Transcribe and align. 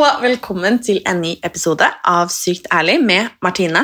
og 0.00 0.22
velkommen 0.22 0.78
til 0.80 1.02
en 1.08 1.18
ny 1.20 1.34
episode 1.44 1.84
av 2.08 2.30
Sykt 2.32 2.70
ærlig 2.72 2.94
med 3.04 3.34
Martine. 3.44 3.82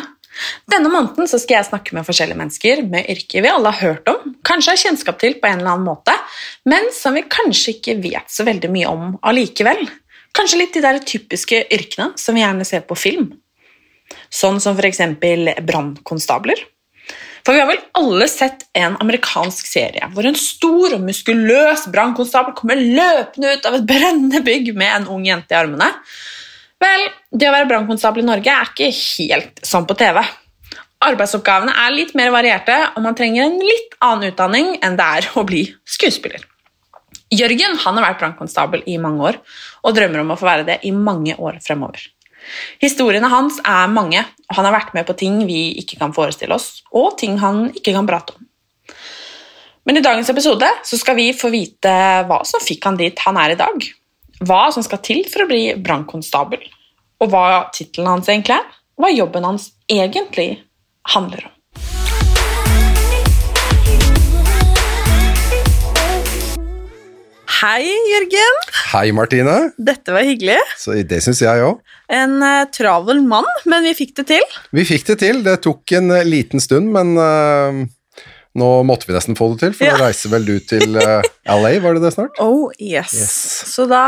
Denne 0.70 0.89
måneden 0.89 1.28
skal 1.28 1.59
jeg 1.59 1.67
snakke 1.69 1.92
med 1.97 2.06
forskjellige 2.06 2.39
mennesker 2.41 2.81
med 2.89 3.11
yrker 3.12 3.45
vi 3.45 3.50
alle 3.50 3.72
har 3.75 3.91
hørt 3.91 4.09
om, 4.09 4.33
kanskje 4.47 4.72
har 4.72 4.81
kjennskap 4.81 5.19
til 5.20 5.37
på 5.42 5.50
en 5.50 5.61
eller 5.61 5.75
annen 5.75 5.84
måte, 5.84 6.14
men 6.64 6.89
som 6.97 7.19
vi 7.19 7.25
kanskje 7.28 7.75
ikke 7.75 7.98
vet 8.00 8.33
så 8.33 8.47
veldig 8.48 8.70
mye 8.72 8.94
om 8.94 9.19
allikevel. 9.28 9.83
Kanskje 10.37 10.62
litt 10.62 10.78
de 10.78 10.84
der 10.87 11.03
typiske 11.05 11.61
yrkene 11.77 12.14
som 12.20 12.39
vi 12.39 12.44
gjerne 12.47 12.64
ser 12.69 12.87
på 12.89 12.97
film. 12.97 13.28
Sånn 14.33 14.62
som 14.62 14.81
eksempel 14.89 15.53
brannkonstabler. 15.69 16.64
For 17.47 17.55
vi 17.55 17.61
har 17.63 17.69
vel 17.71 17.83
alle 17.95 18.27
sett 18.27 18.65
en 18.75 18.97
amerikansk 18.99 19.69
serie 19.71 20.09
hvor 20.11 20.27
en 20.27 20.39
stor 20.39 20.97
og 20.97 21.05
muskuløs 21.07 21.85
brannkonstabel 21.95 22.57
kommer 22.59 22.81
løpende 22.81 23.53
ut 23.55 23.69
av 23.69 23.77
et 23.79 23.87
brennende 23.87 24.41
bygg 24.43 24.73
med 24.75 24.91
en 24.91 25.07
ung 25.15 25.29
jente 25.29 25.55
i 25.55 25.59
armene. 25.61 25.87
Vel, 26.83 27.07
det 27.31 27.47
å 27.47 27.55
være 27.55 27.69
brannkonstabel 27.71 28.25
i 28.25 28.27
Norge 28.27 28.51
er 28.51 28.73
ikke 28.73 28.91
helt 28.91 29.63
som 29.63 29.87
på 29.87 29.95
TV. 29.95 30.19
Arbeidsoppgavene 31.07 31.77
er 31.87 31.95
litt 31.95 32.17
mer 32.19 32.33
varierte, 32.35 32.75
og 32.97 33.05
man 33.05 33.15
trenger 33.15 33.47
en 33.47 33.57
litt 33.63 33.95
annen 34.03 34.33
utdanning 34.33 34.75
enn 34.83 34.99
det 34.99 35.07
er 35.21 35.31
å 35.39 35.47
bli 35.47 35.63
skuespiller. 35.87 36.43
Jørgen 37.31 37.79
har 37.83 37.97
vært 38.03 38.21
brannkonstabel 38.25 38.83
i 38.91 38.99
mange 39.03 39.31
år, 39.31 39.41
og 39.87 39.95
drømmer 39.95 40.25
om 40.25 40.35
å 40.35 40.41
få 40.41 40.51
være 40.51 40.67
det 40.67 40.81
i 40.89 40.93
mange 40.95 41.39
år 41.39 41.63
fremover. 41.63 42.03
Historiene 42.83 43.31
hans 43.33 43.59
er 43.65 43.93
mange, 43.93 44.23
og 44.47 44.59
han 44.59 44.69
har 44.69 44.77
vært 44.77 44.95
med 44.97 45.07
på 45.09 45.17
ting 45.19 45.41
vi 45.49 45.77
ikke 45.83 45.99
kan 46.01 46.15
forestille 46.17 46.55
oss, 46.57 46.83
og 46.95 47.17
ting 47.21 47.39
han 47.43 47.69
ikke 47.75 47.95
kan 47.97 48.09
prate 48.09 48.37
om. 48.37 48.47
Men 49.87 50.01
i 50.01 50.03
dagens 50.03 50.31
episode 50.33 50.67
så 50.87 50.99
skal 50.99 51.15
vi 51.19 51.31
få 51.37 51.51
vite 51.53 51.93
hva 52.27 52.41
som 52.49 52.63
fikk 52.63 52.89
han 52.89 52.99
dit 52.99 53.21
han 53.23 53.39
er 53.39 53.55
i 53.55 53.59
dag. 53.61 53.91
Hva 54.47 54.65
som 54.75 54.85
skal 54.85 54.99
til 55.05 55.23
for 55.31 55.45
å 55.45 55.51
bli 55.51 55.77
brannkonstabel, 55.79 56.65
og 57.23 57.31
hva 57.33 57.69
tittelen 57.75 58.11
hans 58.11 58.29
egentlig 58.29 58.59
er, 58.59 58.67
og 58.97 59.06
hva 59.06 59.12
jobben 59.15 59.47
hans 59.47 59.71
egentlig 59.87 60.51
handler 61.15 61.47
om. 61.47 61.53
Hei, 67.56 67.87
Jørgen. 67.89 68.59
Hei, 68.91 69.06
Martine. 69.17 69.55
Dette 69.81 70.12
var 70.12 70.27
hyggelig. 70.29 70.59
Så 70.77 70.99
det 71.09 71.23
syns 71.25 71.41
jeg 71.41 71.62
òg. 71.65 71.79
En 72.09 72.37
uh, 72.43 72.65
travel 72.71 73.21
mann, 73.27 73.47
men 73.67 73.83
vi 73.83 73.94
fikk 73.99 74.12
det 74.21 74.27
til. 74.28 74.44
Vi 74.77 74.84
fikk 74.87 75.06
det 75.09 75.17
til. 75.25 75.41
Det 75.43 75.56
tok 75.65 75.93
en 75.99 76.11
uh, 76.15 76.21
liten 76.22 76.61
stund, 76.62 76.93
men 76.94 77.17
uh, 77.19 77.81
nå 78.56 78.69
måtte 78.87 79.09
vi 79.09 79.17
nesten 79.17 79.34
få 79.37 79.50
det 79.55 79.59
til, 79.65 79.75
for 79.75 79.84
Ja. 79.89 79.97
nå 79.99 80.05
reiser 80.06 80.31
vel 80.33 80.47
du 80.47 80.55
til 80.61 80.94
LA, 80.94 81.72
var 81.83 81.99
det 81.99 82.03
det 82.06 82.12
snart? 82.15 82.39
Oh, 82.41 82.71
yes. 82.78 83.12
Yes. 83.12 83.34
Så 83.75 83.84
da 83.91 84.05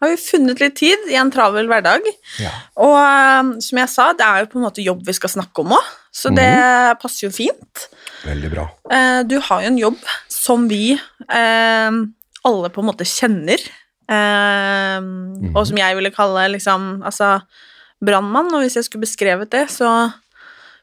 har 0.00 0.08
vi 0.08 0.16
funnet 0.16 0.58
litt 0.64 0.78
tid 0.80 1.10
i 1.12 1.18
en 1.20 1.30
travel 1.30 1.68
hverdag. 1.68 2.00
Ja. 2.40 2.50
Og 2.80 3.60
som 3.62 3.78
jeg 3.82 3.92
sa, 3.92 4.08
det 4.16 4.24
er 4.26 4.40
jo 4.42 4.48
på 4.54 4.58
en 4.58 4.64
måte 4.64 4.82
jobb 4.82 5.04
vi 5.06 5.12
skal 5.12 5.28
snakke 5.36 5.60
om 5.62 5.76
òg, 5.76 5.90
så 6.10 6.32
det 6.34 6.48
Mhm. 6.48 6.98
passer 7.02 7.26
jo 7.28 7.30
fint. 7.36 7.84
Veldig 8.24 8.50
bra. 8.56 8.64
Du 9.28 9.36
har 9.38 9.60
jo 9.62 9.66
en 9.68 9.78
jobb 9.78 9.98
som 10.32 10.66
vi 10.72 10.96
alle 11.28 12.70
på 12.72 12.80
en 12.82 12.88
måte 12.88 13.04
kjenner, 13.06 13.60
Mhm. 14.10 15.52
og 15.54 15.66
som 15.68 15.78
jeg 15.78 15.96
ville 15.96 16.10
kalle 16.14 16.48
liksom 16.56 17.02
altså 17.06 17.40
brannmann, 18.02 18.50
og 18.56 18.64
hvis 18.64 18.78
jeg 18.78 18.86
skulle 18.88 19.04
beskrevet 19.06 19.50
det, 19.52 19.66
så 19.70 19.88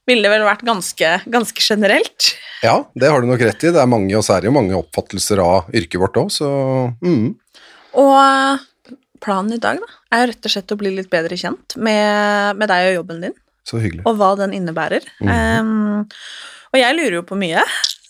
ville 0.07 0.23
det 0.23 0.31
vel 0.31 0.45
vært 0.47 0.63
ganske, 0.63 1.09
ganske 1.27 1.59
generelt. 1.63 2.29
Ja, 2.63 2.77
det 2.95 3.09
har 3.11 3.21
du 3.21 3.27
nok 3.27 3.41
rett 3.43 3.63
i. 3.67 3.71
Det 3.75 3.81
er 3.81 3.89
mange, 3.89 4.13
og 4.15 4.23
så 4.23 4.37
er 4.37 4.41
det 4.45 4.47
jo 4.51 4.55
mange 4.55 4.77
oppfattelser 4.77 5.41
av 5.43 5.67
yrket 5.75 5.99
vårt 5.99 6.19
òg, 6.21 6.29
så 6.31 6.47
mm. 7.03 7.25
Og 7.97 8.13
eh, 8.21 8.63
planen 9.23 9.57
i 9.57 9.59
dag 9.61 9.81
da, 9.81 9.89
er 10.15 10.29
rett 10.31 10.47
og 10.47 10.53
slett 10.53 10.71
å 10.71 10.77
bli 10.79 10.93
litt 10.95 11.09
bedre 11.11 11.35
kjent 11.39 11.75
med, 11.81 12.55
med 12.59 12.69
deg 12.71 12.91
og 12.93 12.97
jobben 13.01 13.23
din, 13.25 13.35
Så 13.67 13.81
hyggelig. 13.83 14.05
og 14.07 14.15
hva 14.21 14.31
den 14.39 14.53
innebærer. 14.55 15.03
Mhm. 15.19 15.33
Em, 15.33 16.05
og 16.71 16.77
jeg 16.79 16.95
lurer 16.99 17.17
jo 17.19 17.25
på 17.27 17.37
mye, 17.39 17.63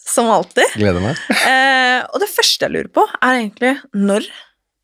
som 0.07 0.29
alltid. 0.33 0.75
Gleder 0.77 1.01
meg. 1.03 1.17
Eh, 1.47 2.03
og 2.11 2.19
det 2.21 2.29
første 2.29 2.67
jeg 2.67 2.73
lurer 2.75 2.91
på, 2.93 3.03
er 3.21 3.39
egentlig 3.39 3.73
når 3.95 4.27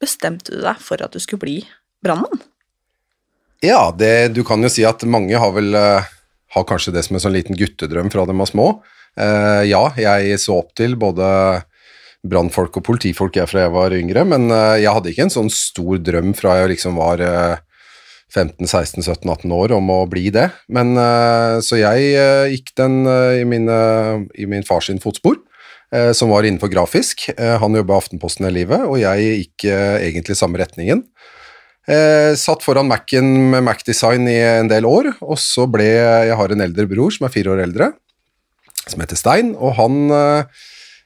bestemte 0.03 0.53
du 0.53 0.62
deg 0.64 0.81
for 0.84 1.02
at 1.03 1.16
du 1.16 1.24
skulle 1.24 1.44
bli 1.46 1.58
brannmann? 2.03 2.44
Ja, 3.64 3.94
det, 3.96 4.36
du 4.36 4.44
kan 4.44 4.64
jo 4.64 4.72
si 4.72 4.84
at 4.84 5.06
mange 5.08 5.40
har 5.40 5.53
vel 5.56 5.72
eh, 5.80 6.12
har 6.53 6.66
kanskje 6.68 6.94
det 6.94 7.06
som 7.08 7.18
en 7.18 7.24
sånn 7.24 7.36
liten 7.36 7.58
guttedrøm 7.58 8.12
fra 8.13 8.25
de 8.30 8.36
var 8.38 8.50
små. 8.50 8.68
Uh, 9.19 9.62
ja, 9.66 9.84
jeg 9.97 10.40
så 10.42 10.58
opp 10.62 10.74
til 10.78 10.96
både 11.00 11.25
brannfolk 12.25 12.80
og 12.80 12.86
politifolk 12.88 13.38
jeg 13.38 13.50
fra 13.52 13.66
jeg 13.66 13.74
var 13.74 13.94
yngre, 13.94 14.24
men 14.25 14.47
uh, 14.53 14.74
jeg 14.80 14.94
hadde 14.96 15.12
ikke 15.12 15.28
en 15.28 15.34
sånn 15.34 15.52
stor 15.53 16.02
drøm 16.02 16.34
fra 16.38 16.58
jeg 16.62 16.74
liksom 16.74 16.97
var 16.97 17.22
uh, 17.22 17.62
15-16-17-18 18.34 19.53
år 19.53 19.75
om 19.78 19.92
å 19.94 20.00
bli 20.09 20.31
det. 20.34 20.47
Men 20.74 20.96
så 21.62 21.78
jeg 21.78 22.16
gikk 22.50 22.72
den 22.80 23.03
i, 23.06 23.44
mine, 23.46 23.75
i 24.34 24.47
min 24.50 24.66
fars 24.66 24.88
fotspor, 25.03 25.36
som 26.18 26.31
var 26.34 26.46
innenfor 26.48 26.72
grafisk. 26.74 27.28
Eh, 27.38 27.58
han 27.62 27.76
jobba 27.78 27.94
i 27.94 28.02
Aftenposten 28.02 28.48
hele 28.48 28.64
livet, 28.64 28.86
og 28.88 28.98
jeg 28.98 29.28
gikk 29.44 29.68
egentlig 29.70 30.24
egentlig 30.24 30.40
samme 30.40 30.62
retningen. 30.62 31.04
Eh, 31.84 32.31
satt 32.40 32.64
foran 32.64 32.88
Mac-en 32.88 33.52
med 33.52 33.66
Mac-design 33.66 34.28
i 34.31 34.38
en 34.40 34.70
del 34.72 34.88
år, 34.88 35.09
og 35.20 35.36
så 35.42 35.66
ble 35.68 35.84
Jeg 35.84 36.38
har 36.40 36.52
en 36.52 36.64
eldre 36.64 36.88
bror 36.88 37.12
som 37.12 37.28
er 37.28 37.34
fire 37.34 37.52
år 37.52 37.64
eldre, 37.66 37.92
som 38.88 39.04
heter 39.04 39.20
Stein, 39.20 39.52
og 39.59 39.76
han 39.76 40.09
eh, 40.12 40.64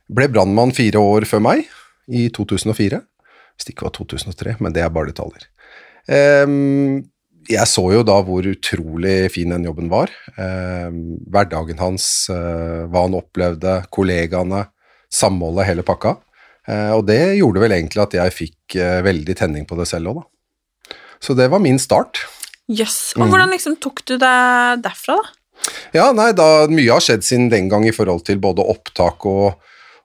ble 0.07 0.29
brannmann 0.29 0.75
fire 0.77 1.01
år 1.01 1.25
før 1.25 1.41
meg, 1.41 1.65
i 2.07 2.29
2004. 2.29 3.01
Hvis 3.57 3.65
det 3.65 3.73
ikke 3.73 3.89
var 3.89 3.95
2003, 3.97 4.57
men 4.61 4.73
det 4.73 4.83
er 4.85 4.93
bare 4.93 5.09
detaljer. 5.09 5.49
Ehm, 6.13 7.09
jeg 7.49 7.67
så 7.67 7.83
jo 7.91 8.03
da 8.05 8.19
hvor 8.23 8.45
utrolig 8.45 9.31
fin 9.33 9.49
den 9.51 9.65
jobben 9.65 9.89
var. 9.89 10.13
Ehm, 10.37 11.17
hverdagen 11.25 11.81
hans, 11.81 12.29
eh, 12.29 12.85
hva 12.85 13.07
han 13.07 13.17
opplevde, 13.17 13.81
kollegaene, 13.91 14.67
samholdet, 15.13 15.67
hele 15.69 15.83
pakka. 15.87 16.17
Eh, 16.67 16.91
og 16.91 17.05
det 17.07 17.37
gjorde 17.39 17.61
vel 17.63 17.71
egentlig 17.77 18.03
at 18.03 18.15
jeg 18.17 18.35
fikk 18.35 18.75
eh, 18.75 19.01
veldig 19.05 19.35
tenning 19.39 19.65
på 19.69 19.77
det 19.79 19.87
selv 19.87 20.11
òg, 20.11 20.21
da. 20.21 20.97
Så 21.23 21.33
det 21.37 21.47
var 21.49 21.63
min 21.63 21.79
start. 21.81 22.19
Jøss. 22.67 23.13
Og 23.15 23.23
Mhm. 23.23 23.31
hvordan 23.31 23.53
liksom 23.55 23.77
tok 23.81 24.03
du 24.05 24.17
deg 24.17 24.83
derfra, 24.83 25.15
da? 25.15 25.71
Ja, 25.95 26.11
nei, 26.13 26.31
da 26.37 26.67
mye 26.69 26.91
har 26.91 27.01
skjedd 27.01 27.23
siden 27.25 27.49
den 27.49 27.69
gang 27.71 27.85
i 27.87 27.91
forhold 27.95 28.23
til 28.27 28.37
både 28.37 28.61
opptak 28.61 29.25
og, 29.25 29.55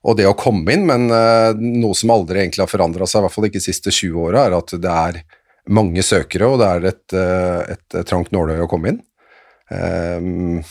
og 0.03 0.17
det 0.17 0.25
å 0.27 0.37
komme 0.39 0.73
inn, 0.73 0.87
men 0.87 1.11
uh, 1.13 1.53
noe 1.53 1.95
som 1.95 2.11
aldri 2.15 2.41
egentlig 2.41 2.63
har 2.65 2.71
forandra 2.71 3.05
seg, 3.07 3.21
i 3.21 3.27
hvert 3.27 3.35
fall 3.35 3.45
ikke 3.51 3.61
de 3.61 3.67
siste 3.67 3.93
20 3.93 4.17
åra, 4.25 4.47
er 4.47 4.57
at 4.57 4.73
det 4.81 4.91
er 4.91 5.21
mange 5.69 6.03
søkere, 6.03 6.49
og 6.49 6.59
det 6.63 6.71
er 6.71 6.89
et, 6.89 7.05
uh, 7.13 7.75
et 7.77 8.07
trangt 8.09 8.33
nåløye 8.33 8.65
å 8.65 8.71
komme 8.71 8.95
inn. 8.95 9.03
Um, 9.71 10.63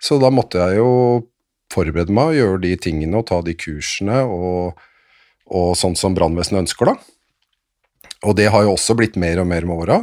så 0.00 0.20
da 0.22 0.30
måtte 0.32 0.62
jeg 0.62 0.78
jo 0.78 1.26
forberede 1.72 2.14
meg 2.14 2.36
gjøre 2.38 2.60
de 2.64 2.74
tingene 2.88 3.20
og 3.20 3.28
ta 3.30 3.40
de 3.46 3.54
kursene 3.58 4.22
og, 4.26 4.80
og 5.50 5.72
sånn 5.78 5.96
som 5.98 6.16
brannvesenet 6.16 6.64
ønsker, 6.66 6.92
da. 6.92 7.16
Og 8.28 8.36
det 8.36 8.50
har 8.52 8.66
jo 8.66 8.74
også 8.74 8.94
blitt 8.98 9.16
mer 9.16 9.40
og 9.40 9.48
mer 9.48 9.64
med 9.68 9.86
åra. 9.86 10.00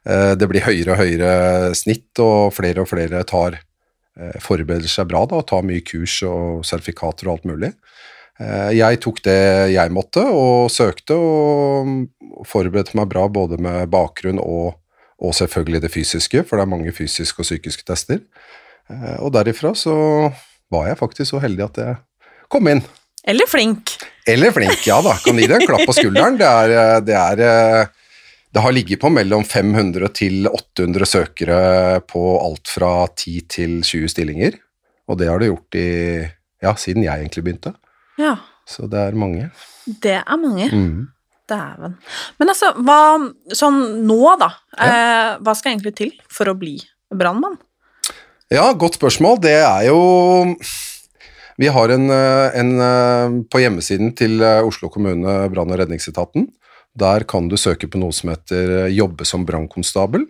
Eh, 0.00 0.34
Det 0.38 0.46
blir 0.48 0.64
høyere 0.64 0.94
og 0.94 1.00
høyere 1.02 1.74
snitt, 1.76 2.08
og 2.22 2.54
flere 2.56 2.80
og 2.80 2.88
flere 2.88 3.20
tar 3.28 3.58
eh, 3.58 4.38
forbereder 4.40 4.88
seg 4.88 5.10
bra 5.10 5.26
da, 5.28 5.42
og 5.42 5.48
tar 5.50 5.66
mye 5.66 5.82
kurs 5.84 6.14
og 6.24 6.62
sertifikater 6.64 7.28
og 7.28 7.34
alt 7.34 7.48
mulig. 7.50 7.72
Eh, 8.40 8.70
jeg 8.78 9.00
tok 9.04 9.20
det 9.26 9.40
jeg 9.74 9.92
måtte, 9.92 10.22
og 10.24 10.70
søkte 10.72 11.18
og 11.18 12.46
forberedte 12.48 12.96
meg 12.96 13.10
bra 13.12 13.26
både 13.28 13.58
med 13.60 13.90
bakgrunn 13.92 14.40
og, 14.40 14.78
og 15.20 15.36
selvfølgelig 15.36 15.82
det 15.84 15.92
fysiske, 15.92 16.46
for 16.48 16.56
det 16.56 16.64
er 16.64 16.72
mange 16.72 16.94
fysiske 16.96 17.42
og 17.42 17.48
psykiske 17.50 17.84
tester. 17.84 18.22
Eh, 18.88 19.18
og 19.20 19.34
derifra 19.36 19.74
så 19.76 19.98
var 20.70 20.88
jeg 20.90 20.98
faktisk 21.00 21.32
så 21.32 21.42
heldig 21.42 21.66
at 21.66 21.80
jeg 21.82 21.98
kom 22.50 22.68
inn. 22.70 22.82
Eller 23.28 23.48
flink. 23.50 23.92
Eller 24.26 24.52
flink, 24.54 24.80
ja 24.86 25.00
da. 25.04 25.16
Kan 25.24 25.38
gi 25.38 25.48
deg 25.48 25.60
en 25.60 25.68
klapp 25.68 25.84
på 25.88 25.96
skulderen. 25.96 26.38
Det, 26.40 26.48
er, 26.48 26.72
eh, 26.76 26.96
det, 27.04 27.16
er, 27.18 27.42
eh, 27.44 28.24
det 28.54 28.64
har 28.64 28.74
ligget 28.74 29.02
på 29.02 29.10
mellom 29.12 29.44
500 29.44 30.08
til 30.16 30.48
800 30.48 31.08
søkere 31.08 31.60
på 32.08 32.24
alt 32.40 32.72
fra 32.72 32.92
10 33.12 33.46
til 33.50 33.78
20 33.84 34.12
stillinger. 34.14 34.58
Og 35.10 35.18
det 35.20 35.28
har 35.28 35.42
det 35.42 35.50
gjort 35.50 35.78
i, 35.80 35.88
ja, 36.62 36.74
siden 36.78 37.04
jeg 37.04 37.24
egentlig 37.24 37.44
begynte. 37.44 37.74
Ja, 38.20 38.36
Så 38.68 38.86
det 38.90 39.00
er 39.00 39.16
mange. 39.18 39.50
det 39.86 40.20
er 40.20 40.36
mange. 40.38 40.68
Mm. 40.70 41.08
Dæven. 41.50 41.96
Men 42.38 42.52
altså, 42.52 42.68
hva 42.78 42.98
Sånn 43.58 44.06
nå, 44.06 44.20
da. 44.38 44.52
Eh, 44.78 45.30
hva 45.42 45.54
skal 45.58 45.74
egentlig 45.74 45.96
til 45.98 46.12
for 46.30 46.46
å 46.52 46.54
bli 46.54 46.76
brannmann? 47.10 47.58
Ja, 48.50 48.72
godt 48.74 48.96
spørsmål. 48.98 49.38
Det 49.44 49.54
er 49.62 49.84
jo 49.86 50.56
Vi 51.60 51.68
har 51.68 51.92
en, 51.92 52.08
eh, 52.10 52.58
en 52.58 52.70
eh, 52.80 53.34
på 53.52 53.60
hjemmesiden 53.60 54.14
til 54.16 54.40
eh, 54.40 54.64
Oslo 54.64 54.88
kommune 54.88 55.48
brann- 55.52 55.70
og 55.70 55.78
redningsetaten. 55.78 56.48
Der 56.96 57.24
kan 57.24 57.48
du 57.48 57.56
søke 57.56 57.86
på 57.86 57.98
noe 58.00 58.12
som 58.12 58.30
heter 58.30 58.88
'jobbe 58.88 59.26
som 59.26 59.46
brannkonstabel'. 59.46 60.26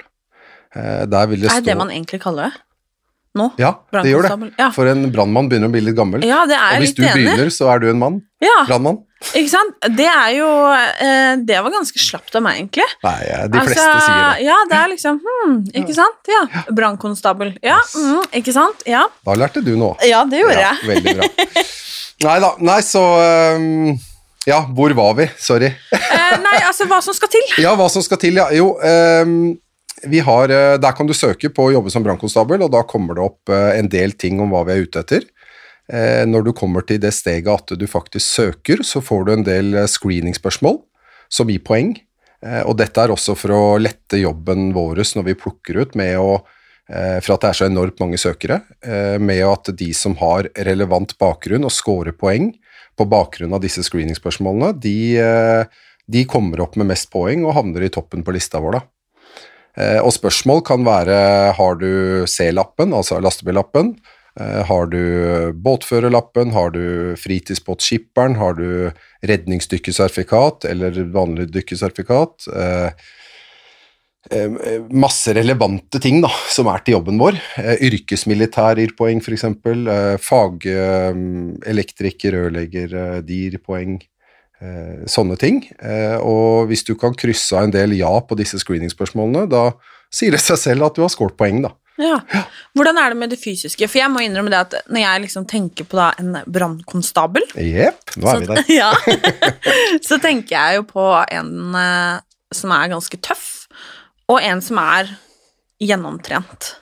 Der 0.75 1.27
vil 1.27 1.41
det 1.41 1.51
Er 1.51 1.61
det 1.61 1.77
man 1.77 1.89
egentlig 1.91 2.21
kaller 2.21 2.51
det? 2.51 2.61
Nå? 3.35 3.53
Ja, 3.59 3.75
det 3.93 4.11
gjør 4.11 4.23
det. 4.23 4.53
Ja. 4.59 4.71
For 4.71 4.87
en 4.87 5.11
brannmann 5.13 5.49
begynner 5.49 5.69
å 5.69 5.73
bli 5.73 5.81
litt 5.81 5.97
gammel. 5.97 6.23
Ja, 6.23 6.45
det 6.47 6.55
er 6.55 6.67
og 6.67 6.73
jeg 6.75 6.81
hvis 6.83 6.91
litt 6.91 6.97
du 6.97 7.03
enig 7.03 7.15
du 7.15 7.19
begynner, 7.19 7.51
så 7.51 7.75
er 7.75 7.79
du 7.79 7.91
en 7.91 7.99
mann. 7.99 8.23
Ja, 8.43 8.67
Brannmann. 8.67 8.99
Ikke 9.37 9.51
sant? 9.53 9.75
Det 9.99 10.07
er 10.09 10.31
jo 10.39 10.49
eh, 10.73 11.35
Det 11.45 11.59
var 11.61 11.73
ganske 11.75 12.01
slapt 12.01 12.35
av 12.39 12.45
meg, 12.47 12.61
egentlig. 12.63 12.87
Nei, 13.05 13.17
eh, 13.29 13.47
de 13.53 13.63
fleste 13.69 13.85
sier 14.07 14.21
det. 14.25 14.47
Ja, 14.47 14.59
det 14.71 14.79
er 14.79 14.93
liksom 14.95 15.21
hmm, 15.25 15.57
Ikke 15.83 15.97
sant? 15.99 16.31
Ja. 16.33 16.43
Brannkonstabel. 16.77 17.53
Ja, 17.65 17.79
mm, 17.95 18.31
ikke 18.41 18.55
sant? 18.57 18.85
Ja. 18.89 19.05
Da 19.27 19.37
lærte 19.39 19.63
du 19.65 19.75
noe. 19.77 19.95
ja, 20.09 20.23
det 20.29 20.41
gjorde 20.43 20.57
Ja, 20.61 20.73
jeg. 20.81 20.93
veldig 20.95 21.17
bra. 21.21 21.65
Nei 22.27 22.37
da. 22.45 22.55
Nei, 22.71 22.81
så 22.85 23.03
um 23.57 23.99
Ja, 24.49 24.63
hvor 24.73 24.93
var 24.97 25.15
vi? 25.19 25.27
Sorry. 25.39 25.69
Eh, 25.93 26.37
nei, 26.41 26.57
altså, 26.65 26.87
hva 26.89 27.03
som 27.05 27.13
skal 27.17 27.29
til. 27.33 27.45
Ja, 27.65 27.75
hva 27.77 27.91
som 27.93 28.03
skal 28.05 28.19
til, 28.23 28.41
ja. 28.41 28.47
Jo, 28.57 28.71
øhm, 28.81 29.59
vi 30.09 30.23
har 30.25 30.49
øh, 30.49 30.79
Der 30.81 30.95
kan 30.97 31.07
du 31.09 31.13
søke 31.13 31.51
på 31.53 31.67
å 31.69 31.73
jobbe 31.75 31.93
som 31.93 32.03
brannkonstabel, 32.07 32.65
og 32.65 32.73
da 32.73 32.81
kommer 32.89 33.19
det 33.19 33.27
opp 33.27 33.53
øh, 33.53 33.69
en 33.77 33.91
del 33.93 34.17
ting 34.17 34.41
om 34.41 34.49
hva 34.55 34.65
vi 34.65 34.79
er 34.79 34.87
ute 34.89 35.05
etter. 35.05 35.29
Eh, 35.91 36.23
når 36.29 36.47
du 36.47 36.53
kommer 36.55 36.85
til 36.87 37.01
det 37.03 37.11
steget 37.17 37.51
at 37.51 37.75
du 37.75 37.87
faktisk 37.91 38.23
søker, 38.23 38.85
så 38.87 39.03
får 39.03 39.27
du 39.27 39.33
en 39.35 39.47
del 39.47 39.75
eh, 39.75 39.91
screeningspørsmål 39.91 40.79
som 41.33 41.51
gir 41.51 41.63
poeng. 41.67 41.97
Eh, 42.47 42.63
og 42.63 42.77
dette 42.79 43.03
er 43.03 43.11
også 43.11 43.35
for 43.39 43.55
å 43.57 43.65
lette 43.83 44.21
jobben 44.21 44.71
vår 44.77 45.03
når 45.17 45.27
vi 45.33 45.39
plukker 45.39 45.83
ut 45.83 45.99
med 45.99 46.19
å 46.21 46.33
for 46.91 47.37
at 47.37 47.45
det 47.45 47.49
er 47.53 47.55
så 47.55 47.67
enormt 47.69 48.01
mange 48.03 48.19
søkere, 48.19 48.57
med 49.23 49.45
at 49.47 49.69
de 49.79 49.93
som 49.95 50.17
har 50.19 50.49
relevant 50.67 51.13
bakgrunn 51.23 51.63
og 51.63 51.71
scorer 51.71 52.17
poeng 52.19 52.49
på 52.99 53.05
bakgrunn 53.07 53.55
av 53.55 53.63
disse 53.63 53.85
screeningspørsmålene, 53.87 54.73
de, 54.83 54.97
de 56.11 56.25
kommer 56.27 56.65
opp 56.65 56.75
med 56.81 56.89
mest 56.91 57.07
poeng 57.15 57.45
og 57.45 57.55
havner 57.55 57.87
i 57.87 57.93
toppen 57.95 58.27
på 58.27 58.35
lista 58.35 58.59
vår. 58.59 58.81
da. 58.81 59.93
Og 60.03 60.11
spørsmål 60.19 60.65
kan 60.67 60.83
være 60.83 61.21
har 61.61 61.79
du 61.79 62.27
C-lappen, 62.27 62.91
altså 62.91 63.23
lastebillappen, 63.23 63.95
Har 64.39 64.87
du 64.87 65.53
båtførerlappen, 65.59 66.53
har 66.55 66.71
du 66.71 67.17
fritidsbåtskipperen, 67.19 68.37
har 68.39 68.55
du 68.55 68.93
redningsdykkersertifikat 69.27 70.65
eller 70.71 70.95
vanlig 71.13 71.49
dykkersertifikat? 71.53 72.47
Eh, 72.55 72.91
eh, 74.31 74.51
Masse 74.91 75.35
relevante 75.35 76.01
ting 76.01 76.21
da, 76.23 76.31
som 76.49 76.67
er 76.71 76.79
til 76.87 76.95
jobben 76.99 77.19
vår. 77.21 77.35
Eh, 77.59 77.77
Yrkesmilitær 77.91 78.79
irpoeng, 78.87 79.21
f.eks. 79.21 79.45
Fagelektriker, 80.25 82.33
rørlegger, 82.39 82.97
eh, 83.03 83.21
de 83.27 83.43
gir 83.45 83.59
poeng. 83.67 83.99
Eh, 84.61 85.07
Sånne 85.09 85.37
ting. 85.41 85.63
Eh, 85.81 86.19
Og 86.21 86.69
hvis 86.69 86.85
du 86.85 86.95
kan 86.95 87.15
krysse 87.17 87.57
av 87.57 87.65
en 87.65 87.71
del 87.75 87.97
ja 87.99 88.13
på 88.21 88.37
disse 88.37 88.59
screeningspørsmålene, 88.61 89.49
da 89.49 89.73
sier 90.13 90.31
det 90.33 90.41
seg 90.45 90.59
selv 90.59 90.85
at 90.85 90.95
du 90.95 91.03
har 91.03 91.09
scoret 91.13 91.37
poeng, 91.37 91.63
da. 91.65 91.73
Ja. 92.01 92.17
Hvordan 92.77 92.99
er 93.01 93.13
det 93.13 93.19
med 93.21 93.33
det 93.33 93.39
fysiske? 93.41 93.89
For 93.91 94.01
jeg 94.01 94.13
må 94.13 94.23
innrømme 94.25 94.53
det 94.53 94.61
at 94.61 94.77
når 94.89 95.03
jeg 95.03 95.25
liksom 95.27 95.47
tenker 95.51 95.89
på 95.89 95.99
da 95.99 96.11
en 96.21 96.39
brannkonstabel, 96.49 97.45
Jepp, 97.61 98.15
nå 98.17 98.31
er 98.33 98.43
vi 98.43 98.51
der. 98.51 98.63
ja, 98.81 98.91
så 100.09 100.21
tenker 100.23 100.57
jeg 100.57 100.81
jo 100.81 100.87
på 100.89 101.07
en 101.29 101.53
uh, 101.77 102.21
som 102.55 102.73
er 102.75 102.93
ganske 102.93 103.21
tøff, 103.23 103.49
og 104.31 104.41
en 104.43 104.63
som 104.65 104.81
er 104.83 105.13
gjennomtrent. 105.81 106.75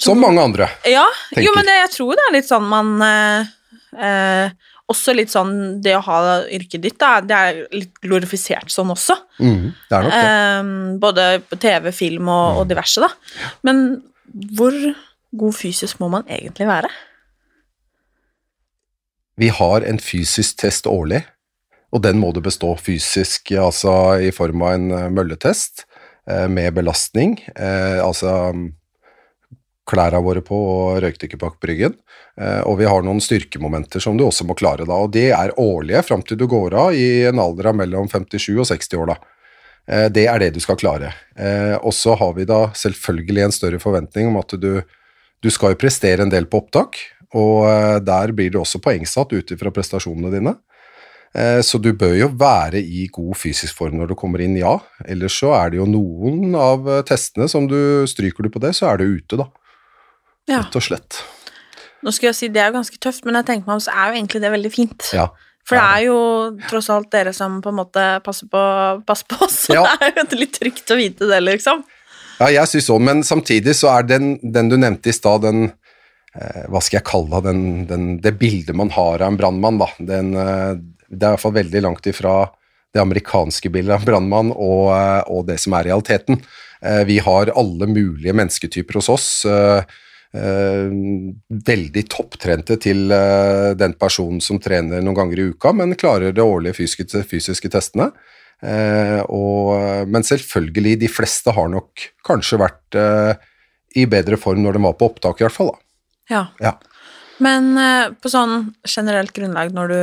Som 0.00 0.22
mange 0.24 0.40
andre. 0.40 0.70
Ja, 0.88 1.04
Tenker. 1.28 1.44
jo, 1.44 1.52
men 1.56 1.66
det, 1.68 1.76
jeg 1.82 1.92
tror 1.98 2.16
det 2.16 2.24
er 2.24 2.36
litt 2.38 2.48
sånn 2.48 2.68
man 2.70 2.94
uh, 3.04 3.50
eh, 4.00 4.69
Også 4.90 5.14
litt 5.14 5.30
sånn 5.30 5.80
det 5.84 5.94
å 5.94 6.02
ha 6.02 6.20
yrket 6.50 6.82
ditt, 6.82 6.98
da, 6.98 7.20
det 7.22 7.36
er 7.36 7.60
litt 7.74 8.00
glorifisert 8.02 8.72
sånn 8.72 8.90
også. 8.90 9.16
Mm, 9.38 9.68
det 9.90 9.98
er 9.98 10.06
nok 10.06 10.16
det. 10.16 10.32
Eh, 10.32 10.72
både 11.04 11.28
på 11.46 11.60
TV, 11.62 11.92
film 11.94 12.32
og, 12.32 12.62
og 12.62 12.72
diverse, 12.72 13.04
da. 13.04 13.10
Men 13.66 13.84
hvor 14.56 14.74
god 15.30 15.54
fysisk 15.54 16.00
må 16.02 16.10
man 16.12 16.26
egentlig 16.30 16.66
være? 16.70 16.90
Vi 19.40 19.48
har 19.48 19.86
en 19.88 20.00
fysisk 20.02 20.58
test 20.60 20.88
årlig, 20.90 21.22
og 21.94 22.02
den 22.04 22.18
må 22.20 22.32
du 22.36 22.42
bestå 22.44 22.74
fysisk, 22.78 23.52
altså 23.56 24.18
i 24.20 24.30
form 24.34 24.66
av 24.66 24.76
en 24.76 24.90
eh, 24.92 25.06
mølletest 25.14 25.86
eh, 26.28 26.46
med 26.50 26.74
belastning, 26.76 27.38
eh, 27.54 27.98
altså 28.04 28.52
mm, 28.52 28.66
klærne 29.90 30.20
våre 30.24 30.42
på 30.46 30.56
og 30.56 31.00
røykdykkerpakk 31.04 31.58
på 31.60 31.70
ryggen. 31.72 31.96
Eh, 32.40 32.60
Og 32.66 32.78
vi 32.78 32.86
har 32.88 33.02
noen 33.02 33.20
styrkemomenter 33.20 34.00
som 34.00 34.16
du 34.16 34.24
også 34.24 34.46
må 34.48 34.54
klare 34.58 34.86
da, 34.86 34.94
og 34.94 35.12
det 35.12 35.30
er 35.36 35.52
årlige 35.58 36.04
fram 36.06 36.22
til 36.22 36.38
du 36.40 36.46
går 36.46 36.74
av 36.74 36.94
i 36.94 37.26
en 37.28 37.38
alder 37.42 37.70
av 37.72 37.76
mellom 37.82 38.08
57 38.08 38.56
og 38.58 38.66
60 38.70 38.96
år 39.02 39.12
da. 39.12 39.18
Eh, 39.90 40.08
Det 40.08 40.26
er 40.28 40.38
det 40.38 40.54
du 40.54 40.60
skal 40.60 40.76
klare. 40.76 41.12
Eh, 41.36 41.76
Og 41.82 41.92
så 41.92 42.16
har 42.16 42.32
vi 42.34 42.44
da 42.44 42.68
selvfølgelig 42.72 43.44
en 43.44 43.52
større 43.58 43.78
forventning 43.82 44.28
om 44.28 44.36
at 44.38 44.54
du, 44.60 44.82
du 45.42 45.50
skal 45.50 45.74
jo 45.74 45.80
prestere 45.82 46.22
en 46.22 46.30
del 46.30 46.46
på 46.46 46.62
opptak, 46.62 46.96
og 47.34 48.02
der 48.04 48.32
blir 48.34 48.50
det 48.50 48.58
også 48.58 48.80
poengsatt 48.82 49.30
ut 49.32 49.52
ifra 49.54 49.70
prestasjonene 49.70 50.32
dine. 50.34 50.56
Så 51.62 51.78
du 51.78 51.92
bør 51.94 52.16
jo 52.18 52.26
være 52.34 52.80
i 52.82 53.04
god 53.06 53.36
fysisk 53.38 53.76
form 53.78 54.00
når 54.00 54.08
du 54.10 54.14
kommer 54.18 54.40
inn, 54.42 54.56
ja. 54.58 54.72
Ellers 55.06 55.36
så 55.38 55.52
er 55.54 55.70
det 55.70 55.78
jo 55.78 55.86
noen 55.86 56.56
av 56.58 56.88
testene 57.06 57.46
som 57.48 57.68
du 57.70 58.02
stryker 58.10 58.42
du 58.42 58.50
på 58.50 58.58
det, 58.58 58.72
så 58.74 58.88
er 58.90 58.98
du 58.98 59.04
ute, 59.14 59.38
da. 59.38 59.46
Ja. 60.50 60.64
Rett 60.64 60.76
og 60.80 60.82
slett. 60.82 61.20
Nå 62.02 62.12
skulle 62.14 62.30
jeg 62.32 62.38
si 62.40 62.48
det 62.52 62.62
er 62.62 62.70
jo 62.72 62.78
ganske 62.78 62.98
tøft, 63.02 63.24
men 63.28 63.36
jeg 63.38 63.46
tenker 63.50 63.68
meg 63.68 63.76
om 63.78 63.84
så 63.84 63.92
er 63.92 64.10
jo 64.10 64.18
egentlig 64.20 64.40
det 64.42 64.50
veldig 64.54 64.72
fint. 64.74 65.08
Ja. 65.16 65.28
For 65.68 65.76
det 65.76 65.84
er 65.84 66.04
jo 66.08 66.16
tross 66.70 66.88
alt 66.90 67.10
dere 67.12 67.32
som 67.36 67.58
på 67.62 67.70
en 67.70 67.76
måte 67.78 68.04
passer 68.24 68.48
på, 68.50 68.60
passer 69.06 69.28
på 69.30 69.36
oss, 69.44 69.58
så 69.68 69.76
Ja. 69.76 69.82
det 70.00 70.08
er 70.08 70.22
jo 70.24 70.38
litt 70.40 70.56
trygt 70.58 70.90
å 70.90 70.96
vite 70.98 71.28
det, 71.30 71.40
liksom. 71.46 71.84
Ja, 72.40 72.48
jeg 72.48 72.70
syns 72.72 72.88
òg, 72.90 73.02
men 73.04 73.20
samtidig 73.22 73.74
så 73.76 73.90
er 73.92 74.06
den, 74.08 74.38
den 74.42 74.70
du 74.72 74.78
nevnte 74.80 75.12
i 75.12 75.14
stad, 75.14 75.42
den 75.44 75.66
eh, 76.34 76.64
Hva 76.72 76.80
skal 76.82 76.98
jeg 77.02 77.06
kalle? 77.10 77.42
Den, 77.44 77.60
den, 77.86 78.08
det 78.24 78.32
bildet 78.40 78.74
man 78.74 78.90
har 78.96 79.20
av 79.20 79.28
en 79.28 79.36
brannmann, 79.38 79.78
da. 79.82 79.90
Den, 80.00 80.32
eh, 80.34 80.72
det 81.10 81.20
er 81.20 81.34
i 81.34 81.36
hvert 81.36 81.44
fall 81.44 81.58
veldig 81.60 81.82
langt 81.84 82.08
ifra 82.08 82.34
det 82.94 83.02
amerikanske 83.04 83.70
bildet 83.70 84.00
av 84.00 84.08
brannmann 84.08 84.50
og, 84.56 84.88
eh, 84.96 85.22
og 85.30 85.44
det 85.52 85.60
som 85.62 85.76
er 85.78 85.90
realiteten. 85.92 86.40
Eh, 86.82 87.04
vi 87.06 87.20
har 87.22 87.52
alle 87.54 87.86
mulige 87.86 88.32
mennesketyper 88.34 88.98
hos 88.98 89.10
oss. 89.12 89.28
eh, 89.44 89.84
veldig 90.32 92.02
topptrente 92.12 92.76
til 92.82 93.10
eh, 93.14 93.72
den 93.78 93.94
personen 93.98 94.40
som 94.44 94.60
trener 94.62 95.02
noen 95.02 95.16
ganger 95.18 95.40
i 95.42 95.46
uka, 95.52 95.72
men 95.74 95.96
klarer 95.98 96.34
det 96.36 96.44
årlige 96.44 96.76
fysiske, 96.78 97.24
fysiske 97.26 97.70
testene. 97.72 98.10
Eh, 98.62 99.20
og, 99.32 100.06
men 100.10 100.22
selvfølgelig, 100.26 100.98
de 101.00 101.08
fleste 101.10 101.54
har 101.56 101.70
nok 101.72 102.04
kanskje 102.26 102.60
vært 102.60 102.98
eh, 103.00 103.32
i 103.98 104.04
bedre 104.10 104.38
form 104.38 104.62
når 104.62 104.76
de 104.78 104.84
var 104.84 104.98
på 105.00 105.08
opptak, 105.10 105.40
i 105.40 105.46
hvert 105.48 105.56
fall. 105.56 105.72
Da. 105.72 105.80
Ja. 106.30 106.42
Ja. 106.62 106.74
Men 107.42 107.72
eh, 107.80 108.10
på 108.20 108.30
sånn 108.30 108.74
generelt 108.86 109.32
grunnlag, 109.36 109.72
når 109.74 109.94
du 109.94 110.00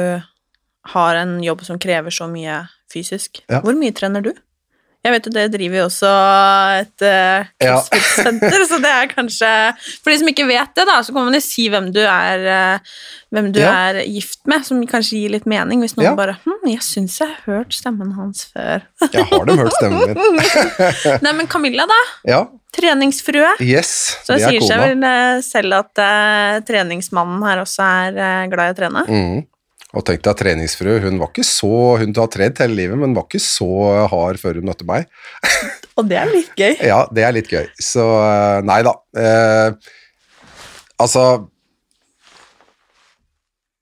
har 0.95 1.19
en 1.21 1.37
jobb 1.43 1.63
som 1.67 1.79
krever 1.79 2.11
så 2.15 2.27
mye 2.31 2.65
fysisk, 2.91 3.43
Ja. 3.51 3.61
hvor 3.63 3.75
mye 3.77 3.93
trener 3.95 4.23
du? 4.23 4.33
Jeg 5.07 5.13
vet 5.15 5.27
jo 5.29 5.31
det 5.37 5.45
driver 5.53 5.79
jo 5.79 5.85
også 5.87 6.09
et 6.81 7.05
uh, 7.07 7.47
crossfit-senter, 7.63 8.65
så 8.67 8.79
det 8.83 8.91
er 8.91 9.07
kanskje 9.13 9.51
For 10.03 10.11
de 10.11 10.17
som 10.19 10.31
ikke 10.33 10.47
vet 10.49 10.73
det, 10.75 10.85
da, 10.89 10.97
så 11.07 11.15
kan 11.15 11.29
man 11.29 11.37
jo 11.37 11.41
si 11.45 11.69
hvem 11.71 11.87
du 11.95 12.01
er 12.03 12.43
uh, 12.51 12.99
Hvem 13.35 13.49
du 13.55 13.59
Ja. 13.63 13.71
er 13.89 14.01
gift 14.07 14.39
med, 14.47 14.63
som 14.67 14.79
kanskje 14.87 15.17
gir 15.23 15.33
litt 15.33 15.47
mening, 15.49 15.81
hvis 15.83 15.97
noen 15.97 16.09
Ja. 16.11 16.13
bare 16.15 16.37
hm, 16.45 16.61
'Jeg 16.67 16.83
syns 16.83 17.17
jeg 17.19 17.27
har 17.33 17.41
hørt 17.47 17.73
stemmen 17.75 18.13
hans 18.15 18.45
før'. 18.53 18.85
Jeg 19.11 19.25
har 19.31 19.45
dem 19.47 19.57
hørt 19.59 19.73
stemmen 19.75 20.13
min. 20.13 20.15
Nei, 21.25 21.33
men 21.33 21.47
Camilla, 21.51 21.83
da? 21.89 21.97
Ja. 22.27 22.39
Treningsfrue. 22.77 23.49
Yes, 23.63 24.17
Så 24.27 24.35
det 24.37 24.43
sier 24.45 24.59
kona. 24.61 24.67
seg 24.69 24.81
vel 24.83 25.03
eh, 25.09 25.41
selv 25.41 25.73
at 25.79 26.01
uh, 26.03 26.59
treningsmannen 26.67 27.43
her 27.47 27.61
også 27.63 27.83
er 27.83 28.19
eh, 28.21 28.47
glad 28.51 28.69
i 28.69 28.75
å 28.75 28.77
trene. 28.77 29.03
Mm. 29.07 29.45
Og 29.97 30.05
tenk 30.05 30.21
deg 30.25 30.37
treningsfrue, 30.37 30.99
hun 31.01 31.17
var 31.21 31.31
ikke 31.31 31.45
så 31.47 31.97
Hun 32.01 32.13
har 32.17 32.29
trent 32.33 32.61
hele 32.61 32.77
livet, 32.77 32.99
men 33.01 33.15
var 33.17 33.25
ikke 33.25 33.41
så 33.41 34.05
hard 34.11 34.39
før 34.41 34.59
hun 34.59 34.69
møtte 34.69 34.85
meg. 34.87 35.09
Og 35.97 36.05
det 36.09 36.19
er 36.21 36.29
litt 36.29 36.51
gøy. 36.53 36.75
Ja, 36.85 37.01
det 37.09 37.23
er 37.25 37.33
litt 37.33 37.49
gøy. 37.49 37.65
Så 37.81 38.03
eh, 38.05 38.59
nei 38.67 38.81
da. 38.85 38.93
Eh, 39.17 39.93
altså 41.01 41.23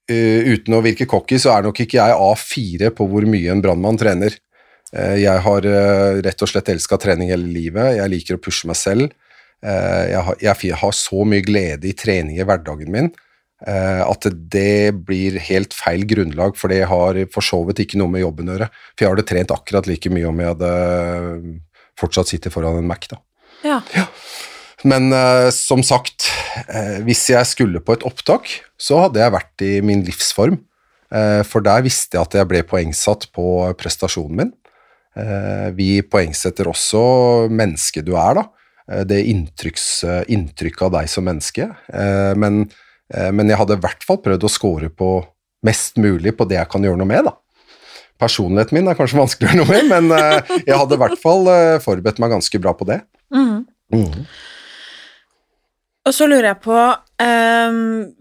eh, 0.07 0.47
Uten 0.55 0.77
å 0.77 0.83
virke 0.85 1.09
cocky, 1.11 1.41
så 1.41 1.51
er 1.57 1.67
nok 1.67 1.83
ikke 1.83 1.99
jeg 1.99 2.15
A4 2.29 2.93
på 2.95 3.09
hvor 3.11 3.27
mye 3.27 3.51
en 3.51 3.63
brannmann 3.65 3.99
trener. 3.99 4.39
Eh, 4.95 5.17
jeg 5.25 5.43
har 5.49 5.69
rett 6.23 6.47
og 6.47 6.53
slett 6.53 6.71
elska 6.71 7.01
trening 7.03 7.33
hele 7.35 7.51
livet. 7.51 7.97
Jeg 7.99 8.15
liker 8.15 8.39
å 8.39 8.43
pushe 8.47 8.71
meg 8.71 8.79
selv. 8.79 9.11
Jeg, 9.65 10.19
har, 10.21 10.35
jeg 10.43 10.77
har 10.77 10.91
så 10.93 11.23
mye 11.25 11.41
glede 11.41 11.87
i 11.89 11.95
trening 11.97 12.35
i 12.37 12.43
hverdagen 12.45 12.91
min 12.93 13.07
at 13.65 14.25
det 14.51 14.91
blir 15.07 15.37
helt 15.47 15.73
feil 15.73 16.03
grunnlag, 16.05 16.57
for 16.59 16.69
det 16.69 16.81
har 16.91 17.17
for 17.31 17.41
så 17.45 17.61
vidt 17.65 17.79
ikke 17.85 17.97
noe 17.97 18.11
med 18.11 18.21
jobben 18.21 18.49
å 18.51 18.57
gjøre. 18.57 18.67
For 18.91 19.05
jeg 19.05 19.13
hadde 19.13 19.25
trent 19.29 19.53
akkurat 19.55 19.87
like 19.89 20.11
mye 20.11 20.27
om 20.27 20.41
jeg 20.43 20.51
hadde 20.51 20.71
fortsatt 21.97 22.29
sittet 22.29 22.53
foran 22.53 22.81
en 22.81 22.89
Mac, 22.89 23.07
da. 23.09 23.21
Ja. 23.63 23.79
Men 24.83 25.07
uh, 25.15 25.47
som 25.55 25.81
sagt, 25.87 26.27
uh, 26.67 26.99
hvis 27.07 27.23
jeg 27.31 27.47
skulle 27.47 27.81
på 27.81 27.95
et 27.95 28.05
opptak, 28.05 28.51
så 28.77 29.05
hadde 29.05 29.23
jeg 29.23 29.33
vært 29.37 29.65
i 29.65 29.71
min 29.87 30.03
livsform. 30.05 30.59
Uh, 31.07 31.41
for 31.47 31.63
der 31.65 31.87
visste 31.87 32.19
jeg 32.19 32.27
at 32.27 32.37
jeg 32.37 32.51
ble 32.51 32.61
poengsatt 32.67 33.29
på 33.33 33.47
prestasjonen 33.79 34.43
min. 34.43 34.53
Eh, 35.15 35.69
vi 35.75 35.89
poengsetter 36.03 36.67
også 36.67 37.01
mennesket 37.47 38.05
du 38.07 38.15
er, 38.19 38.41
da. 38.41 38.43
Eh, 38.91 39.03
det 39.07 39.21
eh, 39.23 40.23
inntrykket 40.35 40.87
av 40.87 40.95
deg 40.97 41.11
som 41.11 41.25
menneske. 41.27 41.69
Eh, 41.87 42.33
men, 42.35 42.65
eh, 42.65 42.84
men 43.09 43.49
jeg 43.51 43.57
hadde 43.59 43.75
i 43.77 43.81
hvert 43.83 44.03
fall 44.07 44.17
prøvd 44.23 44.43
å 44.47 44.49
score 44.49 44.87
på 44.89 45.09
mest 45.65 45.97
mulig 46.01 46.31
på 46.37 46.45
det 46.49 46.57
jeg 46.59 46.69
kan 46.71 46.83
gjøre 46.85 46.97
noe 46.97 47.07
med, 47.09 47.23
da. 47.27 47.33
Personligheten 48.21 48.73
min 48.77 48.87
er 48.87 48.95
kanskje 48.97 49.19
vanskelig 49.23 49.47
å 49.49 49.51
gjøre 49.51 49.61
noe 49.61 49.71
med, 49.73 49.83
men 49.91 50.05
eh, 50.17 50.39
jeg 50.65 50.77
hadde 50.79 50.95
i 50.97 51.01
hvert 51.03 51.19
fall 51.21 51.43
eh, 51.51 51.77
forberedt 51.83 52.19
meg 52.23 52.29
ganske 52.37 52.57
bra 52.63 52.71
på 52.77 52.85
det. 52.89 52.99
Mm. 53.35 53.59
Mm. 53.93 54.19
Og 56.05 56.13
så 56.13 56.27
lurer 56.29 56.45
jeg 56.51 56.59
på 56.61 56.75
um, 56.77 57.77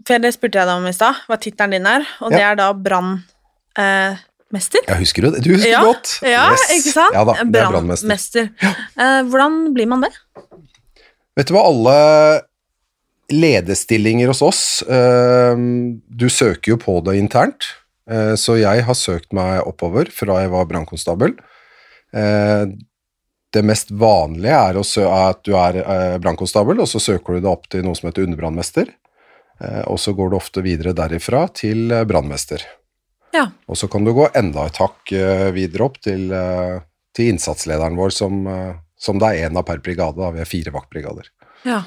For 0.07 0.17
det 0.23 0.31
spurte 0.33 0.57
jeg 0.57 0.65
deg 0.69 0.79
om 0.79 0.87
i 0.89 0.93
stad, 0.95 1.13
hva 1.29 1.35
tittelen 1.41 1.75
din 1.77 1.85
er. 1.89 2.01
Og 2.25 2.29
det 2.33 2.39
Ja. 2.41 2.47
er 2.51 2.55
da 2.57 2.67
brannmester? 2.73 4.81
Jeg 4.89 4.97
husker 5.03 5.19
jo 5.27 5.31
det. 5.35 5.41
Du 5.45 5.49
husker 5.53 5.69
ja, 5.69 5.81
godt. 5.85 6.07
Ja, 6.25 6.47
Yes. 6.53 6.63
ikke 6.79 6.93
sant? 6.95 7.13
Ja 7.13 7.21
da, 7.29 7.33
det 7.43 7.59
er 7.61 7.69
brannmester. 7.73 8.45
Ja. 8.63 8.71
Uh, 8.97 9.21
hvordan 9.29 9.51
blir 9.77 9.87
man 9.91 10.01
det? 10.05 10.09
Vet 11.37 11.47
du 11.49 11.53
hva, 11.57 11.63
alle 11.69 11.95
lederstillinger 13.31 14.27
hos 14.27 14.41
oss 14.45 14.61
eh, 14.81 15.57
Du 16.05 16.27
søker 16.29 16.75
jo 16.75 16.77
på 16.81 16.99
det 17.05 17.17
internt, 17.19 17.71
eh, 18.09 18.35
så 18.39 18.57
jeg 18.59 18.85
har 18.85 18.97
søkt 18.97 19.33
meg 19.35 19.63
oppover 19.65 20.11
fra 20.13 20.41
jeg 20.43 20.51
var 20.53 20.67
brannkonstabel. 20.69 21.33
Eh, 22.15 22.65
det 23.55 23.63
mest 23.63 23.91
vanlige 23.95 24.55
er, 24.55 24.79
at 25.15 25.43
du 25.47 25.53
er 25.55 25.79
eh, 25.81 26.17
brannkonstabel, 26.21 26.81
og 26.83 26.89
så 26.91 26.99
søker 27.01 27.35
du 27.35 27.43
deg 27.45 27.51
opp 27.51 27.69
til 27.71 27.85
noe 27.85 27.95
som 27.97 28.09
heter 28.09 28.27
underbrannmester. 28.27 28.91
Eh, 29.61 29.83
og 29.87 29.99
så 30.01 30.13
går 30.15 30.31
du 30.31 30.37
ofte 30.37 30.63
videre 30.65 30.95
derifra 30.97 31.45
til 31.55 31.93
brannmester. 32.07 32.65
Ja. 33.35 33.49
Og 33.67 33.79
så 33.79 33.87
kan 33.91 34.05
du 34.07 34.13
gå 34.15 34.27
enda 34.35 34.67
et 34.67 34.79
hakk 34.79 35.11
videre 35.55 35.89
opp 35.89 35.97
til, 36.03 36.29
til 37.11 37.31
innsatslederen 37.33 37.97
vår, 37.99 38.13
som, 38.15 38.45
som 38.95 39.19
det 39.19 39.27
er 39.27 39.49
én 39.49 39.59
av 39.59 39.65
per 39.67 39.81
brigade. 39.83 40.15
Da. 40.21 40.29
Vi 40.31 40.39
er 40.39 40.47
fire 40.47 40.71
vaktbrigader. 40.71 41.27
Ja. 41.65 41.81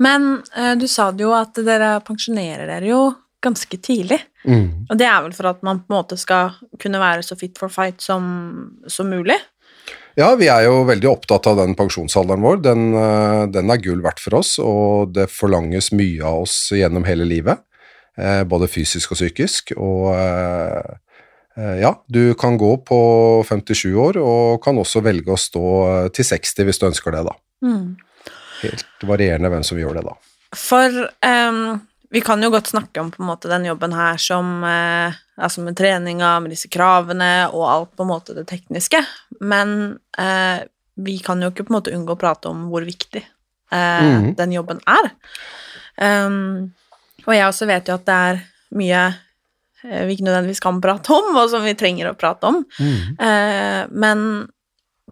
Men 0.00 0.42
eh, 0.56 0.74
du 0.80 0.86
sa 0.88 1.10
det 1.12 1.26
jo 1.26 1.34
at 1.36 1.60
dere 1.64 1.98
pensjonerer 2.06 2.70
dere 2.70 2.88
jo 2.88 3.02
ganske 3.44 3.76
tidlig. 3.80 4.18
Og 4.90 4.96
det 5.00 5.06
er 5.08 5.22
vel 5.24 5.32
for 5.36 5.48
at 5.50 5.62
man 5.64 5.80
på 5.80 5.92
en 5.92 5.98
måte 5.98 6.16
skal 6.20 6.54
kunne 6.80 7.00
være 7.00 7.24
så 7.24 7.36
fit 7.40 7.56
for 7.60 7.72
fight 7.72 8.00
som, 8.04 8.24
som 8.88 9.08
mulig? 9.12 9.36
Ja, 10.18 10.32
vi 10.36 10.48
er 10.52 10.66
jo 10.66 10.82
veldig 10.88 11.08
opptatt 11.08 11.46
av 11.48 11.60
den 11.60 11.76
pensjonsalderen 11.78 12.42
vår. 12.44 12.62
Den, 12.64 12.86
eh, 12.98 13.44
den 13.52 13.70
er 13.72 13.80
gull 13.80 14.02
verdt 14.04 14.20
for 14.20 14.40
oss, 14.40 14.56
og 14.60 15.14
det 15.16 15.30
forlanges 15.32 15.92
mye 15.96 16.24
av 16.26 16.42
oss 16.44 16.56
gjennom 16.76 17.06
hele 17.08 17.28
livet. 17.28 17.62
eh, 18.18 18.42
Både 18.44 18.68
fysisk 18.68 19.14
og 19.14 19.20
psykisk. 19.20 19.72
Og 19.78 20.10
eh, 20.16 20.90
eh, 21.56 21.76
ja, 21.84 21.94
du 22.08 22.34
kan 22.34 22.58
gå 22.60 22.74
på 22.84 23.00
57 23.48 23.94
år, 23.94 24.20
og 24.20 24.60
kan 24.64 24.76
også 24.82 25.04
velge 25.06 25.32
å 25.32 25.40
stå 25.40 25.66
eh, 25.86 26.08
til 26.16 26.28
60 26.32 26.68
hvis 26.68 26.82
du 26.82 26.88
ønsker 26.90 27.16
det, 27.16 27.24
da. 27.30 27.36
Mm. 27.64 27.96
Helt 28.62 29.06
varierende 29.06 29.50
hvem 29.52 29.64
som 29.66 29.78
gjør 29.80 30.00
det, 30.00 30.04
da. 30.06 30.16
For 30.56 30.96
um, 31.26 31.78
vi 32.10 32.22
kan 32.26 32.42
jo 32.42 32.50
godt 32.50 32.72
snakke 32.72 33.02
om 33.02 33.12
på 33.14 33.22
en 33.22 33.28
måte 33.30 33.50
den 33.50 33.68
jobben 33.68 33.94
her 33.94 34.18
som 34.20 34.64
uh, 34.66 35.14
altså 35.40 35.62
med 35.64 35.78
treninga, 35.78 36.34
med 36.42 36.54
disse 36.54 36.70
kravene 36.72 37.48
og 37.52 37.64
alt 37.70 37.94
på 37.96 38.06
en 38.06 38.12
måte 38.12 38.36
det 38.36 38.48
tekniske, 38.50 39.02
men 39.40 39.94
uh, 40.18 40.58
vi 41.00 41.16
kan 41.24 41.40
jo 41.42 41.52
ikke 41.52 41.68
på 41.68 41.72
en 41.72 41.78
måte 41.78 41.94
unngå 41.96 42.16
å 42.16 42.20
prate 42.20 42.50
om 42.50 42.66
hvor 42.72 42.84
viktig 42.84 43.22
uh, 43.22 43.78
mm 43.78 44.10
-hmm. 44.10 44.36
den 44.36 44.52
jobben 44.52 44.80
er. 44.86 45.10
Um, 46.00 46.72
og 47.26 47.34
jeg 47.34 47.46
også 47.46 47.66
vet 47.66 47.88
jo 47.88 47.94
at 47.94 48.06
det 48.06 48.14
er 48.14 48.40
mye 48.70 49.02
vi 49.82 50.12
ikke 50.14 50.26
nødvendigvis 50.26 50.60
kan 50.60 50.80
prate 50.80 51.12
om, 51.14 51.36
og 51.36 51.50
som 51.50 51.64
vi 51.64 51.74
trenger 51.78 52.10
å 52.10 52.16
prate 52.18 52.48
om. 52.50 52.64
Eh, 52.80 53.86
men 53.90 54.48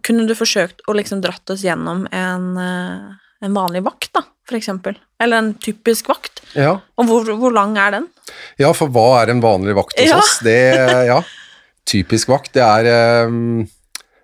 kunne 0.05 0.27
du 0.27 0.35
forsøkt 0.37 0.83
å 0.87 0.95
liksom 0.95 1.23
dratt 1.23 1.49
oss 1.49 1.63
gjennom 1.65 2.05
en, 2.11 2.45
en 3.45 3.53
vanlig 3.55 3.81
vakt, 3.85 4.11
da, 4.15 4.23
for 4.47 4.57
eksempel? 4.59 4.97
Eller 5.21 5.37
en 5.43 5.53
typisk 5.63 6.09
vakt? 6.11 6.41
Ja. 6.57 6.77
Og 6.99 7.07
hvor, 7.09 7.29
hvor 7.39 7.53
lang 7.55 7.77
er 7.79 7.97
den? 7.99 8.07
Ja, 8.59 8.71
for 8.75 8.91
hva 8.93 9.21
er 9.21 9.31
en 9.33 9.41
vanlig 9.43 9.75
vakt 9.77 9.99
hos 9.99 10.09
Ja. 10.09 10.17
oss? 10.19 10.39
Det, 10.45 10.57
ja, 11.09 11.19
typisk 11.89 12.29
vakt, 12.31 12.53
det 12.57 12.63
er 12.65 13.25
um, 13.27 13.67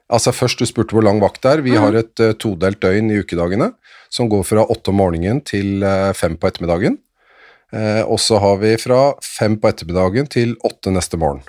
Altså, 0.06 0.30
først 0.36 0.60
du 0.62 0.68
spurte 0.70 0.94
hvor 0.94 1.02
lang 1.02 1.18
vakt 1.18 1.42
det 1.42 1.50
er. 1.50 1.62
Vi 1.66 1.72
har 1.82 1.96
et 1.98 2.22
uh, 2.22 2.36
todelt 2.38 2.78
døgn 2.84 3.08
i 3.10 3.16
ukedagene, 3.24 3.72
som 4.14 4.28
går 4.30 4.44
fra 4.46 4.62
åtte 4.70 4.92
om 4.94 5.00
morgenen 5.02 5.40
til 5.42 5.82
uh, 5.82 6.12
fem 6.14 6.36
på 6.38 6.46
ettermiddagen. 6.46 7.00
Uh, 7.74 8.04
og 8.06 8.20
så 8.22 8.38
har 8.38 8.60
vi 8.62 8.76
fra 8.78 9.00
fem 9.26 9.56
på 9.58 9.72
ettermiddagen 9.72 10.30
til 10.30 10.54
åtte 10.62 10.94
neste 10.94 11.18
morgen. 11.18 11.42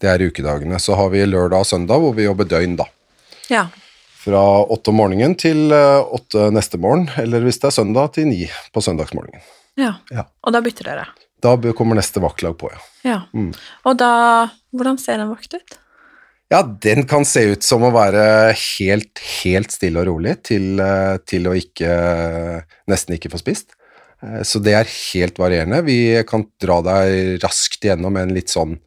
Det 0.00 0.08
er 0.08 0.24
ukedagene. 0.24 0.80
Så 0.80 0.96
har 0.96 1.12
vi 1.12 1.20
lørdag 1.28 1.66
og 1.66 1.68
søndag 1.68 2.00
hvor 2.00 2.16
vi 2.16 2.24
jobber 2.24 2.48
døgn, 2.48 2.78
da. 2.80 2.88
Ja. 3.52 3.66
Fra 4.26 4.42
åtte 4.74 4.90
om 4.90 4.98
morgenen 4.98 5.36
til 5.38 5.70
eh, 5.70 6.02
åtte 6.18 6.48
neste 6.54 6.80
morgen, 6.82 7.06
eller 7.22 7.44
hvis 7.46 7.60
det 7.62 7.68
er 7.70 7.76
søndag, 7.78 8.12
til 8.16 8.26
ni 8.26 8.48
på 8.74 8.82
søndagsmorgenen. 8.82 9.40
ja. 9.78 9.92
Ja. 10.10 10.26
Og 10.42 10.52
da 10.56 10.60
bytter 10.64 10.90
dere? 10.90 11.06
Da 11.44 11.52
kommer 11.76 11.94
neste 11.98 12.18
vaktlag 12.24 12.56
på, 12.58 12.70
ja. 12.72 12.80
Ja. 13.06 13.18
Mm. 13.36 13.52
Og 13.86 13.98
da 14.00 14.12
Hvordan 14.76 14.98
ser 14.98 15.20
en 15.22 15.30
vakt 15.30 15.54
ut? 15.54 15.76
Ja, 16.50 16.60
den 16.62 17.06
kan 17.08 17.24
se 17.26 17.42
ut 17.52 17.62
som 17.66 17.82
å 17.86 17.92
være 17.94 18.52
helt, 18.54 19.18
helt 19.42 19.72
stille 19.74 20.02
og 20.02 20.06
rolig 20.10 20.36
til, 20.46 20.78
eh, 20.80 21.16
til 21.26 21.46
å 21.48 21.54
ikke 21.58 21.90
nesten 22.90 23.16
ikke 23.16 23.30
få 23.32 23.40
spist. 23.40 23.74
Eh, 24.22 24.42
Så 24.42 24.60
det 24.62 24.74
er 24.74 24.84
helt 25.14 25.38
varierende. 25.38 25.84
Vi 25.84 26.22
kan 26.28 26.46
dra 26.60 26.80
deg 26.82 27.40
raskt 27.42 27.82
gjennom 27.82 28.16
en 28.16 28.34
litt 28.34 28.48
sånn 28.48 28.76
eh, 28.76 28.85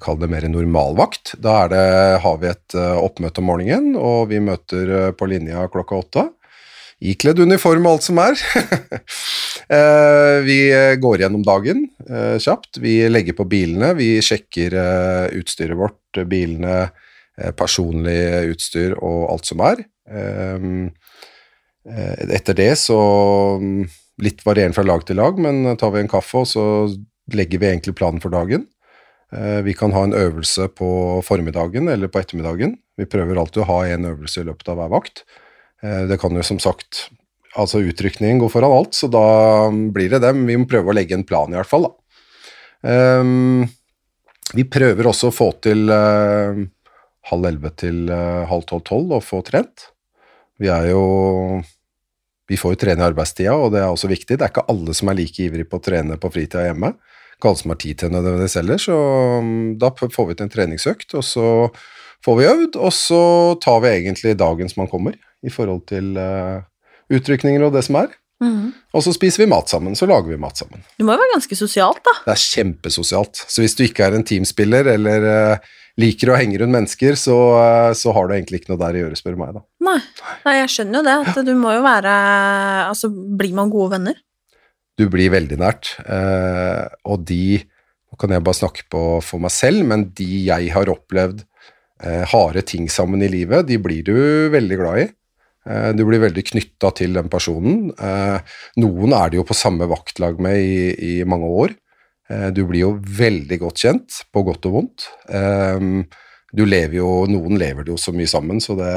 Kall 0.00 0.18
det 0.20 0.30
mer 0.32 0.46
normalvakt. 0.48 1.34
Da 1.42 1.64
det, 1.70 1.82
har 2.24 2.38
vi 2.40 2.50
et 2.50 2.76
eh, 2.78 2.96
oppmøte 3.00 3.42
om 3.42 3.50
morgenen, 3.50 3.94
og 3.98 4.30
vi 4.32 4.40
møter 4.42 4.94
eh, 4.98 5.10
på 5.16 5.28
linja 5.30 5.66
klokka 5.72 6.00
åtte. 6.00 6.24
Ikledd 7.04 7.42
uniform 7.42 7.86
og 7.88 7.96
alt 7.96 8.08
som 8.10 8.22
er. 8.24 8.38
Eh, 9.64 10.42
vi 10.44 10.58
går 11.00 11.22
gjennom 11.22 11.40
dagen 11.40 11.86
eh, 12.04 12.34
kjapt. 12.36 12.76
Vi 12.84 12.98
legger 13.08 13.32
på 13.38 13.46
bilene, 13.48 13.94
vi 13.96 14.18
sjekker 14.20 14.74
eh, 14.76 15.36
utstyret 15.40 15.78
vårt, 15.78 16.18
eh, 16.18 16.26
bilene, 16.28 16.74
eh, 17.40 17.48
personlig 17.56 18.50
utstyr 18.52 18.92
og 18.98 19.22
alt 19.32 19.48
som 19.48 19.62
er. 19.64 19.80
Ehm, 20.12 20.90
eh, 21.88 22.26
etter 22.36 22.60
det 22.60 22.74
så 22.82 22.98
mm, 23.56 23.88
Litt 24.22 24.44
varierende 24.46 24.76
fra 24.76 24.84
lag 24.86 25.02
til 25.08 25.16
lag, 25.18 25.40
men 25.42 25.72
tar 25.80 25.90
vi 25.90 26.04
en 26.04 26.12
kaffe, 26.12 26.44
og 26.44 26.46
så 26.46 26.66
legger 27.34 27.58
vi 27.58 27.66
egentlig 27.72 27.96
planen 27.98 28.20
for 28.22 28.30
dagen. 28.30 28.68
Eh, 29.34 29.60
Vi 29.66 29.74
kan 29.74 29.92
ha 29.92 30.04
en 30.04 30.14
øvelse 30.14 30.68
på 30.68 31.20
formiddagen 31.26 31.88
eller 31.90 32.08
på 32.08 32.20
ettermiddagen. 32.22 32.76
Vi 32.96 33.06
prøver 33.10 33.38
alltid 33.40 33.64
å 33.64 33.70
ha 33.72 33.80
en 33.86 34.06
øvelse 34.12 34.40
i 34.40 34.48
løpet 34.48 34.68
av 34.70 34.78
hver 34.78 34.92
vakt. 34.94 35.24
Eh, 35.82 36.06
Det 36.06 36.20
kan 36.20 36.34
jo 36.34 36.42
som 36.42 36.58
sagt 36.58 37.10
Altså 37.56 37.78
utrykningen 37.78 38.40
går 38.40 38.50
foran 38.50 38.72
alt, 38.74 38.94
så 38.98 39.06
da 39.06 39.70
blir 39.70 40.10
det. 40.10 40.18
Men 40.34 40.46
vi 40.46 40.56
må 40.56 40.66
prøve 40.66 40.90
å 40.90 40.94
legge 40.94 41.14
en 41.14 41.22
plan, 41.22 41.46
i 41.52 41.54
hvert 41.54 41.70
fall. 41.70 41.82
da. 41.86 41.92
Ehm, 42.90 43.68
vi 44.54 44.64
prøver 44.64 45.06
også 45.06 45.30
å 45.30 45.34
få 45.34 45.52
til 45.62 45.88
eh, 45.88 46.64
halv 47.30 47.46
elleve 47.46 47.70
til 47.76 48.10
eh, 48.10 48.44
halv 48.50 48.66
tolv-tolv 48.66 49.14
og 49.18 49.22
få 49.22 49.40
trent. 49.46 49.88
Vi 50.58 50.66
er 50.66 50.90
jo 50.90 51.62
Vi 52.50 52.58
får 52.60 52.74
jo 52.74 52.76
trene 52.82 53.00
i 53.00 53.06
arbeidstida, 53.06 53.54
og 53.56 53.70
det 53.72 53.80
er 53.80 53.88
også 53.88 54.10
viktig. 54.10 54.36
Det 54.36 54.42
er 54.44 54.50
ikke 54.52 54.66
alle 54.68 54.92
som 54.92 55.08
er 55.08 55.14
like 55.16 55.40
ivrig 55.46 55.64
på 55.70 55.78
å 55.78 55.84
trene 55.84 56.18
på 56.20 56.28
fritida 56.34 56.66
hjemme. 56.66 56.90
Ikke 57.44 57.52
alle 57.52 57.60
som 57.60 57.74
har 57.74 57.76
tid 57.82 57.98
til 58.00 58.08
det 58.08 58.16
nødvendigvis 58.16 58.56
heller, 58.56 58.78
så 58.80 58.94
mm, 59.44 59.76
da 59.82 59.90
får 60.00 60.28
vi 60.30 60.34
til 60.38 60.46
en 60.46 60.52
treningsøkt, 60.54 61.10
og 61.12 61.24
så 61.28 61.48
får 62.24 62.38
vi 62.38 62.46
øvd, 62.48 62.78
og 62.80 62.92
så 62.96 63.22
tar 63.60 63.82
vi 63.84 63.90
egentlig 63.92 64.32
dagen 64.40 64.70
som 64.72 64.80
man 64.80 64.88
kommer, 64.88 65.18
i 65.44 65.52
forhold 65.52 65.82
til 65.90 66.14
uh, 66.16 66.64
utrykninger 67.12 67.66
og 67.66 67.74
det 67.76 67.84
som 67.84 68.00
er. 68.00 68.14
Og 68.96 69.04
så 69.04 69.12
spiser 69.14 69.44
vi 69.44 69.50
mat 69.50 69.68
sammen, 69.68 69.96
så 69.98 70.08
lager 70.08 70.32
vi 70.32 70.40
mat 70.40 70.56
sammen. 70.56 70.80
Det 70.96 71.04
må 71.04 71.12
jo 71.12 71.20
være 71.20 71.34
ganske 71.34 71.58
sosialt, 71.58 72.00
da. 72.06 72.14
Det 72.24 72.34
er 72.34 72.42
kjempesosialt. 72.42 73.44
Så 73.44 73.60
hvis 73.60 73.76
du 73.76 73.84
ikke 73.84 74.06
er 74.06 74.16
en 74.16 74.26
teamspiller 74.26 74.88
eller 74.94 75.26
uh, 75.28 75.72
liker 76.00 76.32
å 76.32 76.38
henge 76.38 76.62
rundt 76.62 76.78
mennesker, 76.78 77.18
så, 77.20 77.38
uh, 77.60 77.92
så 77.92 78.16
har 78.16 78.28
du 78.28 78.36
egentlig 78.38 78.62
ikke 78.62 78.72
noe 78.72 78.82
der 78.86 78.96
å 78.96 79.04
gjøre, 79.04 79.20
spør 79.20 79.36
meg, 79.40 79.58
da. 79.58 79.64
Nei. 79.84 79.98
Nei, 80.46 80.56
jeg 80.62 80.72
skjønner 80.76 81.00
jo 81.00 81.04
det. 81.08 81.16
At 81.28 81.42
du 81.44 81.52
må 81.58 81.74
jo 81.76 81.84
være 81.84 82.14
Altså, 82.88 83.10
blir 83.12 83.52
man 83.56 83.72
gode 83.72 83.98
venner? 83.98 84.16
Du 84.98 85.08
blir 85.10 85.32
veldig 85.34 85.58
nært. 85.58 85.94
Eh, 86.06 86.84
og 87.10 87.24
de 87.28 87.62
Nå 88.14 88.18
kan 88.22 88.30
jeg 88.30 88.44
bare 88.46 88.54
snakke 88.54 88.84
på 88.94 89.00
for 89.26 89.42
meg 89.42 89.50
selv, 89.50 89.80
men 89.90 90.04
de 90.14 90.26
jeg 90.46 90.68
har 90.70 90.86
opplevd 90.92 91.40
eh, 91.98 92.22
harde 92.30 92.62
ting 92.62 92.84
sammen 92.86 93.24
i 93.26 93.30
livet, 93.32 93.66
de 93.66 93.74
blir 93.82 94.04
du 94.06 94.14
veldig 94.54 94.76
glad 94.78 95.00
i. 95.02 95.06
Eh, 95.66 95.88
Du 95.98 96.04
blir 96.06 96.22
veldig 96.22 96.44
knytta 96.46 96.92
til 96.94 97.16
den 97.18 97.26
personen. 97.32 97.88
Eh, 97.98 98.38
Noen 98.78 99.16
er 99.18 99.32
det 99.32 99.40
jo 99.40 99.46
på 99.48 99.56
samme 99.58 99.88
vaktlag 99.90 100.38
med 100.38 100.60
i, 100.62 100.94
i 100.94 101.24
mange 101.26 101.50
år. 101.50 101.74
Eh, 102.30 102.50
Du 102.54 102.62
blir 102.70 102.84
jo 102.84 102.92
veldig 103.02 103.58
godt 103.64 103.82
kjent, 103.82 104.20
på 104.30 104.44
godt 104.46 104.70
og 104.70 104.76
vondt. 104.78 105.08
Du 106.54 106.62
lever 106.70 107.00
jo, 107.00 107.24
Noen 107.26 107.58
lever 107.58 107.82
det 107.82 107.96
jo 107.96 107.98
så 107.98 108.14
mye 108.14 108.30
sammen, 108.30 108.62
så 108.62 108.78
det 108.78 108.94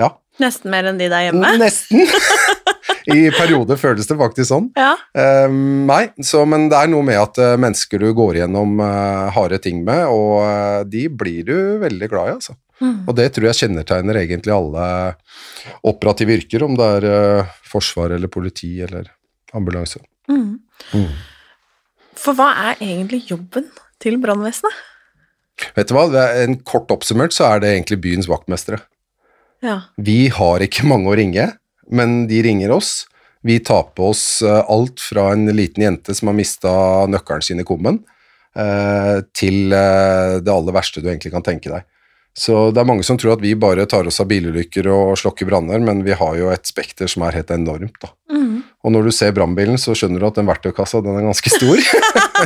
Ja. 0.00 0.14
Nesten 0.40 0.72
mer 0.72 0.88
enn 0.88 0.96
de 1.00 1.10
der 1.12 1.28
hjemme? 1.28 1.52
Nesten. 1.60 2.08
I 3.12 3.30
perioder 3.34 3.78
føles 3.78 4.08
det 4.08 4.16
faktisk 4.18 4.48
sånn. 4.50 4.68
Ja. 4.78 4.94
Um, 5.46 5.86
nei, 5.88 6.08
så, 6.24 6.42
men 6.48 6.66
det 6.72 6.78
er 6.78 6.90
noe 6.90 7.06
med 7.06 7.20
at 7.20 7.38
eh, 7.42 7.54
mennesker 7.60 8.02
du 8.02 8.08
går 8.16 8.40
gjennom 8.40 8.80
uh, 8.82 9.28
harde 9.36 9.60
ting 9.62 9.84
med, 9.86 10.08
og 10.10 10.40
uh, 10.42 10.80
de 10.88 11.06
blir 11.12 11.46
du 11.46 11.56
veldig 11.84 12.08
glad 12.12 12.30
i, 12.30 12.36
altså. 12.40 12.56
Og 12.76 13.14
det 13.16 13.30
tror 13.32 13.46
jeg 13.48 13.56
kjennetegner 13.62 14.18
egentlig 14.20 14.52
alle 14.52 14.86
operative 15.88 16.34
yrker, 16.36 16.66
om 16.66 16.74
det 16.76 16.90
er 16.98 17.06
uh, 17.08 17.54
forsvar 17.70 18.12
eller 18.18 18.32
politi 18.32 18.74
eller 18.84 19.08
ambulanse. 19.56 20.02
For 22.16 22.36
hva 22.36 22.50
er 22.72 22.82
egentlig 22.82 23.22
jobben 23.30 23.70
til 24.02 24.18
brannvesenet? 24.20 24.84
Vet 25.76 25.88
du 25.88 25.96
hva, 25.96 26.04
en 26.42 26.58
kort 26.68 26.90
oppsummert 26.92 27.32
så 27.32 27.46
er 27.52 27.62
det 27.62 27.72
egentlig 27.72 28.00
byens 28.04 28.28
vaktmestere. 28.28 28.82
Ja. 29.64 29.80
Vi 29.96 30.26
har 30.32 30.64
ikke 30.64 30.86
mange 30.90 31.12
å 31.12 31.16
ringe, 31.18 31.50
men 31.90 32.24
de 32.30 32.42
ringer 32.42 32.72
oss. 32.74 33.06
Vi 33.46 33.58
tar 33.60 33.82
på 33.82 34.08
oss 34.10 34.42
eh, 34.42 34.64
alt 34.70 35.00
fra 35.00 35.30
en 35.32 35.46
liten 35.46 35.84
jente 35.84 36.14
som 36.14 36.28
har 36.28 36.34
mista 36.34 36.70
nøkkelen 37.06 37.44
sin 37.46 37.62
i 37.62 37.66
kummen, 37.66 38.00
eh, 38.58 39.20
til 39.38 39.70
eh, 39.70 40.38
det 40.42 40.50
aller 40.50 40.74
verste 40.74 41.02
du 41.02 41.06
egentlig 41.06 41.30
kan 41.34 41.46
tenke 41.46 41.70
deg. 41.70 41.86
Så 42.36 42.72
det 42.74 42.82
er 42.82 42.88
mange 42.90 43.06
som 43.06 43.16
tror 43.16 43.36
at 43.36 43.44
vi 43.44 43.54
bare 43.54 43.86
tar 43.88 44.08
oss 44.10 44.18
av 44.20 44.26
bilulykker 44.28 44.90
og 44.90 45.14
slokker 45.20 45.46
branner, 45.48 45.78
men 45.78 46.02
vi 46.04 46.16
har 46.18 46.34
jo 46.36 46.50
et 46.52 46.66
spekter 46.68 47.08
som 47.08 47.22
er 47.24 47.38
helt 47.38 47.54
enormt, 47.54 47.96
da. 48.02 48.10
Og 48.86 48.92
når 48.92 49.06
du 49.06 49.14
ser 49.14 49.32
brannbilen, 49.34 49.78
så 49.80 49.94
skjønner 49.96 50.20
du 50.20 50.26
at 50.28 50.36
den 50.36 50.46
verktøykassa, 50.46 51.00
den 51.02 51.16
er 51.16 51.24
ganske 51.26 51.50
stor. 51.50 51.80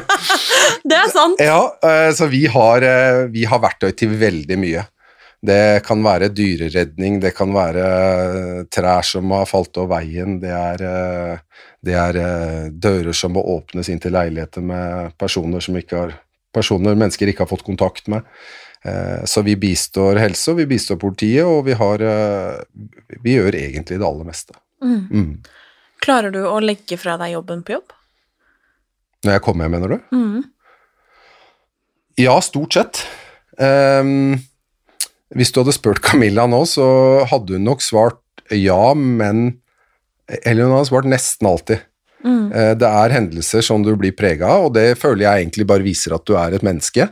Det 0.90 0.97
er 0.97 1.11
sant. 1.11 1.42
Ja, 1.50 2.12
så 2.16 2.28
vi 2.30 2.44
har, 2.49 2.87
vi 3.35 3.42
har 3.50 3.61
verktøy 3.61 3.90
til 3.99 4.14
veldig 4.20 4.61
mye. 4.62 4.87
Det 5.40 5.80
kan 5.87 6.02
være 6.04 6.28
dyreredning, 6.37 7.16
det 7.23 7.32
kan 7.37 7.52
være 7.54 7.85
eh, 7.85 8.56
trær 8.68 9.06
som 9.06 9.30
har 9.32 9.47
falt 9.49 9.78
over 9.80 9.94
veien, 9.94 10.37
det 10.42 10.50
er, 10.52 10.82
eh, 10.85 11.62
det 11.80 11.94
er 11.97 12.18
eh, 12.20 12.66
dører 12.68 13.16
som 13.16 13.32
må 13.32 13.44
åpnes 13.54 13.88
inn 13.88 14.02
til 14.02 14.12
leiligheter 14.12 14.64
med 14.64 15.14
personer 15.20 15.64
som 15.64 15.78
ikke 15.80 15.97
har 15.97 16.18
personer 16.52 16.99
mennesker 16.99 17.30
ikke 17.30 17.47
har 17.47 17.52
fått 17.52 17.64
kontakt 17.64 18.09
med. 18.11 18.26
Så 19.28 19.42
vi 19.44 19.52
bistår 19.61 20.16
helse, 20.16 20.50
og 20.50 20.56
vi 20.56 20.64
bistår 20.66 20.97
politiet, 20.99 21.44
og 21.44 21.66
vi 21.66 21.75
har 21.76 22.00
Vi 23.23 23.35
gjør 23.35 23.54
egentlig 23.54 23.99
det 24.00 24.06
aller 24.09 24.25
meste. 24.25 24.56
Mm. 24.80 25.42
Klarer 26.00 26.32
du 26.32 26.40
å 26.49 26.56
legge 26.64 26.97
fra 26.99 27.18
deg 27.20 27.35
jobben 27.35 27.61
på 27.62 27.76
jobb? 27.76 27.92
Når 29.25 29.37
jeg 29.37 29.44
kommer 29.44 29.68
hjem, 29.68 29.76
mener 29.76 29.92
du? 29.92 30.16
Mm. 30.16 30.44
Ja, 32.24 32.38
stort 32.40 32.72
sett. 32.74 33.03
Ehm, 33.61 34.40
hvis 35.37 35.53
du 35.53 35.61
hadde 35.62 35.77
spurt 35.77 36.03
Camilla 36.03 36.47
nå, 36.51 36.64
så 36.66 36.87
hadde 37.31 37.59
hun 37.59 37.69
nok 37.69 37.85
svart 37.85 38.19
ja, 38.51 38.95
men 38.99 39.61
Eller 40.43 40.66
hun 40.66 40.75
hadde 40.75 40.88
svart 40.90 41.07
nesten 41.11 41.47
alltid. 41.47 41.87
Mm. 42.21 42.51
det 42.77 42.85
er 42.85 43.12
hendelser 43.14 43.62
som 43.64 43.81
du 43.81 43.95
blir 43.97 44.12
prega 44.12 44.45
av, 44.53 44.66
og 44.66 44.75
det 44.77 44.99
føler 45.01 45.25
jeg 45.25 45.40
egentlig 45.40 45.64
bare 45.71 45.87
viser 45.87 46.12
at 46.12 46.27
du 46.29 46.35
er 46.37 46.53
et 46.53 46.66
menneske. 46.66 47.07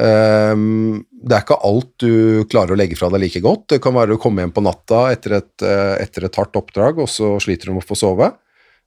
Ehm, 0.00 1.02
det 1.12 1.36
er 1.36 1.44
ikke 1.44 1.58
alt 1.68 1.90
du 2.00 2.44
klarer 2.50 2.72
å 2.72 2.78
legge 2.78 2.96
fra 2.96 3.10
deg 3.12 3.26
like 3.26 3.42
godt. 3.44 3.66
Det 3.74 3.80
kan 3.84 3.94
være 3.96 4.16
å 4.16 4.20
komme 4.20 4.44
hjem 4.44 4.54
på 4.56 4.64
natta 4.64 5.04
etter 5.12 5.36
et, 5.38 5.54
eh, 5.62 5.96
etter 6.02 6.24
et 6.24 6.38
hardt 6.38 6.56
oppdrag, 6.56 6.98
og 6.98 7.08
så 7.08 7.36
sliter 7.40 7.66
du 7.66 7.74
med 7.74 7.84
å 7.84 7.90
få 7.90 7.98
sove. 7.98 8.32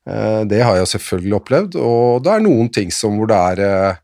Eh, 0.07 0.43
Det 0.45 0.61
har 0.61 0.75
jeg 0.77 0.99
selvfølgelig 0.99 1.39
opplevd, 1.41 1.75
og 1.75 2.23
det 2.23 2.31
er 2.33 2.39
noen 2.39 2.71
ting 2.71 2.91
som 2.91 3.17
hvor 3.17 3.27
det 3.27 3.35
er, 3.35 3.59
eh, 3.61 3.95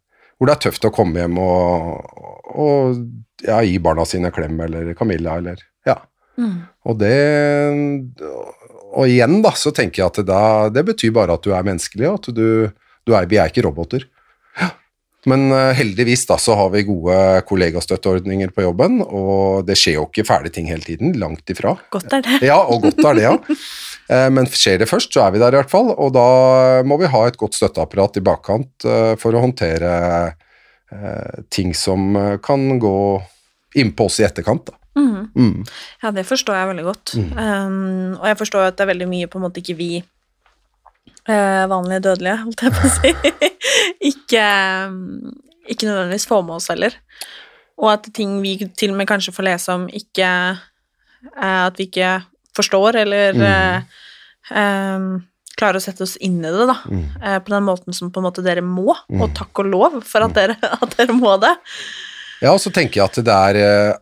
hvor 0.41 0.49
det 0.49 0.55
er 0.55 0.63
tøft 0.65 0.87
å 0.87 0.93
komme 0.93 1.21
hjem 1.21 1.35
og, 1.37 2.15
og 2.57 3.03
ja, 3.45 3.59
gi 3.61 3.75
barna 3.83 4.05
sine 4.09 4.31
klem, 4.33 4.57
eller 4.65 4.93
Camilla, 4.97 5.37
eller 5.37 5.61
ja. 5.85 5.99
Og 6.89 6.97
det 6.97 7.17
Og 8.91 9.05
igjen, 9.05 9.37
da, 9.45 9.51
så 9.55 9.69
tenker 9.75 10.01
jeg 10.01 10.09
at 10.09 10.17
det, 10.19 10.25
da, 10.31 10.41
det 10.73 10.83
betyr 10.87 11.13
bare 11.15 11.37
at 11.37 11.45
du 11.45 11.53
er 11.53 11.67
menneskelig, 11.67 12.07
og 12.09 12.17
at 12.19 12.33
du, 12.35 12.47
du 13.05 13.13
er, 13.13 13.29
vi 13.29 13.37
er 13.37 13.53
ikke 13.53 13.63
roboter. 13.67 14.07
Men 15.29 15.51
eh, 15.53 15.75
heldigvis 15.77 16.25
da, 16.29 16.37
så 16.41 16.55
har 16.57 16.71
vi 16.73 16.87
gode 16.87 17.15
kollegastøtteordninger 17.45 18.53
på 18.55 18.65
jobben, 18.65 19.03
og 19.05 19.67
det 19.67 19.77
skjer 19.77 19.99
jo 19.99 20.07
ikke 20.09 20.25
fæle 20.25 20.49
ting 20.53 20.69
hele 20.71 20.81
tiden, 20.85 21.13
langt 21.21 21.53
ifra. 21.53 21.75
Godt 21.93 22.15
er 22.17 22.25
det. 22.25 22.39
Ja, 22.49 22.57
og 22.65 22.87
godt 22.87 23.03
er 23.05 23.19
det, 23.19 23.27
ja. 23.27 23.37
Eh, 24.11 24.27
Men 24.33 24.49
skjer 24.49 24.81
det 24.81 24.89
først, 24.91 25.13
så 25.13 25.25
er 25.25 25.35
vi 25.35 25.41
der 25.41 25.55
i 25.55 25.61
hvert 25.61 25.71
fall, 25.71 25.93
og 25.95 26.13
da 26.15 26.27
må 26.87 26.99
vi 27.01 27.11
ha 27.11 27.25
et 27.27 27.39
godt 27.39 27.57
støtteapparat 27.57 28.19
i 28.19 28.25
bakkant 28.25 28.87
eh, 28.87 29.13
for 29.21 29.35
å 29.35 29.43
håndtere 29.45 29.91
eh, 30.91 31.43
ting 31.53 31.71
som 31.77 32.17
kan 32.43 32.67
gå 32.81 32.97
innpå 33.79 34.09
oss 34.09 34.19
i 34.19 34.27
etterkant. 34.27 34.67
Da. 34.67 34.77
Mm. 35.35 35.63
Ja, 36.03 36.11
det 36.11 36.25
forstår 36.27 36.57
jeg 36.57 36.71
veldig 36.71 36.83
godt. 36.83 37.13
Um, 37.15 38.17
og 38.17 38.25
jeg 38.27 38.39
forstår 38.41 38.65
at 38.67 38.77
det 38.77 38.85
er 38.85 38.91
veldig 38.91 39.07
mye 39.11 39.29
på 39.31 39.39
en 39.39 39.45
måte 39.45 39.61
ikke 39.61 39.77
vi 39.79 39.91
uh, 40.01 41.63
vanlige 41.71 42.03
dødelige, 42.09 42.41
holdt 42.43 42.65
jeg 42.65 42.75
på 42.75 42.89
å 42.89 42.91
si, 42.97 43.13
ikke, 44.11 44.43
um, 44.91 45.31
ikke 45.63 45.87
nødvendigvis 45.87 46.27
får 46.27 46.43
med 46.47 46.57
oss 46.57 46.67
heller. 46.73 46.97
Og 47.81 47.93
at 47.93 48.11
ting 48.13 48.35
vi 48.43 48.57
til 48.67 48.91
og 48.91 48.99
med 48.99 49.09
kanskje 49.09 49.33
får 49.35 49.47
lese 49.47 49.77
om, 49.79 49.87
ikke 49.87 50.27
uh, 50.57 51.63
At 51.69 51.79
vi 51.79 51.87
ikke 51.87 52.17
forstår, 52.57 53.01
eller 53.03 53.43
eh, 53.47 53.99
um, 54.51 55.09
klarer 55.59 55.79
å 55.79 55.83
sette 55.83 56.05
oss 56.05 56.17
inn 56.23 56.39
i 56.41 56.51
det, 56.51 56.67
da. 56.69 56.77
eh, 57.21 57.39
på 57.43 57.53
den 57.53 57.67
måten 57.67 57.95
som 57.95 58.11
på 58.13 58.21
en 58.21 58.27
måte 58.29 58.43
dere 58.45 58.63
må, 58.65 58.91
og 58.91 59.27
takk 59.37 59.63
og 59.63 59.71
lov 59.71 59.99
for 60.07 60.27
at 60.27 60.37
dere, 60.37 60.57
at 60.83 60.95
dere 60.97 61.17
må 61.17 61.35
det. 61.41 61.53
Ja, 62.41 62.55
og 62.55 62.61
så 62.63 62.73
tenker 62.73 63.01
jeg 63.01 63.09
at 63.09 63.21
det 63.27 63.35
er 63.35 63.61
eh, 63.61 63.99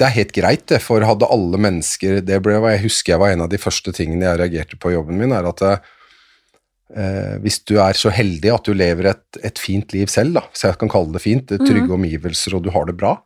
det 0.00 0.06
er 0.06 0.16
helt 0.16 0.32
greit, 0.32 0.62
det, 0.70 0.78
for 0.80 1.04
hadde 1.04 1.28
alle 1.28 1.58
mennesker 1.60 2.22
Det 2.24 2.38
ble, 2.40 2.54
jeg 2.72 2.84
husker 2.86 3.12
jeg 3.12 3.20
var 3.20 3.34
en 3.34 3.42
av 3.44 3.50
de 3.52 3.58
første 3.60 3.92
tingene 3.92 4.30
jeg 4.30 4.38
reagerte 4.40 4.78
på 4.80 4.92
i 4.92 4.94
jobben 4.94 5.18
min, 5.20 5.34
er 5.36 5.44
at 5.50 5.64
eh, 5.66 7.34
hvis 7.44 7.60
du 7.68 7.74
er 7.82 7.98
så 7.98 8.12
heldig 8.14 8.54
at 8.54 8.64
du 8.64 8.72
lever 8.72 9.10
et, 9.12 9.40
et 9.44 9.60
fint 9.60 9.92
liv 9.92 10.08
selv, 10.08 10.38
da, 10.38 10.46
så 10.56 10.70
jeg 10.70 10.80
kan 10.80 10.92
kalle 10.92 11.12
det 11.12 11.20
fint, 11.20 11.52
trygge 11.52 11.92
omgivelser 11.98 12.56
og 12.56 12.64
du 12.64 12.70
har 12.72 12.88
det 12.88 12.96
bra, 12.96 13.18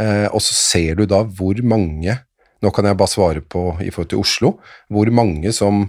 eh, 0.00 0.26
og 0.32 0.42
så 0.42 0.56
ser 0.58 0.98
du 0.98 1.06
da 1.06 1.22
hvor 1.38 1.62
mange 1.62 2.18
Nå 2.64 2.72
kan 2.74 2.88
jeg 2.88 2.98
bare 2.98 3.12
svare 3.12 3.44
på 3.44 3.68
i 3.84 3.92
forhold 3.92 4.10
til 4.12 4.22
Oslo, 4.22 4.52
hvor 4.92 5.10
mange 5.14 5.52
som, 5.54 5.84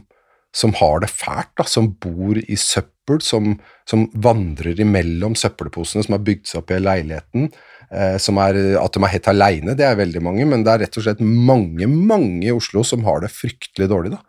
som 0.56 0.76
har 0.80 1.02
det 1.04 1.12
fælt, 1.14 1.54
da, 1.60 1.66
som 1.70 1.94
bor 2.04 2.40
i 2.42 2.60
søppel, 2.60 3.22
som, 3.24 3.56
som 3.88 4.08
vandrer 4.14 4.80
imellom 4.84 5.38
søppelposene, 5.40 6.04
som 6.04 6.18
har 6.18 6.26
bygd 6.28 6.50
seg 6.50 6.62
opp 6.62 6.74
i 6.76 6.82
leiligheten, 6.84 7.50
eh, 7.92 8.18
som 8.22 8.40
er, 8.44 8.60
at 8.82 8.98
de 8.98 9.04
er 9.04 9.14
helt 9.16 9.32
aleine, 9.32 9.78
det 9.80 9.88
er 9.88 10.00
veldig 10.00 10.24
mange, 10.28 10.48
men 10.50 10.66
det 10.68 10.74
er 10.74 10.84
rett 10.86 11.00
og 11.00 11.08
slett 11.08 11.24
mange, 11.24 11.88
mange 11.88 12.50
i 12.50 12.56
Oslo 12.56 12.84
som 12.88 13.08
har 13.08 13.24
det 13.24 13.32
fryktelig 13.36 13.88
dårlig, 13.94 14.18
da. 14.18 14.24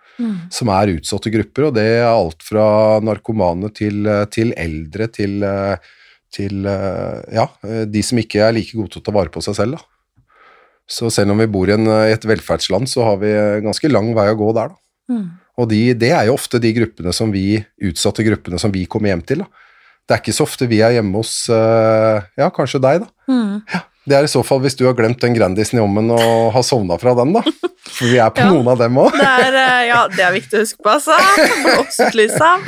Som 0.51 0.71
er 0.75 0.97
utsatte 0.97 1.31
grupper, 1.31 1.69
og 1.69 1.77
det 1.77 1.85
er 2.01 2.09
alt 2.09 2.43
fra 2.43 2.99
narkomane 3.05 3.71
til, 3.75 4.09
til 4.35 4.51
eldre 4.59 5.07
til, 5.15 5.39
eh, 5.47 5.93
til 6.35 6.67
eh, 6.67 7.21
ja, 7.39 7.47
eh, 7.67 7.85
de 7.87 8.03
som 8.03 8.19
ikke 8.19 8.43
er 8.43 8.57
like 8.57 8.75
gode 8.75 8.95
til 8.95 9.03
å 9.03 9.07
ta 9.07 9.15
vare 9.15 9.33
på 9.35 9.43
seg 9.45 9.59
selv, 9.59 9.79
da. 9.79 9.98
Så 10.89 11.11
selv 11.13 11.35
om 11.35 11.41
vi 11.43 11.49
bor 11.53 11.69
i, 11.69 11.75
en, 11.77 11.85
i 11.87 12.15
et 12.15 12.25
velferdsland, 12.25 12.89
så 12.89 13.05
har 13.05 13.19
vi 13.21 13.33
ganske 13.65 13.91
lang 13.93 14.11
vei 14.17 14.29
å 14.33 14.39
gå 14.39 14.53
der, 14.57 14.73
da. 14.73 14.83
Og 15.59 15.67
de, 15.73 15.81
det 15.99 16.13
er 16.15 16.29
jo 16.29 16.37
ofte 16.39 16.61
de 16.63 16.71
gruppene 16.77 17.13
som 17.17 17.33
vi, 17.35 17.59
utsatte 17.83 18.25
gruppene 18.27 18.61
som 18.63 18.73
vi 18.73 18.85
kommer 18.91 19.11
hjem 19.13 19.25
til. 19.27 19.43
Da. 19.43 19.67
Det 20.09 20.15
er 20.15 20.23
ikke 20.23 20.37
så 20.37 20.47
ofte 20.47 20.69
vi 20.71 20.79
er 20.85 20.95
hjemme 20.97 21.19
hos 21.21 21.33
eh, 21.53 22.29
ja, 22.41 22.49
kanskje 22.55 22.81
deg, 22.85 23.03
da. 23.05 23.11
Ja, 23.75 23.83
det 24.09 24.17
er 24.19 24.27
i 24.27 24.31
så 24.31 24.41
fall 24.47 24.61
hvis 24.65 24.77
du 24.79 24.87
har 24.89 24.95
glemt 24.99 25.21
den 25.23 25.35
Grandisen 25.37 25.79
i 25.79 25.83
ommen 25.85 26.11
og 26.15 26.53
har 26.55 26.65
sovna 26.67 26.97
fra 27.01 27.13
den, 27.19 27.35
da. 27.37 27.43
For 27.89 28.07
vi 28.11 28.19
er 28.21 28.31
på 28.35 28.41
Ja. 28.45 28.49
noen 28.53 28.69
av 28.73 28.81
dem 28.81 28.97
òg. 29.01 29.15
Eh, 29.21 29.85
ja, 29.89 30.01
det 30.13 30.25
er 30.25 30.35
viktig 30.35 30.59
å 30.59 30.63
huske 30.65 30.83
på, 30.85 30.93
altså. 30.97 31.17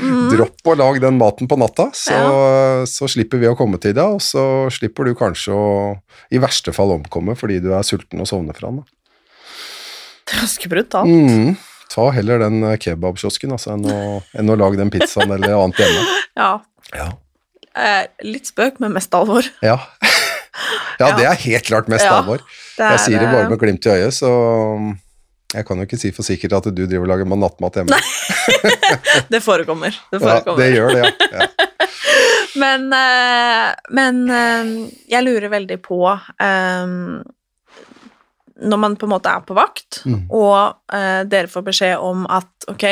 Mm. 0.00 0.28
Dropp 0.34 0.70
å 0.72 0.76
lage 0.78 1.02
den 1.04 1.18
maten 1.20 1.48
på 1.50 1.58
natta, 1.60 1.88
så, 1.96 2.18
så 2.90 3.08
slipper 3.10 3.40
vi 3.42 3.48
å 3.50 3.56
komme 3.58 3.80
til 3.82 3.94
deg, 3.96 4.16
og 4.18 4.22
så 4.24 4.44
slipper 4.72 5.08
du 5.10 5.14
kanskje 5.18 5.54
å 5.56 5.66
i 6.30 6.40
verste 6.42 6.72
fall 6.76 6.92
omkomme 6.96 7.34
fordi 7.38 7.58
du 7.64 7.70
er 7.76 7.82
sulten 7.86 8.22
og 8.22 8.28
sovner 8.30 8.56
fra 8.56 8.70
den. 8.70 8.82
da. 8.82 8.96
Det 10.30 10.36
er 10.36 10.44
ganske 10.44 10.70
brutalt. 10.70 11.10
Mm. 11.10 11.56
Ta 11.90 12.04
heller 12.14 12.38
den 12.44 12.60
eh, 12.68 12.76
kebabkiosken 12.78 13.50
altså, 13.56 13.72
enn, 13.74 13.88
å, 13.90 14.20
enn 14.38 14.52
å 14.52 14.58
lage 14.60 14.78
den 14.78 14.92
pizzaen 14.94 15.32
eller 15.34 15.56
annet 15.58 15.80
hjemme. 15.82 16.04
Ja. 16.40 16.52
Ja. 16.94 17.08
Eh, 17.76 18.04
litt 18.24 18.46
spøk, 18.48 18.78
men 18.82 18.94
mest 18.94 19.12
alvor. 19.18 19.44
Ja. 19.66 19.76
ja, 21.00 21.10
det 21.16 21.26
er 21.26 21.38
helt 21.46 21.66
klart 21.68 21.88
mest 21.92 22.04
Ja, 22.04 22.18
alvor. 22.20 22.42
Jeg 22.78 23.00
sier 23.04 23.18
det 23.20 23.30
bare 23.32 23.48
med 23.50 23.58
glimt 23.60 23.86
i 23.86 23.92
øyet, 23.94 24.14
så 24.16 24.30
jeg 25.54 25.66
kan 25.66 25.80
jo 25.80 25.86
ikke 25.88 25.98
si 25.98 26.12
for 26.14 26.22
sikkert 26.26 26.52
at 26.60 26.68
du 26.70 26.84
driver 26.86 27.06
og 27.08 27.10
lager 27.10 27.26
nattmat 27.34 27.80
hjemme. 27.80 27.98
Det 29.32 29.40
forekommer. 29.42 29.96
Det 30.12 30.20
Ja, 30.22 30.40
det 30.56 30.68
gjør 30.74 30.94
det, 30.94 31.02
ja. 31.04 31.40
ja. 31.40 31.48
Men, 32.60 32.88
eh, 32.92 33.68
men 33.94 34.16
eh, 34.34 34.70
jeg 35.12 35.22
lurer 35.22 35.48
veldig 35.52 35.76
på 35.84 36.00
eh, 36.10 36.94
Når 38.60 38.80
man 38.82 38.96
på 38.98 39.06
en 39.06 39.12
måte 39.14 39.30
er 39.30 39.44
på 39.46 39.54
vakt, 39.56 40.00
Mm. 40.04 40.24
og 40.34 40.74
eh, 40.94 41.22
dere 41.30 41.48
får 41.50 41.62
beskjed 41.66 41.98
om 42.02 42.26
at 42.30 42.48
ok, 42.72 42.84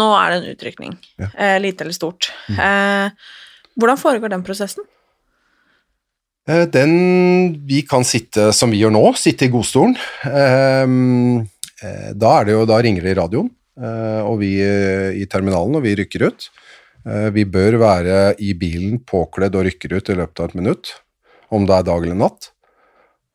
nå 0.00 0.08
er 0.18 0.30
det 0.32 0.38
en 0.40 0.50
utrykning, 0.56 0.96
Ja. 1.20 1.58
Lite 1.62 1.84
eller 1.84 1.94
stort. 1.96 2.30
Mm. 2.48 3.12
hvordan 3.78 3.98
foregår 4.00 4.28
den 4.34 4.42
prosessen? 4.46 4.84
Eh, 6.48 6.66
Den 6.66 7.64
Vi 7.66 7.82
kan 7.86 8.04
sitte 8.04 8.50
som 8.52 8.72
vi 8.72 8.82
gjør 8.82 8.94
nå, 8.94 9.04
sitte 9.18 9.46
i 9.46 9.52
godstolen. 9.52 9.96
Ehm, 10.26 11.46
eh, 11.82 12.12
Da, 12.14 12.40
er 12.40 12.44
det 12.44 12.52
jo, 12.56 12.66
da 12.66 12.80
ringer 12.82 13.02
det 13.02 13.14
i 13.14 13.20
radioen, 13.20 13.50
eh, 13.78 14.22
og 14.22 14.40
vi 14.40 14.58
i 14.58 15.26
terminalen, 15.26 15.76
og 15.76 15.82
vi 15.82 15.96
rykker 15.96 16.28
ut. 16.28 16.50
Vi 17.04 17.42
bør 17.44 17.80
være 17.82 18.36
i 18.38 18.52
bilen 18.54 19.00
påkledd 19.02 19.56
og 19.58 19.64
rykker 19.66 19.96
ut 19.96 20.08
i 20.08 20.14
løpet 20.14 20.38
av 20.38 20.44
et 20.48 20.54
minutt, 20.54 20.92
om 21.50 21.66
det 21.66 21.74
er 21.74 21.82
dag 21.82 22.04
eller 22.04 22.14
natt. 22.14 22.52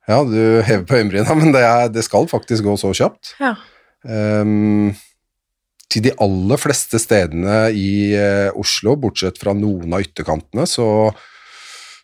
Ja, 0.07 0.23
du 0.23 0.61
hever 0.63 0.85
på 0.87 0.95
øyenbryna, 0.95 1.35
men 1.35 1.51
det, 1.51 1.65
er, 1.67 1.89
det 1.91 2.05
skal 2.05 2.29
faktisk 2.31 2.63
gå 2.63 2.77
så 2.79 2.93
kjapt. 2.95 3.33
Ja. 3.43 3.57
Um, 4.07 4.95
til 5.91 6.05
de 6.05 6.13
aller 6.15 6.55
fleste 6.55 6.95
stedene 6.95 7.67
i 7.75 8.15
Oslo, 8.55 8.95
bortsett 8.95 9.35
fra 9.35 9.51
noen 9.51 9.91
av 9.91 10.07
ytterkantene, 10.07 10.63
så, 10.63 11.11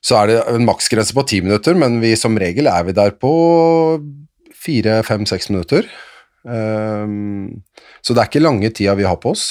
så 0.04 0.20
er 0.20 0.30
det 0.30 0.39
en 0.52 0.66
maksgrense 0.68 1.16
på 1.16 1.24
ti 1.30 1.39
minutter, 1.44 1.78
men 1.80 2.02
vi, 2.04 2.12
som 2.20 2.36
regel 2.39 2.68
er 2.68 2.84
vi 2.88 2.96
der 2.96 3.16
på 3.16 3.34
fire, 4.63 5.00
fem, 5.08 5.24
seks 5.28 5.50
minutter. 5.52 5.88
Um, 6.44 7.63
så 8.04 8.12
det 8.12 8.20
er 8.20 8.28
ikke 8.28 8.44
lange 8.44 8.72
tida 8.76 8.98
vi 9.00 9.08
har 9.08 9.20
på 9.24 9.32
oss. 9.32 9.46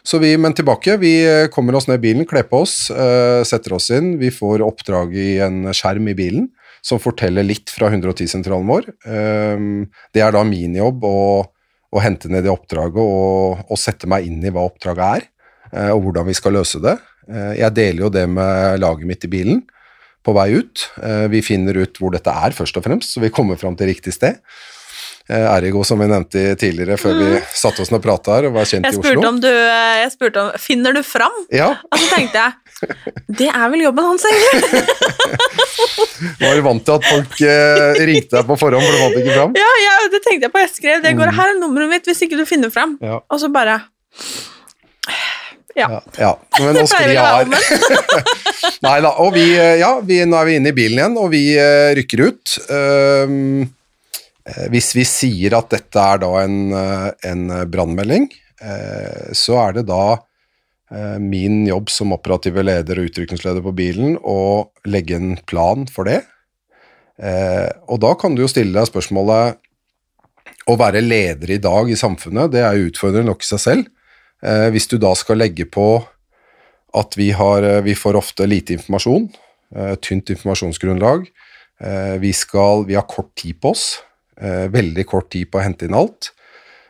Så 0.00 0.16
vi, 0.22 0.32
men 0.40 0.56
tilbake, 0.56 0.96
vi 1.02 1.12
kommer 1.52 1.76
oss 1.76 1.86
ned 1.88 2.00
i 2.00 2.04
bilen, 2.06 2.28
kler 2.28 2.46
på 2.48 2.62
oss, 2.64 2.76
uh, 2.88 3.44
setter 3.44 3.76
oss 3.76 3.90
inn. 3.92 4.14
Vi 4.20 4.32
får 4.32 4.64
oppdrag 4.64 5.12
i 5.12 5.34
en 5.44 5.68
skjerm 5.76 6.08
i 6.08 6.16
bilen 6.16 6.48
som 6.80 7.00
forteller 7.00 7.44
litt 7.44 7.68
fra 7.68 7.90
110-sentralen 7.92 8.68
vår. 8.70 8.88
Um, 9.04 9.82
det 10.16 10.24
er 10.24 10.32
da 10.32 10.44
min 10.48 10.78
jobb 10.78 11.04
å, 11.04 11.18
å 11.92 12.00
hente 12.00 12.30
ned 12.32 12.46
det 12.46 12.52
oppdraget 12.54 13.02
og, 13.02 13.66
og 13.68 13.80
sette 13.80 14.08
meg 14.08 14.24
inn 14.28 14.40
i 14.40 14.52
hva 14.54 14.64
oppdraget 14.70 15.20
er, 15.20 15.28
uh, 15.74 15.90
og 15.92 16.06
hvordan 16.06 16.30
vi 16.30 16.38
skal 16.40 16.56
løse 16.56 16.80
det. 16.80 16.96
Uh, 17.28 17.52
jeg 17.58 17.76
deler 17.76 18.06
jo 18.06 18.14
det 18.16 18.24
med 18.32 18.80
laget 18.80 19.12
mitt 19.12 19.28
i 19.28 19.32
bilen 19.36 19.60
på 20.26 20.34
vei 20.36 20.50
ut. 20.58 20.88
Eh, 21.02 21.26
vi 21.32 21.40
finner 21.44 21.78
ut 21.80 22.00
hvor 22.00 22.12
dette 22.14 22.32
er, 22.32 22.56
først 22.56 22.76
og 22.80 22.86
fremst, 22.86 23.14
så 23.14 23.22
vi 23.24 23.32
kommer 23.34 23.60
fram 23.60 23.78
til 23.78 23.90
riktig 23.92 24.14
sted. 24.16 24.40
Eh, 25.30 25.46
Ergo, 25.46 25.84
som 25.86 26.00
vi 26.02 26.08
nevnte 26.10 26.42
tidligere, 26.58 26.96
før 26.98 27.14
vi 27.20 27.28
satte 27.54 27.84
oss 27.84 27.92
ned 27.92 28.00
og 28.00 28.06
prata 28.08 28.34
her, 28.38 28.48
og 28.48 28.56
var 28.56 28.66
kjent 28.66 28.88
i 28.88 28.96
Oslo. 28.98 29.22
om 29.28 29.38
du 29.42 29.48
eh, 29.50 30.00
jeg 30.02 30.10
spurte 30.16 30.42
om, 30.42 30.50
Finner 30.58 30.96
du 30.96 31.04
fram? 31.06 31.36
Ja, 31.54 31.76
Og 31.90 32.02
så 32.02 32.08
tenkte 32.16 32.42
jeg 32.46 32.56
det 33.36 33.50
er 33.52 33.66
vel 33.68 33.82
jobben 33.84 34.06
hans, 34.08 34.22
egentlig. 34.24 34.80
var 36.40 36.62
vant 36.64 36.84
til 36.86 36.94
at 36.96 37.08
folk 37.10 37.42
eh, 37.44 38.00
ringte 38.08 38.38
deg 38.38 38.48
på 38.48 38.56
forhånd, 38.56 38.86
for 38.86 38.96
du 38.96 39.02
fant 39.02 39.18
ikke 39.20 39.34
fram? 39.36 39.58
Ja, 39.60 39.68
ja, 39.84 39.96
det 40.14 40.22
tenkte 40.24 40.48
jeg 40.48 40.54
på. 40.54 40.62
Jeg 40.64 40.72
skrev 40.72 41.02
det 41.04 41.12
går 41.18 41.34
her 41.36 41.52
er 41.52 41.58
nummeret 41.60 41.92
mitt 41.92 42.08
hvis 42.08 42.24
ikke 42.24 42.40
du 42.40 42.46
finner 42.48 42.72
fram. 42.72 42.96
Ja. 43.04 43.20
Og 43.28 43.42
så 43.42 43.52
bare 43.52 43.82
Ja. 45.76 45.86
Ja, 45.92 46.00
ja. 46.18 46.32
Men 46.58 46.80
nå 46.80 46.86
skal 46.90 47.12
vi 47.12 47.20
sklir 47.20 48.32
Nei 48.84 48.98
da, 49.04 49.12
og 49.22 49.34
vi, 49.34 49.44
eh, 49.56 49.78
ja, 49.80 49.92
vi, 50.04 50.20
nå 50.26 50.38
er 50.38 50.48
vi 50.48 50.56
inne 50.58 50.72
i 50.72 50.76
bilen 50.76 51.00
igjen, 51.00 51.18
og 51.20 51.30
vi 51.32 51.44
eh, 51.58 51.90
rykker 51.96 52.22
ut. 52.26 52.56
Ehm, 52.74 53.62
eh, 54.44 54.66
hvis 54.72 54.92
vi 54.96 55.06
sier 55.08 55.56
at 55.58 55.70
dette 55.72 56.06
er 56.14 56.22
da 56.22 56.32
en, 56.42 56.58
en 56.74 57.46
brannmelding, 57.70 58.30
så 59.32 59.54
er 59.56 59.78
det 59.78 59.86
da 59.88 60.18
min 61.22 61.62
jobb 61.64 61.88
som 61.88 62.12
operative 62.12 62.60
leder 62.60 62.98
og 63.00 63.06
utrykningsleder 63.08 63.64
på 63.64 63.72
bilen 63.72 64.18
å 64.20 64.68
legge 64.84 65.16
en 65.16 65.30
plan 65.48 65.86
for 65.88 66.04
det. 66.04 66.18
Og 67.88 68.02
da 68.04 68.10
kan 68.20 68.36
du 68.36 68.42
jo 68.42 68.50
stille 68.52 68.76
deg 68.76 68.90
spørsmålet 68.90 69.56
å 70.68 70.76
være 70.76 71.00
leder 71.00 71.54
i 71.54 71.60
dag 71.62 71.88
i 71.88 71.96
samfunnet, 71.96 72.52
det 72.52 72.66
er 72.66 72.84
utfordrende 72.84 73.30
nok 73.30 73.46
i 73.46 73.48
seg 73.48 73.62
selv. 73.64 73.88
Hvis 74.76 74.90
du 74.92 74.98
da 75.00 75.14
skal 75.16 75.40
legge 75.40 75.64
på 75.72 75.88
at 76.96 77.16
vi, 77.18 77.30
har, 77.36 77.62
eh, 77.62 77.80
vi 77.82 77.94
får 77.94 78.18
ofte 78.18 78.46
lite 78.46 78.74
informasjon, 78.76 79.28
eh, 79.76 79.94
tynt 80.02 80.30
informasjonsgrunnlag, 80.30 81.26
eh, 81.80 82.16
vi, 82.18 82.32
skal, 82.32 82.86
vi 82.86 82.94
har 82.98 83.08
kort 83.08 83.34
tid 83.34 83.60
på 83.60 83.74
oss, 83.74 84.02
veldig 84.40 85.02
kort 85.04 85.26
tid 85.28 85.50
på 85.52 85.58
å 85.58 85.60
hente 85.60 85.84
inn 85.84 85.92
alt. 85.92 86.30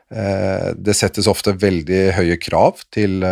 Det 0.06 0.92
settes 0.94 1.26
ofte 1.26 1.50
veldig 1.58 2.12
høye 2.14 2.36
krav 2.38 2.84
til, 2.94 3.24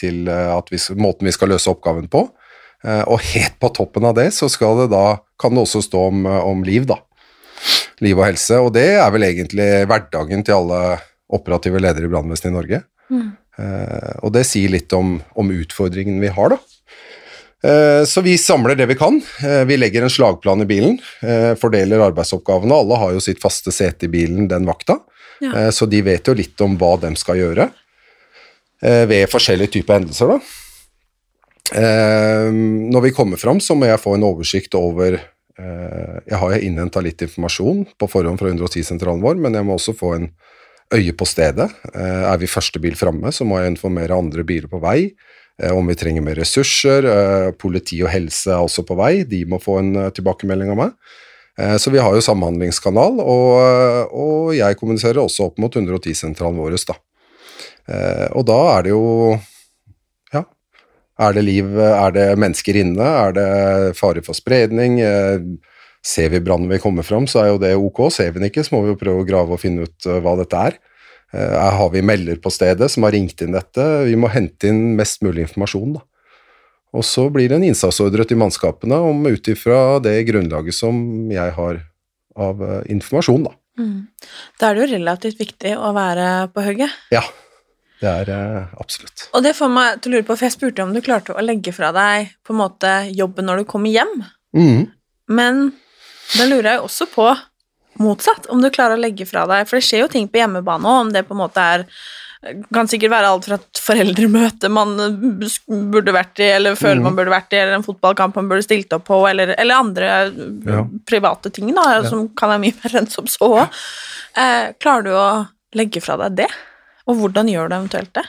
til 0.00 0.30
vi, 0.70 0.78
måten 0.96 1.28
vi 1.28 1.34
skal 1.36 1.52
løse 1.52 1.68
oppgaven 1.68 2.08
på. 2.08 2.22
Og 3.12 3.20
helt 3.34 3.58
på 3.60 3.68
toppen 3.76 4.08
av 4.08 4.14
det 4.16 4.30
så 4.32 4.48
det 4.48 4.88
da, 4.94 5.18
kan 5.36 5.52
det 5.52 5.66
også 5.66 5.82
stå 5.84 6.06
om, 6.08 6.24
om 6.24 6.64
liv, 6.64 6.88
da. 6.88 6.96
Liv 8.00 8.16
og 8.16 8.30
helse. 8.30 8.56
Og 8.64 8.72
det 8.72 8.94
er 8.96 9.12
vel 9.12 9.28
egentlig 9.28 9.68
hverdagen 9.84 10.40
til 10.40 10.56
alle 10.56 10.80
operative 11.28 11.76
ledere 11.76 12.08
i 12.08 12.14
brannvesenet 12.16 12.54
i 12.54 12.56
Norge. 12.56 12.82
Eh, 13.12 13.26
og 14.22 14.32
det 14.34 14.42
sier 14.44 14.68
litt 14.72 14.92
om, 14.92 15.16
om 15.34 15.50
utfordringen 15.54 16.20
vi 16.20 16.28
har, 16.28 16.50
da. 16.52 16.58
Eh, 17.64 18.02
Så 18.04 18.20
vi 18.22 18.36
samler 18.38 18.76
det 18.76 18.86
vi 18.86 18.94
kan. 19.00 19.16
Eh, 19.42 19.64
Vi 19.64 19.76
legger 19.76 20.02
en 20.04 20.12
slagplan 20.12 20.60
i 20.62 20.66
bilen, 20.68 20.98
eh, 21.22 21.54
fordeler 21.56 22.04
arbeidsoppgavene. 22.10 22.74
Alle 22.76 22.98
har 23.00 23.12
jo 23.16 23.20
sitt 23.24 23.40
faste 23.40 23.72
sete 23.72 24.04
i 24.06 24.12
bilen 24.12 24.48
den 24.48 24.66
vakta, 24.68 25.00
Ja. 25.40 25.50
Eh, 25.56 25.70
så 25.70 25.88
de 25.88 26.00
vet 26.02 26.24
jo 26.28 26.34
litt 26.34 26.60
om 26.60 26.76
hva 26.78 26.94
de 27.00 27.14
skal 27.16 27.36
gjøre 27.36 27.70
eh, 28.82 29.04
ved 29.06 29.28
forskjellige 29.28 29.72
typer 29.80 29.98
hendelser. 30.00 30.28
Da. 30.28 30.38
Eh, 31.74 32.50
Når 32.92 33.02
vi 33.02 33.10
kommer 33.12 33.36
fram, 33.40 33.58
så 33.60 33.74
må 33.76 33.86
jeg 33.88 34.00
få 34.00 34.14
en 34.14 34.22
oversikt 34.28 34.74
over 34.78 35.14
eh, 35.58 36.20
Jeg 36.28 36.38
har 36.38 36.58
innhenta 36.60 37.00
litt 37.02 37.20
informasjon 37.24 37.86
på 37.98 38.08
forhånd 38.08 38.38
fra 38.38 38.48
110-sentralen 38.52 39.22
vår, 39.24 39.36
men 39.40 39.54
jeg 39.54 39.64
må 39.64 39.74
også 39.76 39.96
få 39.96 40.14
en 40.16 40.30
øye 40.94 41.12
på 41.16 41.26
stedet. 41.26 41.70
Eh, 41.94 42.24
Er 42.32 42.38
vi 42.38 42.46
første 42.46 42.80
bil 42.80 42.94
framme, 42.96 43.32
så 43.32 43.44
må 43.44 43.58
jeg 43.60 43.74
informere 43.74 44.16
andre 44.16 44.44
biler 44.44 44.68
på 44.68 44.80
vei 44.80 45.14
eh, 45.62 45.72
om 45.72 45.86
vi 45.86 45.94
trenger 45.94 46.22
mer 46.22 46.36
ressurser. 46.36 47.04
Eh, 47.04 47.50
Politi 47.58 48.02
og 48.02 48.10
helse 48.12 48.50
er 48.50 48.62
også 48.62 48.84
på 48.86 48.96
vei, 48.98 49.24
de 49.24 49.44
må 49.46 49.58
få 49.62 49.80
en 49.80 50.10
tilbakemelding 50.12 50.70
av 50.74 50.84
meg. 50.84 50.98
Så 51.80 51.88
vi 51.88 51.96
har 51.96 52.12
jo 52.12 52.20
samhandlingskanal, 52.20 53.14
og, 53.16 54.10
og 54.12 54.50
jeg 54.52 54.76
kommuniserer 54.76 55.22
også 55.22 55.46
opp 55.46 55.56
mot 55.56 55.72
110-sentralen 55.72 56.58
vår. 56.60 56.74
Da. 56.84 56.96
Og 58.36 58.44
da 58.44 58.58
er 58.74 58.84
det 58.84 58.92
jo 58.92 59.38
Ja, 60.36 60.42
er 61.16 61.32
det 61.32 61.46
liv, 61.46 61.70
er 61.80 62.12
det 62.12 62.26
mennesker 62.36 62.76
inne, 62.76 63.08
er 63.22 63.32
det 63.32 63.48
fare 63.96 64.20
for 64.20 64.36
spredning? 64.36 65.00
Ser 66.06 66.30
vi 66.30 66.42
brannen 66.44 66.70
vi 66.70 66.78
kommer 66.82 67.06
fram, 67.06 67.26
så 67.26 67.42
er 67.42 67.48
jo 67.50 67.62
det 67.62 67.72
ok. 67.74 68.04
Ser 68.14 68.30
vi 68.30 68.40
den 68.40 68.50
ikke, 68.50 68.62
så 68.66 68.76
må 68.76 68.84
vi 68.84 68.92
jo 68.92 69.00
prøve 69.00 69.24
å 69.24 69.28
grave 69.28 69.56
og 69.56 69.62
finne 69.62 69.88
ut 69.88 70.06
eh, 70.06 70.20
hva 70.22 70.36
dette 70.38 70.60
er. 70.70 70.76
Eh, 71.34 71.54
Her 71.56 71.78
har 71.80 71.90
vi 71.94 72.04
melder 72.06 72.38
på 72.42 72.52
stedet 72.54 72.88
som 72.92 73.06
har 73.06 73.16
ringt 73.16 73.42
inn 73.42 73.56
dette. 73.56 73.86
Vi 74.06 74.14
må 74.18 74.30
hente 74.30 74.70
inn 74.70 74.94
mest 74.98 75.24
mulig 75.26 75.48
informasjon. 75.48 75.96
da. 75.98 76.04
Og 76.96 77.04
så 77.04 77.26
blir 77.32 77.50
det 77.50 77.58
en 77.58 77.66
innsatsordre 77.66 78.24
til 78.28 78.38
mannskapene 78.40 78.98
om 79.04 79.26
ut 79.26 79.50
ifra 79.50 79.98
det 80.00 80.20
grunnlaget 80.30 80.76
som 80.78 80.96
jeg 81.32 81.56
har 81.58 81.82
av 82.36 82.62
eh, 82.62 82.82
informasjon, 82.94 83.48
da. 83.48 83.56
Da 84.56 84.70
er 84.70 84.76
det 84.76 84.86
jo 84.86 84.92
relativt 84.94 85.40
viktig 85.40 85.74
å 85.76 85.90
være 85.96 86.28
på 86.54 86.62
hugget. 86.64 86.92
Ja, 87.12 87.20
det 88.00 88.12
er 88.12 88.70
absolutt. 88.80 89.26
Og 89.36 89.44
det 89.44 89.52
får 89.56 89.72
meg 89.72 89.98
til 90.00 90.12
å 90.12 90.16
lure 90.16 90.26
på, 90.28 90.36
for 90.36 90.46
jeg 90.46 90.54
spurte 90.54 90.84
om 90.84 90.94
du 90.94 91.02
klarte 91.04 91.34
å 91.36 91.44
legge 91.44 91.74
fra 91.76 91.90
deg 91.96 92.30
på 92.46 92.54
en 92.54 92.60
måte 92.62 92.92
jobben 93.12 93.48
når 93.48 93.62
du 93.62 93.68
kommer 93.68 93.92
hjem, 93.92 94.14
mm. 94.56 94.86
men 95.36 95.66
da 96.34 96.46
lurer 96.50 96.72
jeg 96.72 96.80
jo 96.80 96.88
også 96.88 97.08
på 97.14 97.30
motsatt, 98.02 98.50
om 98.52 98.60
du 98.60 98.68
klarer 98.74 98.98
å 98.98 99.00
legge 99.00 99.24
fra 99.28 99.46
deg, 99.48 99.66
for 99.68 99.78
det 99.78 99.86
skjer 99.86 100.04
jo 100.04 100.12
ting 100.12 100.26
på 100.28 100.42
hjemmebane 100.42 100.84
òg, 100.84 101.02
om 101.06 101.12
det 101.14 101.24
på 101.28 101.36
en 101.36 101.44
måte 101.46 101.62
er 101.62 101.86
kan 102.74 102.86
sikkert 102.86 103.10
være 103.10 103.30
alt 103.32 103.46
fra 103.48 103.56
et 103.58 103.80
foreldremøte 103.82 104.68
man 104.70 104.92
burde 105.90 106.12
vært 106.14 106.42
i, 106.44 106.50
eller 106.58 106.76
føler 106.78 107.02
man 107.02 107.16
burde 107.16 107.32
vært 107.32 107.54
i, 107.56 107.60
eller 107.62 107.78
en 107.78 107.86
fotballkamp 107.86 108.36
man 108.38 108.50
burde 108.50 108.66
stilt 108.66 108.92
opp 108.94 109.06
på, 109.08 109.18
eller, 109.28 109.54
eller 109.58 109.80
andre 109.80 110.10
Ja. 110.66 110.84
private 111.08 111.50
ting 111.50 111.72
da, 111.74 112.02
som 112.06 112.28
kan 112.38 112.52
være 112.52 112.62
mye 112.66 112.76
mer 112.82 112.96
enn 113.00 113.10
som 113.10 113.26
så. 113.30 113.50
Eh, 114.36 114.72
klarer 114.82 115.06
du 115.06 115.12
å 115.16 115.26
legge 115.74 116.02
fra 116.04 116.18
deg 116.20 116.36
det? 116.44 116.50
Og 117.06 117.18
hvordan 117.20 117.48
gjør 117.50 117.70
du 117.70 117.76
eventuelt 117.78 118.12
det? 118.18 118.26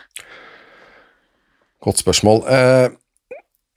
Godt 1.83 2.01
spørsmål. 2.01 2.43
Eh, 2.47 2.87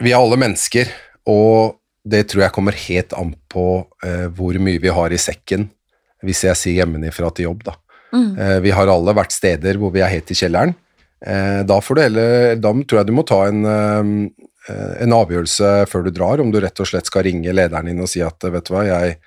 vi 0.01 0.13
er 0.13 0.21
alle 0.21 0.39
mennesker, 0.41 0.89
og 1.29 1.80
det 2.11 2.25
tror 2.31 2.45
jeg 2.45 2.55
kommer 2.55 2.77
helt 2.87 3.15
an 3.17 3.35
på 3.53 3.67
eh, 4.07 4.27
hvor 4.35 4.57
mye 4.63 4.83
vi 4.83 4.93
har 4.95 5.13
i 5.13 5.21
sekken 5.21 5.69
hvis 6.27 6.45
jeg 6.45 6.59
sier 6.59 6.83
hjemmefra 6.83 7.31
til 7.33 7.49
jobb. 7.49 7.65
Da. 7.71 7.77
Eh, 8.13 8.59
vi 8.65 8.73
har 8.75 8.91
alle 8.91 9.17
vært 9.17 9.35
steder 9.35 9.79
hvor 9.81 9.93
vi 9.95 10.03
er 10.05 10.13
helt 10.13 10.31
i 10.33 10.37
kjelleren. 10.37 10.75
Eh, 11.21 11.61
da, 11.69 11.81
får 11.85 11.97
du 11.97 12.03
heller, 12.03 12.55
da 12.61 12.73
tror 12.73 13.01
jeg 13.01 13.09
du 13.09 13.17
må 13.17 13.25
ta 13.29 13.43
en, 13.49 13.65
eh, 13.69 14.95
en 15.05 15.17
avgjørelse 15.17 15.73
før 15.91 16.07
du 16.07 16.15
drar, 16.17 16.41
om 16.41 16.53
du 16.53 16.61
rett 16.61 16.81
og 16.81 16.89
slett 16.89 17.11
skal 17.11 17.27
ringe 17.29 17.55
lederen 17.55 17.91
din 17.91 18.01
og 18.03 18.11
si 18.11 18.25
at 18.25 18.41
vet 18.41 18.67
du 18.67 18.75
hva, 18.75 18.87
jeg, 18.89 19.19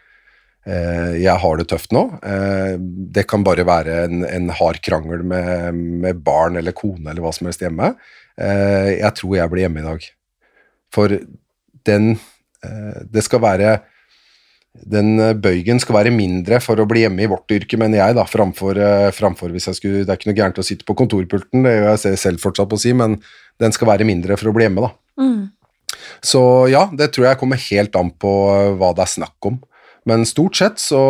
eh, 0.65 1.13
jeg 1.21 1.37
har 1.45 1.59
det 1.59 1.67
tøft 1.71 1.93
nå. 1.95 2.03
Eh, 2.25 2.75
det 3.17 3.27
kan 3.29 3.45
bare 3.45 3.67
være 3.67 4.03
en, 4.07 4.25
en 4.27 4.51
hard 4.53 4.81
krangel 4.85 5.25
med, 5.25 5.79
med 6.03 6.21
barn 6.25 6.59
eller 6.59 6.75
kone 6.77 7.09
eller 7.09 7.23
hva 7.25 7.33
som 7.35 7.49
helst 7.49 7.63
hjemme. 7.63 7.93
Jeg 8.33 9.13
tror 9.13 9.35
jeg 9.37 9.49
blir 9.51 9.61
hjemme 9.67 9.83
i 9.83 9.85
dag. 9.85 10.05
For 10.89 11.11
den 11.85 12.15
Det 13.11 13.23
skal 13.25 13.41
være 13.43 13.73
den 14.73 15.19
eh, 15.21 15.35
bøygen 15.37 15.79
skal 15.81 15.99
være 15.99 16.13
mindre 16.13 16.59
for 16.63 16.79
å 16.81 16.87
bli 16.89 17.03
hjemme 17.03 17.23
i 17.23 17.29
vårt 17.29 17.51
yrke, 17.53 17.77
mener 17.79 17.99
jeg, 17.99 18.17
da, 18.17 18.25
framfor, 18.29 18.79
eh, 18.81 19.09
framfor 19.13 19.53
hvis 19.53 19.69
jeg 19.69 19.79
skulle 19.79 20.03
Det 20.03 20.09
er 20.09 20.19
ikke 20.19 20.31
noe 20.31 20.39
gærent 20.39 20.61
å 20.61 20.65
sitte 20.65 20.87
på 20.87 20.95
kontorpulten, 20.97 21.65
det 21.65 21.75
gjør 21.75 21.91
jeg 21.93 22.21
selv 22.21 22.41
fortsatt 22.41 22.71
på 22.71 22.79
å 22.79 22.81
si, 22.81 22.93
men 22.97 23.19
den 23.61 23.75
skal 23.75 23.91
være 23.91 24.07
mindre 24.07 24.37
for 24.39 24.49
å 24.49 24.55
bli 24.55 24.65
hjemme, 24.65 24.87
da. 24.87 24.93
Så 26.25 26.41
ja, 26.71 26.87
det 26.97 27.11
tror 27.13 27.29
jeg 27.29 27.39
kommer 27.39 27.61
helt 27.69 27.95
an 27.99 28.09
på 28.17 28.33
eh, 28.55 28.73
hva 28.79 28.91
det 28.97 29.05
er 29.05 29.13
snakk 29.13 29.51
om. 29.51 29.61
Men 30.09 30.25
stort 30.27 30.57
sett 30.59 30.81
så 30.83 31.03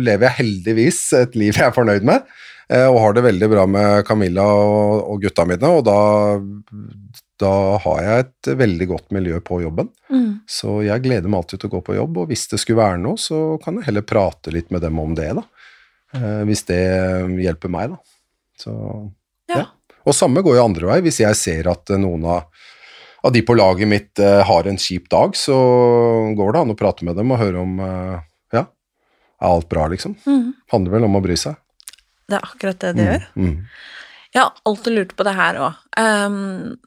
lever 0.00 0.26
jeg 0.26 0.38
heldigvis 0.40 1.04
et 1.20 1.36
liv 1.38 1.54
jeg 1.54 1.68
er 1.68 1.76
fornøyd 1.76 2.08
med, 2.08 2.24
eh, 2.72 2.88
og 2.88 3.02
har 3.04 3.18
det 3.18 3.28
veldig 3.28 3.52
bra 3.52 3.68
med 3.68 4.08
Camilla 4.08 4.48
og, 4.48 5.04
og 5.12 5.22
gutta 5.28 5.44
mine, 5.48 5.76
og 5.76 5.84
da, 5.86 5.98
da 7.40 7.78
har 7.82 8.02
jeg 8.04 8.24
et 8.24 8.48
veldig 8.60 8.86
godt 8.92 9.10
miljø 9.16 9.40
på 9.42 9.60
jobben. 9.64 9.88
Så 10.46 10.76
jeg 10.86 11.02
gleder 11.02 11.26
meg 11.28 11.40
alltid 11.42 11.60
til 11.64 11.70
å 11.70 11.74
gå 11.76 11.80
på 11.88 11.96
jobb, 11.96 12.18
og 12.22 12.28
hvis 12.30 12.46
det 12.52 12.60
skulle 12.62 12.82
være 12.82 13.00
noe, 13.02 13.18
så 13.18 13.56
kan 13.64 13.78
jeg 13.80 13.88
heller 13.88 14.04
prate 14.06 14.52
litt 14.54 14.70
med 14.70 14.84
dem 14.86 14.98
om 15.02 15.14
det, 15.18 15.30
da. 15.34 15.42
Eh, 16.14 16.42
Hvis 16.46 16.62
det 16.68 16.78
hjelper 17.42 17.72
meg, 17.74 17.90
da. 17.90 17.98
Så, 18.60 18.74
Ja. 19.50 19.64
Og 20.06 20.14
samme 20.14 20.42
går 20.44 20.58
jo 20.58 20.64
andre 20.64 20.86
vei. 20.86 21.00
Hvis 21.00 21.18
jeg 21.24 21.34
ser 21.40 21.68
at 21.72 21.90
eh, 21.90 21.98
noen 21.98 22.24
av, 22.28 22.44
av 23.24 23.32
de 23.32 23.40
på 23.42 23.56
laget 23.56 23.88
mitt 23.88 24.18
eh, 24.22 24.42
har 24.46 24.68
en 24.70 24.76
kjip 24.78 25.08
dag, 25.10 25.34
så 25.34 25.56
går 26.36 26.52
det 26.52 26.60
an 26.60 26.70
å 26.74 26.78
prate 26.78 27.04
med 27.08 27.16
dem 27.16 27.32
og 27.34 27.40
høre 27.40 27.58
om 27.64 27.80
Ja, 28.54 28.62
er 29.40 29.48
alt 29.50 29.68
bra, 29.68 29.88
liksom? 29.90 30.14
Handler 30.70 30.92
vel 31.00 31.04
om 31.08 31.16
å 31.18 31.24
bry 31.24 31.34
seg. 31.40 31.56
Det 32.28 32.36
er 32.38 32.46
akkurat 32.46 32.78
det 32.80 32.92
det 32.96 33.04
gjør. 33.10 33.26
Mm. 34.34 34.40
Jeg 34.40 34.42
har 34.42 34.52
alltid 34.66 34.92
lurt 34.96 35.12
på 35.16 35.24
det 35.24 35.34
her 35.36 35.54
òg. 35.62 35.74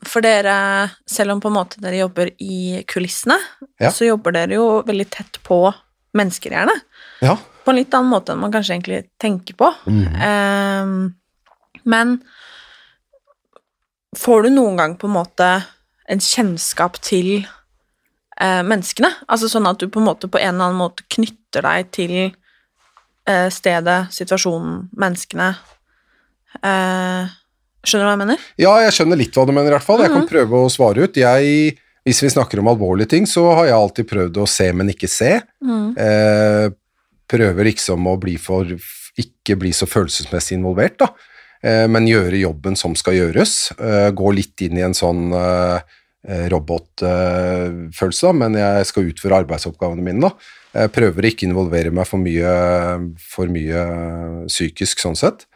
for 0.04 0.22
dere, 0.22 0.90
selv 1.08 1.32
om 1.32 1.40
på 1.42 1.48
en 1.48 1.56
måte 1.56 1.80
dere 1.80 2.02
jobber 2.02 2.30
i 2.44 2.84
kulissene, 2.88 3.38
Ja. 3.80 3.90
så 3.90 4.06
jobber 4.06 4.34
dere 4.34 4.54
jo 4.56 4.84
veldig 4.84 5.10
tett 5.10 5.40
på 5.44 5.74
mennesker, 6.14 6.52
gjerne. 6.52 6.76
Ja. 7.22 7.38
På 7.64 7.72
en 7.72 7.78
litt 7.78 7.94
annen 7.94 8.12
måte 8.12 8.34
enn 8.34 8.40
man 8.40 8.52
kanskje 8.52 8.76
egentlig 8.76 9.10
tenker 9.20 9.54
på. 9.56 9.74
Ehm, 9.88 11.16
men 11.86 12.22
får 14.18 14.44
du 14.44 14.50
noen 14.50 14.78
gang 14.78 14.98
på 14.98 15.08
en 15.08 15.14
måte 15.14 15.64
en 16.10 16.20
kjennskap 16.20 17.00
til 17.02 17.46
uh, 18.42 18.64
menneskene? 18.64 19.12
Altså 19.28 19.48
sånn 19.48 19.68
at 19.68 19.80
du 19.80 19.88
på 19.88 20.00
en 20.00 20.08
måte 20.08 20.28
på 20.28 20.40
en 20.40 20.56
eller 20.56 20.66
annen 20.70 20.82
måte 20.82 21.04
knytter 21.10 21.62
deg 21.62 21.92
til 21.92 22.36
uh, 23.30 23.50
stedet, 23.50 24.12
situasjonen, 24.12 24.90
menneskene. 24.96 25.56
Eh, 26.62 27.36
skjønner 27.88 28.06
du 28.06 28.08
hva 28.08 28.16
jeg 28.16 28.24
mener? 28.24 28.48
Ja, 28.62 28.74
jeg 28.86 28.96
skjønner 28.98 29.20
litt 29.20 29.38
hva 29.38 29.46
du 29.48 29.54
mener 29.56 29.72
i 29.72 29.78
hvert 29.78 29.88
fall. 29.88 30.04
Jeg 30.06 30.14
kan 30.16 30.28
prøve 30.30 30.64
å 30.64 30.72
svare 30.74 31.08
ut. 31.08 31.20
Jeg, 31.20 31.78
hvis 32.08 32.24
vi 32.24 32.34
snakker 32.34 32.62
om 32.64 32.72
alvorlige 32.72 33.14
ting, 33.16 33.30
så 33.30 33.46
har 33.60 33.70
jeg 33.70 33.78
alltid 33.78 34.10
prøvd 34.12 34.42
å 34.44 34.50
se, 34.50 34.70
men 34.76 34.94
ikke 34.94 35.12
se. 35.12 35.34
Eh, 36.04 36.68
prøver 37.28 37.72
liksom 37.72 38.08
å 38.08 38.16
bli 38.22 38.38
for, 38.42 38.70
ikke 39.20 39.58
bli 39.60 39.74
så 39.76 39.88
følelsesmessig 39.90 40.58
involvert, 40.60 41.00
da. 41.04 41.12
Eh, 41.66 41.86
men 41.90 42.08
gjøre 42.10 42.40
jobben 42.42 42.78
som 42.80 42.96
skal 42.98 43.18
gjøres. 43.18 43.72
Eh, 43.78 44.10
gå 44.16 44.34
litt 44.36 44.62
inn 44.66 44.78
i 44.78 44.86
en 44.86 44.96
sånn 44.98 45.32
eh, 45.34 45.96
robotfølelse, 46.52 48.34
men 48.36 48.58
jeg 48.60 48.88
skal 48.90 49.12
utføre 49.12 49.42
arbeidsoppgavene 49.44 50.04
mine, 50.04 50.28
da. 50.28 50.54
Jeg 50.78 50.94
prøver 50.94 51.30
ikke 51.30 51.48
involvere 51.48 51.94
meg 51.96 52.06
for 52.06 52.22
mye, 52.22 52.52
for 53.32 53.50
mye 53.50 53.84
psykisk, 54.50 55.02
sånn 55.02 55.18
sett. 55.18 55.48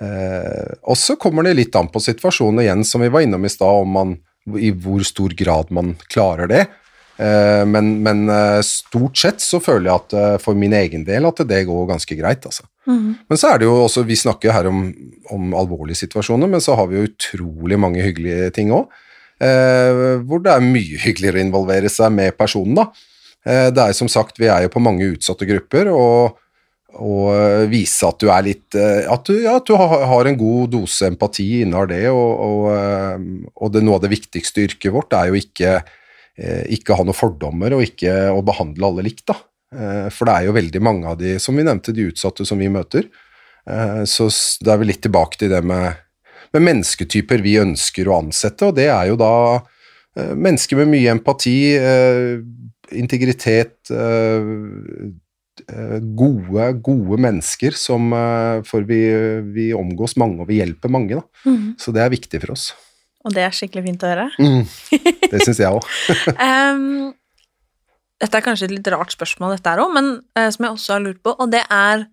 Eh, 0.00 0.74
og 0.88 0.96
så 0.96 1.16
kommer 1.20 1.44
det 1.46 1.56
litt 1.58 1.76
an 1.76 1.90
på 1.92 2.02
situasjonen 2.02 2.64
igjen, 2.64 2.84
som 2.88 3.04
vi 3.04 3.10
var 3.12 3.24
innom 3.24 3.44
i 3.44 3.52
stad, 3.52 3.84
om 3.84 3.96
man, 3.96 4.14
i 4.56 4.72
hvor 4.72 5.04
stor 5.06 5.34
grad 5.36 5.72
man 5.74 5.94
klarer 6.08 6.50
det. 6.50 6.64
Eh, 7.20 7.64
men 7.68 7.98
men 8.04 8.24
eh, 8.32 8.62
stort 8.64 9.18
sett 9.20 9.44
så 9.44 9.60
føler 9.60 9.90
jeg 9.90 9.98
at 9.98 10.16
eh, 10.16 10.36
for 10.40 10.56
min 10.56 10.72
egen 10.72 11.04
del 11.04 11.28
at 11.28 11.42
det 11.48 11.66
går 11.68 11.90
ganske 11.90 12.16
greit, 12.16 12.46
altså. 12.48 12.64
Men 13.28 13.38
så 13.38 13.52
er 13.52 13.60
det 13.60 13.68
jo 13.68 13.76
også, 13.84 14.02
vi 14.08 14.16
snakker 14.18 14.48
jo 14.48 14.54
her 14.56 14.66
om, 14.70 14.80
om 15.30 15.52
alvorlige 15.54 16.00
situasjoner, 16.00 16.48
men 16.50 16.64
så 16.64 16.74
har 16.78 16.88
vi 16.90 16.96
jo 16.98 17.06
utrolig 17.10 17.78
mange 17.78 18.02
hyggelige 18.02 18.48
ting 18.56 18.72
òg. 18.74 18.88
Eh, 19.40 20.20
hvor 20.26 20.42
det 20.44 20.52
er 20.52 20.64
mye 20.64 20.98
hyggeligere 21.00 21.40
å 21.40 21.44
involvere 21.46 21.92
seg 21.92 22.12
med 22.12 22.36
personen, 22.40 22.74
da. 22.80 22.88
Eh, 23.46 23.68
det 23.72 23.84
er 23.84 23.96
som 23.96 24.08
sagt, 24.10 24.40
vi 24.40 24.50
er 24.52 24.66
jo 24.66 24.72
på 24.74 24.82
mange 24.84 25.06
utsatte 25.14 25.48
grupper, 25.48 25.92
og 25.92 26.40
og 26.98 27.30
eh, 27.34 27.68
vise 27.70 28.08
at 28.08 28.18
du 28.20 28.30
er 28.32 28.44
litt 28.46 28.76
eh, 28.78 29.06
At 29.10 29.28
du, 29.28 29.36
ja, 29.44 29.56
at 29.60 29.68
du 29.68 29.76
har, 29.78 30.26
en 30.26 30.38
god 30.38 30.72
dose 30.74 31.06
empati 31.06 31.62
innar 31.62 31.90
det, 31.90 32.02
og, 32.10 32.30
og, 32.46 32.66
eh, 32.74 33.16
og 33.54 33.72
det, 33.74 33.84
noe 33.86 34.00
av 34.00 34.04
det 34.04 34.12
viktigste 34.12 34.66
yrket 34.66 34.94
vårt 34.94 35.16
er 35.18 35.30
jo 35.30 35.40
ikke 35.40 35.80
ikke 36.40 36.94
ha 36.96 37.02
noen 37.04 37.12
fordommer 37.12 37.74
og 37.76 37.82
ikke 37.84 38.30
å 38.32 38.38
behandle 38.46 38.86
alle 38.86 39.02
likt, 39.04 39.26
da. 39.28 39.34
For 40.14 40.24
det 40.24 40.32
er 40.32 40.46
jo 40.46 40.54
veldig 40.56 40.80
mange 40.80 41.10
av 41.10 41.18
de, 41.20 41.34
som 41.42 41.58
vi 41.58 41.66
nevnte, 41.66 41.92
de 41.92 42.06
utsatte 42.08 42.46
som 42.48 42.56
vi 42.62 42.70
møter. 42.72 43.10
Så 44.08 44.28
det 44.64 44.72
er 44.72 44.80
vi 44.80 44.88
litt 44.88 45.02
tilbake 45.04 45.36
til 45.42 45.52
det 45.52 45.60
med, 45.68 45.98
med 46.56 46.64
mennesketyper 46.64 47.44
vi 47.44 47.58
ønsker 47.60 48.08
å 48.08 48.22
ansette, 48.22 48.70
og 48.70 48.78
det 48.78 48.88
er 48.88 49.10
jo 49.10 49.18
da 49.20 49.34
mennesker 50.16 50.80
med 50.80 50.94
mye 50.94 51.12
empati, 51.18 51.58
integritet, 53.02 53.76
gode, 56.16 56.66
gode 56.84 57.18
mennesker 57.20 57.76
som 57.78 58.12
eh, 58.16 58.60
For 58.66 58.86
vi, 58.88 59.00
vi 59.54 59.70
omgås 59.76 60.16
mange, 60.20 60.42
og 60.42 60.50
vi 60.50 60.60
hjelper 60.60 60.92
mange, 60.92 61.20
da. 61.20 61.56
Så 61.80 61.94
det 61.94 62.04
er 62.04 62.12
viktig 62.12 62.42
for 62.42 62.54
oss. 62.56 62.70
Og 63.26 63.34
det 63.36 63.44
er 63.44 63.54
skikkelig 63.54 63.84
fint 63.84 64.04
å 64.04 64.10
høre. 64.10 64.28
Det 65.30 65.42
syns 65.44 65.60
jeg 65.60 65.70
òg. 65.70 65.84
um, 66.40 67.10
dette 68.20 68.36
er 68.36 68.44
kanskje 68.44 68.66
et 68.66 68.74
litt 68.74 68.88
rart 68.92 69.14
spørsmål, 69.14 69.54
dette 69.56 69.72
her 69.72 69.82
òg, 69.84 69.92
men 69.94 70.10
uh, 70.38 70.48
som 70.50 70.66
jeg 70.66 70.76
også 70.76 70.96
har 70.96 71.04
lurt 71.04 71.20
på, 71.24 71.34
og 71.36 71.52
det 71.52 71.62
er 71.66 72.08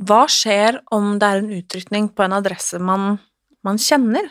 Hva 0.00 0.24
skjer 0.32 0.80
om 0.96 1.18
det 1.20 1.28
er 1.28 1.42
en 1.42 1.52
utrykning 1.60 2.08
på 2.16 2.24
en 2.24 2.34
adresse 2.38 2.80
man, 2.80 3.18
man 3.66 3.80
kjenner? 3.80 4.26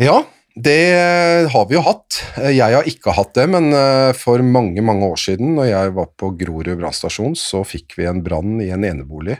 Ja, 0.00 0.22
det 0.58 1.48
har 1.52 1.66
vi 1.68 1.76
jo 1.76 1.82
hatt. 1.86 2.18
Jeg 2.50 2.74
har 2.74 2.86
ikke 2.88 3.14
hatt 3.14 3.36
det, 3.38 3.44
men 3.52 3.70
eh, 3.76 4.10
for 4.18 4.42
mange, 4.42 4.82
mange 4.82 5.06
år 5.06 5.20
siden, 5.20 5.52
når 5.58 5.68
jeg 5.70 5.92
var 5.94 6.08
på 6.18 6.32
Grorud 6.40 6.70
brannstasjon, 6.80 7.36
så 7.38 7.62
fikk 7.66 7.94
vi 7.98 8.08
en 8.10 8.24
brann 8.26 8.56
i 8.64 8.70
en 8.74 8.86
enebolig. 8.88 9.38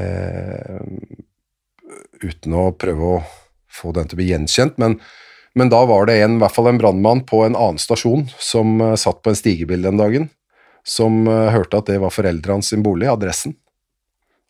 Eh, 0.00 0.80
uten 2.24 2.56
å 2.56 2.70
prøve 2.80 3.12
å 3.18 3.20
få 3.68 3.92
den 3.96 4.08
til 4.08 4.16
å 4.16 4.22
bli 4.22 4.30
gjenkjent, 4.30 4.80
men, 4.80 4.96
men 5.56 5.72
da 5.72 5.82
var 5.88 6.08
det 6.08 6.18
en, 6.22 6.38
i 6.38 6.42
hvert 6.44 6.56
fall 6.56 6.70
en 6.70 6.80
brannmann 6.80 7.24
på 7.28 7.42
en 7.44 7.56
annen 7.56 7.80
stasjon 7.80 8.26
som 8.40 8.80
eh, 8.80 8.96
satt 9.00 9.20
på 9.20 9.32
en 9.32 9.38
stigebil 9.38 9.84
den 9.84 10.00
dagen, 10.00 10.30
som 10.86 11.26
eh, 11.28 11.52
hørte 11.52 11.82
at 11.82 11.92
det 11.92 12.00
var 12.00 12.14
foreldrene 12.14 12.64
sin 12.64 12.84
bolig, 12.86 13.10
adressen. 13.12 13.56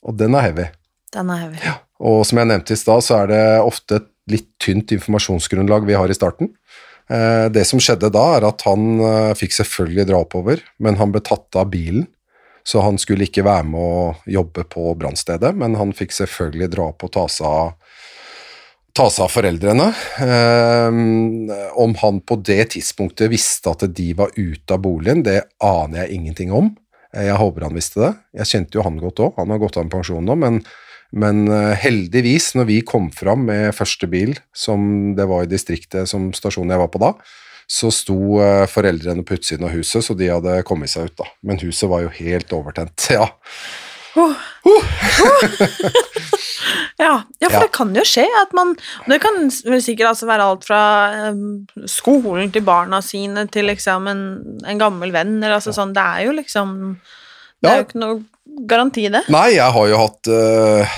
Og 0.06 0.14
den 0.18 0.38
er 0.38 0.50
heavy. 0.50 0.68
Den 1.14 1.32
er 1.32 1.46
heavy. 1.46 1.78
Og 2.06 2.20
som 2.28 2.38
jeg 2.38 2.50
nevnte 2.52 2.76
i 2.76 2.78
stad, 2.78 3.02
så 3.02 3.22
er 3.22 3.32
det 3.32 3.44
ofte 3.64 3.98
et 3.98 4.12
litt 4.30 4.48
tynt 4.62 4.92
informasjonsgrunnlag 4.96 5.86
vi 5.86 5.96
har 5.98 6.10
i 6.10 6.16
starten. 6.16 6.50
Eh, 7.10 7.48
Det 7.50 7.64
som 7.66 7.80
skjedde 7.82 8.10
da, 8.10 8.26
er 8.36 8.48
at 8.48 8.62
han 8.66 9.00
eh, 9.00 9.32
fikk 9.38 9.54
selvfølgelig 9.60 10.06
dra 10.10 10.22
oppover, 10.24 10.62
men 10.82 10.98
han 11.00 11.14
ble 11.14 11.22
tatt 11.22 11.58
av 11.58 11.70
bilen, 11.70 12.06
så 12.66 12.82
han 12.82 12.98
skulle 12.98 13.28
ikke 13.28 13.46
være 13.46 13.66
med 13.70 13.80
å 13.80 14.14
jobbe 14.26 14.64
på 14.66 14.90
brannstedet, 14.98 15.52
men 15.54 15.76
han 15.78 15.94
fikk 15.94 16.16
selvfølgelig 16.16 16.70
dra 16.72 16.88
opp 16.90 17.04
og 17.06 17.12
ta 17.14 17.26
seg 17.30 17.46
av, 17.46 18.00
ta 18.96 19.06
seg 19.12 19.28
av 19.28 19.30
foreldrene. 19.30 19.86
Eh, 20.26 20.98
om 21.78 21.94
han 22.02 22.18
på 22.26 22.40
det 22.42 22.72
tidspunktet 22.74 23.30
visste 23.30 23.70
at 23.70 23.86
de 23.94 24.08
var 24.18 24.34
ute 24.34 24.74
av 24.74 24.82
boligen, 24.82 25.22
det 25.22 25.44
aner 25.62 26.02
jeg 26.02 26.18
ingenting 26.18 26.50
om. 26.50 26.74
Jeg 27.14 27.38
håper 27.38 27.68
han 27.68 27.76
visste 27.78 28.02
det. 28.02 28.10
Jeg 28.42 28.50
kjente 28.50 28.76
jo 28.76 28.84
han 28.84 28.98
godt 29.00 29.22
òg, 29.22 29.38
han 29.38 29.54
har 29.54 29.62
gått 29.62 29.78
av 29.78 29.86
med 29.86 29.94
pensjon 29.94 30.26
nå, 30.26 30.34
men 30.36 30.58
men 31.12 31.46
eh, 31.48 31.74
heldigvis, 31.78 32.54
når 32.58 32.68
vi 32.70 32.80
kom 32.86 33.10
fram 33.14 33.46
med 33.48 33.74
første 33.76 34.08
bil, 34.10 34.34
som 34.54 35.14
det 35.16 35.26
var 35.30 35.44
i 35.46 35.50
distriktet 35.50 36.10
som 36.10 36.32
stasjonen 36.34 36.74
jeg 36.74 36.82
var 36.82 36.90
på 36.92 37.02
da, 37.02 37.12
så 37.66 37.90
sto 37.94 38.38
eh, 38.42 38.66
foreldrene 38.70 39.24
på 39.26 39.38
utsiden 39.38 39.66
av 39.66 39.74
huset, 39.74 40.04
så 40.06 40.14
de 40.18 40.30
hadde 40.30 40.60
kommet 40.66 40.90
seg 40.92 41.10
ut, 41.10 41.16
da. 41.18 41.26
Men 41.46 41.58
huset 41.62 41.90
var 41.90 42.04
jo 42.06 42.12
helt 42.20 42.52
overtent, 42.56 43.08
ja. 43.16 43.28
Ja, 46.96 47.22
ja 47.38 47.48
for 47.50 47.58
Ja. 47.58 47.60
det 47.66 47.72
kan 47.76 47.90
jo 47.92 48.00
skje 48.08 48.24
at 48.40 48.54
man 48.56 48.70
Det 49.04 49.18
kan 49.20 49.50
sikkert 49.52 50.08
altså 50.14 50.26
være 50.26 50.46
alt 50.48 50.64
fra 50.64 51.34
skolen 51.84 52.48
til 52.52 52.64
barna 52.64 53.02
sine 53.04 53.44
til 53.52 53.68
liksom 53.68 54.08
en, 54.08 54.22
en 54.64 54.80
gammel 54.80 55.12
venn, 55.12 55.36
eller 55.42 55.58
altså 55.58 55.74
sånn 55.76 55.92
Det 55.92 56.00
er 56.02 56.24
jo 56.24 56.32
liksom 56.38 56.72
Det 57.60 57.70
er 57.70 57.76
jo 57.82 57.86
ikke 57.90 58.00
noe 58.00 58.16
garanti, 58.68 59.08
det. 59.12 59.26
Nei, 59.32 59.50
jeg 59.56 59.74
har 59.76 59.90
jo 59.90 60.00
hatt 60.00 60.30
uh, 60.32 60.96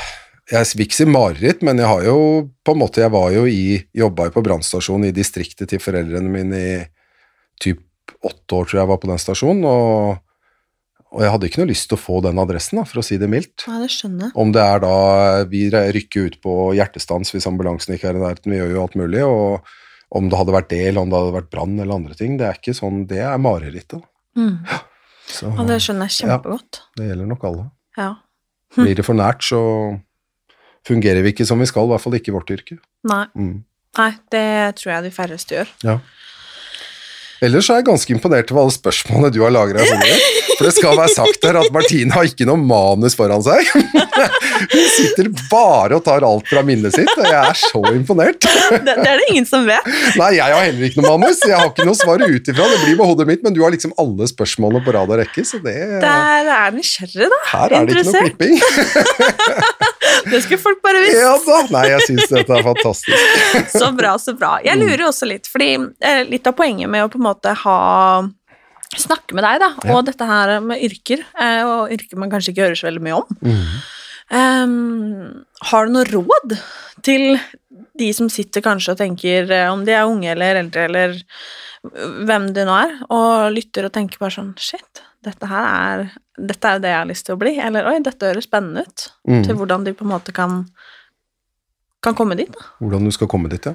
Jeg 0.52 0.70
vil 0.76 0.86
ikke 0.86 0.98
si 0.98 1.08
mareritt, 1.08 1.64
men 1.66 1.80
jeg 1.82 1.90
har 1.90 2.06
jo 2.06 2.20
på 2.64 2.74
en 2.74 2.80
måte 2.80 3.02
Jeg 3.02 3.12
var 3.14 3.32
jo 3.34 3.44
i 3.50 3.80
Jobba 3.96 4.28
jo 4.28 4.36
på 4.38 4.44
brannstasjonen 4.46 5.10
i 5.10 5.16
distriktet 5.16 5.72
til 5.72 5.82
foreldrene 5.82 6.32
mine 6.32 6.62
i 6.62 6.78
typ 7.58 7.82
åtte 8.24 8.54
år, 8.54 8.68
tror 8.68 8.80
jeg 8.80 8.90
var 8.90 8.98
på 9.02 9.10
den 9.10 9.20
stasjonen, 9.20 9.64
og, 9.68 10.20
og 11.12 11.24
jeg 11.24 11.32
hadde 11.34 11.48
ikke 11.48 11.60
noe 11.62 11.70
lyst 11.70 11.88
til 11.90 11.98
å 11.98 12.00
få 12.00 12.20
den 12.24 12.40
adressen, 12.40 12.80
da, 12.80 12.84
for 12.88 13.02
å 13.02 13.04
si 13.04 13.18
det 13.20 13.28
mildt. 13.30 13.66
Nei, 13.68 13.80
det 13.84 13.90
skjønner 13.94 14.28
jeg. 14.28 14.34
Om 14.42 14.54
det 14.54 14.64
er 14.64 14.82
da 14.84 14.94
vi 15.50 15.64
rykker 15.74 16.30
ut 16.30 16.38
på 16.44 16.56
hjertestans 16.78 17.34
hvis 17.34 17.48
ambulansen 17.50 17.94
ikke 17.94 18.10
er 18.10 18.18
i 18.18 18.22
nærheten, 18.22 18.54
vi 18.54 18.60
gjør 18.60 18.74
jo 18.74 18.84
alt 18.84 18.98
mulig, 18.98 19.24
og 19.26 20.18
om 20.18 20.30
det 20.30 20.40
hadde 20.40 20.54
vært 20.54 20.70
det, 20.72 20.82
eller 20.88 21.04
om 21.04 21.10
det 21.12 21.18
hadde 21.20 21.36
vært 21.36 21.50
brann 21.52 21.74
eller 21.76 21.98
andre 21.98 22.16
ting, 22.18 22.38
det 22.40 22.48
er 22.48 22.60
ikke 22.60 22.76
sånn, 22.76 23.02
det 23.10 23.20
er 23.26 23.42
marerittet. 23.42 24.06
Mm. 24.38 24.54
Så 25.28 25.50
Ja, 25.52 25.64
det 25.68 25.78
skjønner 25.84 26.08
jeg 26.08 26.16
kjempegodt. 26.24 26.82
det 26.96 27.08
gjelder 27.10 27.26
nok 27.28 27.44
alle. 27.44 27.70
Ja. 27.98 28.14
Blir 28.76 28.94
det 28.96 29.04
for 29.04 29.14
nært, 29.18 29.42
så 29.44 29.60
fungerer 30.86 31.22
vi 31.24 31.32
ikke 31.32 31.46
som 31.48 31.60
vi 31.60 31.66
skal, 31.68 31.88
i 31.88 31.92
hvert 31.92 32.04
fall 32.04 32.16
ikke 32.18 32.32
i 32.32 32.36
vårt 32.36 32.50
yrke. 32.54 32.78
Nei. 33.08 33.24
Mm. 33.36 33.64
Nei, 33.98 34.10
det 34.30 34.44
tror 34.78 34.92
jeg 34.92 35.04
de 35.08 35.10
færreste 35.14 35.54
gjør. 35.56 35.70
Ja. 35.84 35.98
Ellers 37.44 37.68
er 37.70 37.80
jeg 37.80 37.86
ganske 37.86 38.14
imponert 38.14 38.50
over 38.50 38.64
alle 38.66 38.74
spørsmålene 38.74 39.30
du 39.34 39.42
har 39.44 39.52
lagra. 39.54 39.84
For 40.58 40.66
det 40.66 40.72
skal 40.74 40.96
være 40.98 41.12
sagt 41.14 41.44
her 41.46 41.58
at 41.60 41.70
Martine 41.74 42.10
har 42.10 42.26
ikke 42.26 42.46
noe 42.48 42.58
manus 42.58 43.14
foran 43.18 43.44
seg. 43.46 43.68
Hun 44.72 44.88
sitter 44.90 45.28
bare 45.50 46.00
og 46.00 46.02
tar 46.06 46.26
alt 46.26 46.48
fra 46.50 46.64
minnet 46.66 46.96
sitt, 46.96 47.10
og 47.14 47.28
jeg 47.28 47.38
er 47.38 47.60
så 47.60 47.82
imponert. 47.94 48.42
Det, 48.68 48.94
det 48.98 49.08
er 49.10 49.20
det 49.20 49.28
ingen 49.30 49.46
som 49.48 49.64
vet. 49.66 49.86
Nei, 50.18 50.32
jeg 50.36 50.54
har 50.54 50.64
heller 50.66 50.88
ikke 50.88 51.00
noe 51.00 51.14
manus. 51.14 51.40
Jeg 51.46 51.56
har 51.56 51.70
ikke 51.70 51.86
noe 51.88 51.98
svar 51.98 52.20
ut 52.20 52.50
ifra. 52.50 52.66
Det 52.72 52.80
blir 52.82 52.98
med 52.98 53.08
hodet 53.10 53.26
mitt, 53.30 53.44
men 53.46 53.54
du 53.56 53.62
har 53.64 53.72
liksom 53.74 53.94
alle 54.00 54.28
spørsmålene 54.30 54.82
på 54.84 54.94
rad 54.94 55.12
og 55.14 55.20
rekke, 55.22 55.44
så 55.46 55.60
det 55.62 55.76
Der 56.02 56.50
er 56.58 56.74
nysgjerrig, 56.74 57.30
da. 57.32 57.40
Her 57.52 57.76
er 57.78 57.88
det 57.88 57.96
ikke 57.96 58.10
noe 58.10 58.24
klipping. 58.26 58.54
Det 60.26 60.40
skulle 60.44 60.58
folk 60.62 60.80
bare 60.82 61.02
visst. 61.04 61.20
Ja 61.20 61.34
da. 61.44 61.58
Nei, 61.74 61.84
jeg 61.92 62.06
syns 62.08 62.32
dette 62.32 62.56
er 62.58 62.64
fantastisk. 62.66 63.36
Så 63.78 63.90
bra, 63.96 64.16
så 64.18 64.34
bra. 64.38 64.56
Jeg 64.64 64.78
lurer 64.80 65.06
også 65.08 65.28
litt, 65.28 65.46
fordi 65.50 65.70
eh, 66.00 66.24
litt 66.28 66.46
av 66.50 66.56
poenget 66.58 66.90
med 66.90 67.04
å 67.06 67.12
på 67.12 67.20
en 67.20 67.26
måte 67.28 67.54
ha 67.64 67.78
Snakke 68.98 69.36
med 69.36 69.44
deg, 69.44 69.58
da, 69.60 69.66
Ja. 69.84 69.92
og 69.98 70.06
dette 70.06 70.24
her 70.24 70.54
med 70.64 70.80
yrker, 70.80 71.20
eh, 71.36 71.60
og 71.68 71.90
yrker 71.92 72.16
man 72.16 72.30
kanskje 72.32 72.54
ikke 72.54 72.64
hører 72.64 72.78
så 72.80 72.86
veldig 72.88 73.02
mye 73.04 73.18
om. 73.18 73.36
Mm. 73.44 73.66
Um, 74.28 75.44
har 75.70 75.86
du 75.86 75.92
noe 75.92 76.06
råd 76.08 76.54
til 77.04 77.36
de 78.00 78.08
som 78.16 78.30
sitter 78.32 78.64
kanskje 78.64 78.94
og 78.94 79.00
tenker, 79.02 79.44
eh, 79.52 79.68
om 79.68 79.84
de 79.84 79.92
er 79.92 80.08
unge 80.08 80.30
eller 80.32 80.56
eldre, 80.62 80.86
eller 80.88 81.20
hvem 82.28 82.48
de 82.56 82.64
nå 82.64 82.74
er, 82.80 82.96
og 83.12 83.52
lytter 83.54 83.86
og 83.88 83.92
tenker 83.94 84.18
bare 84.24 84.34
sånn 84.38 84.54
Shit, 84.56 85.02
dette 85.28 85.50
her 85.50 85.68
er 85.68 86.08
dette 86.38 86.70
er 86.70 86.78
jo 86.78 86.84
det 86.84 86.92
jeg 86.92 87.00
har 87.00 87.08
lyst 87.08 87.26
til 87.26 87.34
å 87.34 87.40
bli, 87.40 87.56
eller 87.62 87.88
oi, 87.90 87.98
dette 88.04 88.30
høres 88.30 88.46
spennende 88.46 88.86
ut. 88.86 89.10
mm. 89.28 89.42
Til 89.46 89.58
hvordan 89.58 89.84
de 89.86 89.94
på 89.96 90.06
en 90.06 90.12
måte 90.12 90.34
kan, 90.34 90.62
kan 92.04 92.16
komme 92.18 92.38
dit, 92.38 92.50
da. 92.54 92.70
Hvordan 92.78 93.08
du 93.08 93.14
skal 93.14 93.30
komme 93.30 93.50
dit, 93.52 93.66
ja. 93.66 93.74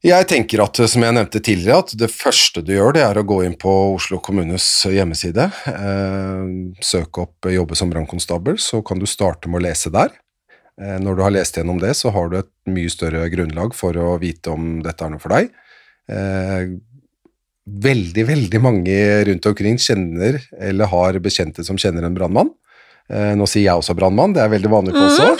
Jeg 0.00 0.24
tenker 0.30 0.62
at, 0.64 0.78
som 0.88 1.02
jeg 1.04 1.12
nevnte 1.12 1.42
tidligere, 1.44 1.82
at 1.82 1.90
det 2.00 2.08
første 2.08 2.62
du 2.64 2.70
gjør, 2.72 2.94
det 2.96 3.02
er 3.04 3.18
å 3.20 3.26
gå 3.28 3.42
inn 3.44 3.56
på 3.60 3.72
Oslo 3.98 4.16
kommunes 4.24 4.64
hjemmeside. 4.88 5.50
Eh, 5.68 6.46
søke 6.80 7.26
opp 7.26 7.48
eh, 7.50 7.58
'jobbe 7.58 7.76
som 7.76 7.92
brannkonstabel', 7.92 8.56
så 8.56 8.80
kan 8.80 9.02
du 9.02 9.04
starte 9.10 9.50
med 9.50 9.60
å 9.60 9.66
lese 9.66 9.92
der. 9.92 10.14
Eh, 10.80 10.96
når 11.04 11.18
du 11.18 11.22
har 11.26 11.34
lest 11.34 11.58
gjennom 11.60 11.82
det, 11.82 11.92
så 11.98 12.14
har 12.16 12.30
du 12.30 12.38
et 12.38 12.48
mye 12.72 12.88
større 12.88 13.26
grunnlag 13.28 13.76
for 13.76 13.98
å 14.00 14.14
vite 14.22 14.54
om 14.54 14.78
dette 14.80 15.04
er 15.04 15.12
noe 15.12 15.20
for 15.20 15.36
deg. 15.36 15.52
Veldig, 17.68 18.24
veldig 18.26 18.60
mange 18.64 18.96
rundt 19.28 19.46
omkring 19.46 19.76
kjenner 19.78 20.40
eller 20.58 20.88
har 20.90 21.18
bekjente 21.22 21.64
som 21.66 21.78
kjenner 21.78 22.06
en 22.06 22.16
brannmann. 22.16 22.50
Eh, 23.10 23.32
nå 23.34 23.46
sier 23.50 23.66
jeg 23.66 23.80
også 23.80 23.94
brannmann, 23.98 24.34
det 24.36 24.42
er 24.44 24.52
veldig 24.52 24.70
vanlig 24.70 24.94
på 24.94 25.02
også. 25.02 25.30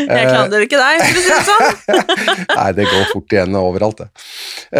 Jeg 0.00 0.30
klandrer 0.30 0.64
ikke 0.64 0.78
deg, 0.80 1.02
for 1.04 1.18
å 1.18 1.22
si 1.22 1.30
det 1.30 1.42
sånn. 1.46 2.00
Nei, 2.56 2.68
det 2.74 2.86
går 2.88 3.04
fort 3.12 3.34
igjen 3.34 3.58
overalt, 3.60 4.00
det. 4.00 4.24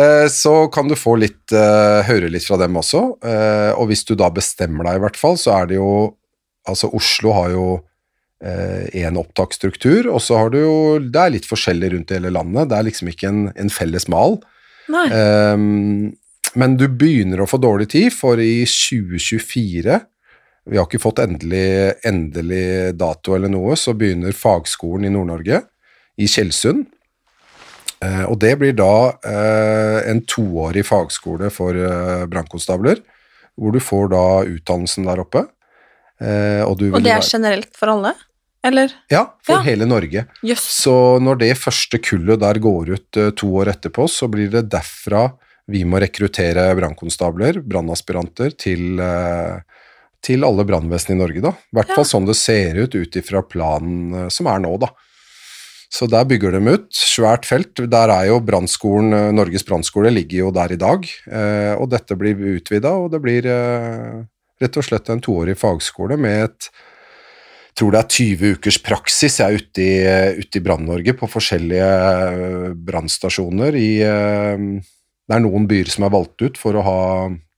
Eh, 0.01 0.27
Så 0.33 0.55
kan 0.75 0.89
du 0.91 0.97
få 0.99 1.15
litt, 1.21 1.53
eh, 1.55 2.01
høre 2.09 2.31
litt 2.33 2.47
fra 2.47 2.59
dem 2.61 2.79
også, 2.81 3.03
og 3.77 3.85
hvis 3.91 4.03
du 4.09 4.17
da 4.19 4.31
bestemmer 4.35 4.89
deg 4.89 4.99
i 4.99 5.05
hvert 5.05 5.21
fall, 5.21 5.39
så 5.41 5.55
er 5.61 5.71
det 5.73 5.79
jo 5.81 5.93
Altså, 6.69 6.91
Oslo 6.93 7.33
har 7.33 7.55
jo 7.55 7.63
én 8.45 9.17
opptaksstruktur, 9.17 10.11
og 10.13 10.21
så 10.23 10.37
har 10.37 10.51
du 10.53 10.59
jo 10.61 10.75
Det 11.01 11.23
er 11.23 11.33
litt 11.33 11.47
forskjellig 11.49 11.89
rundt 11.95 12.13
i 12.13 12.19
hele 12.19 12.33
landet, 12.35 12.69
det 12.69 12.77
er 12.77 12.87
liksom 12.87 13.09
ikke 13.11 13.31
en, 13.31 13.41
en 13.57 13.73
felles 13.73 14.07
mal. 14.13 14.37
Ehm, 15.15 16.13
men 16.59 16.77
du 16.77 16.87
begynner 16.89 17.41
å 17.45 17.49
få 17.49 17.61
dårlig 17.63 17.89
tid, 17.93 18.13
for 18.13 18.41
i 18.43 18.65
2024 18.67 20.01
Vi 20.71 20.77
har 20.77 20.85
ikke 20.87 21.01
fått 21.03 21.19
endelig, 21.23 21.95
endelig 22.07 22.93
dato 23.01 23.33
eller 23.35 23.49
noe, 23.51 23.75
så 23.81 23.95
begynner 23.97 24.35
fagskolen 24.37 25.07
i 25.09 25.13
Nord-Norge, 25.15 25.63
i 26.21 26.27
Tjeldsund. 26.29 26.85
Eh, 28.05 28.25
og 28.29 28.37
det 28.45 28.53
blir 28.61 28.75
da 28.77 28.91
eh, 29.25 30.11
en 30.13 30.21
toårig 30.29 30.85
fagskole 30.87 31.49
for 31.51 31.75
eh, 31.75 32.27
brannkonstabler, 32.31 33.01
hvor 33.57 33.73
du 33.75 33.81
får 33.83 34.13
da 34.13 34.23
utdannelsen 34.53 35.09
der 35.09 35.25
oppe. 35.25 35.47
Eh, 36.21 36.61
og, 36.65 36.77
du 36.79 36.91
Og 36.93 37.03
det 37.03 37.11
er 37.17 37.19
være- 37.19 37.33
generelt 37.33 37.73
for 37.77 37.95
alle? 37.97 38.15
Eller? 38.63 38.93
Ja, 39.09 39.37
for 39.43 39.57
Ja. 39.57 39.61
hele 39.63 39.87
Norge. 39.89 40.27
Yes. 40.45 40.61
Så 40.61 41.19
når 41.21 41.39
det 41.39 41.57
første 41.59 41.99
kullet 41.99 42.41
der 42.41 42.59
går 42.61 42.91
ut 42.93 43.17
eh, 43.17 43.31
to 43.31 43.49
år 43.57 43.73
etterpå, 43.73 44.09
så 44.09 44.29
blir 44.29 44.51
det 44.51 44.69
derfra 44.69 45.31
vi 45.71 45.85
må 45.85 46.01
rekruttere 46.03 46.75
brannkonstabler, 46.77 47.61
brannaspiranter, 47.63 48.51
til, 48.59 48.99
eh, 49.01 49.61
til 50.21 50.45
alle 50.45 50.65
brannvesen 50.67 51.15
i 51.15 51.21
Norge, 51.21 51.41
da. 51.41 51.51
I 51.55 51.79
hvert 51.79 51.95
fall 51.95 52.05
sånn 52.05 52.27
det 52.27 52.37
ser 52.37 52.75
ut 52.77 52.95
ut 52.95 53.17
ifra 53.17 53.41
planen 53.47 54.27
eh, 54.27 54.29
som 54.29 54.47
er 54.51 54.59
nå, 54.61 54.75
da. 54.83 54.91
Så 55.91 56.07
der 56.07 56.25
bygger 56.25 56.53
de 56.53 56.75
ut. 56.77 56.91
Svært 56.93 57.45
felt. 57.49 57.75
Der 57.75 58.11
er 58.15 58.27
jo 58.29 58.41
brannskolen, 58.41 59.35
Norges 59.35 59.65
brannskole 59.67 60.13
ligger 60.13 60.45
jo 60.45 60.51
der 60.55 60.71
i 60.71 60.79
dag. 60.79 61.03
Og 61.83 61.89
dette 61.91 62.15
blir 62.15 62.39
utvida, 62.39 62.93
og 62.95 63.11
det 63.11 63.19
blir 63.25 63.43
rett 63.43 64.77
og 64.79 64.87
slett 64.87 65.11
en 65.11 65.19
toårig 65.21 65.57
fagskole 65.59 66.15
med 66.17 66.45
et 66.45 66.69
tror 67.81 67.95
det 67.95 68.01
er 68.03 68.13
20 68.13 68.57
ukers 68.59 68.79
praksis 68.85 69.39
jeg 69.41 69.47
er 69.57 69.61
ute 69.63 69.85
i, 69.85 69.93
ute 70.43 70.61
i 70.61 70.65
Brann-Norge 70.65 71.15
på 71.17 71.29
forskjellige 71.31 71.87
eh, 71.89 72.67
brannstasjoner 72.77 73.77
i 73.79 73.91
eh, 74.05 74.65
Det 75.31 75.37
er 75.37 75.45
noen 75.45 75.69
byer 75.71 75.89
som 75.93 76.05
er 76.07 76.13
valgt 76.13 76.43
ut 76.45 76.61
for 76.61 76.77
å 76.77 76.85
ha 76.85 77.01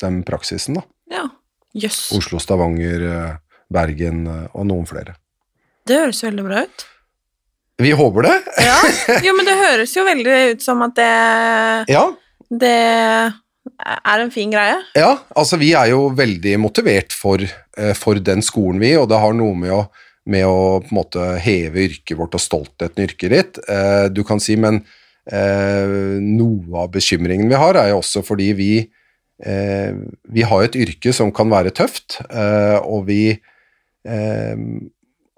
den 0.02 0.20
praksisen, 0.28 0.78
da. 0.78 0.84
Ja. 1.12 1.26
Jøss. 1.72 2.10
Oslo, 2.14 2.38
Stavanger, 2.42 3.06
eh, 3.08 3.34
Bergen 3.72 4.26
og 4.28 4.66
noen 4.68 4.84
flere. 4.86 5.16
Det 5.88 5.96
høres 6.02 6.20
veldig 6.22 6.44
bra 6.44 6.66
ut. 6.66 6.84
Vi 7.82 7.94
håper 7.96 8.28
det. 8.28 8.34
Ja. 8.62 8.76
Jo, 9.26 9.32
men 9.34 9.48
det 9.48 9.56
høres 9.58 9.94
jo 9.96 10.04
veldig 10.06 10.36
ut 10.52 10.62
som 10.62 10.84
at 10.84 10.94
det, 10.98 11.08
Ja, 11.90 12.04
det 12.52 12.76
er 13.72 14.22
en 14.22 14.30
fin 14.34 14.52
greie. 14.52 14.76
ja, 14.98 15.16
altså 15.34 15.56
vi 15.58 15.72
er 15.78 15.90
jo 15.94 16.10
veldig 16.14 16.54
motivert 16.60 17.16
for, 17.16 17.42
for 17.98 18.20
den 18.20 18.44
skolen 18.44 18.82
vi, 18.82 18.92
og 19.00 19.08
det 19.10 19.18
har 19.22 19.34
noe 19.38 19.56
med 19.58 19.72
å, 19.74 19.82
med 20.30 20.46
å 20.46 20.80
på 20.82 20.90
en 20.92 20.98
måte 21.00 21.28
heve 21.42 21.86
yrket 21.88 22.18
vårt 22.18 22.36
og 22.38 22.42
stoltheten 22.42 23.02
i 23.02 23.06
yrket 23.08 23.32
ditt. 23.32 23.60
Eh, 23.66 24.06
du 24.14 24.22
kan 24.26 24.42
si, 24.42 24.56
men 24.60 24.80
eh, 25.26 26.18
noe 26.22 26.84
av 26.84 26.92
bekymringen 26.94 27.50
vi 27.50 27.58
har, 27.58 27.78
er 27.78 27.92
jo 27.92 28.00
også 28.02 28.22
fordi 28.26 28.50
vi 28.58 28.72
eh, 29.42 29.94
vi 30.30 30.46
har 30.46 30.66
et 30.66 30.78
yrke 30.78 31.14
som 31.16 31.32
kan 31.34 31.50
være 31.50 31.74
tøft, 31.74 32.20
eh, 32.30 32.78
og 32.82 33.08
vi 33.10 33.22
eh, 33.32 34.66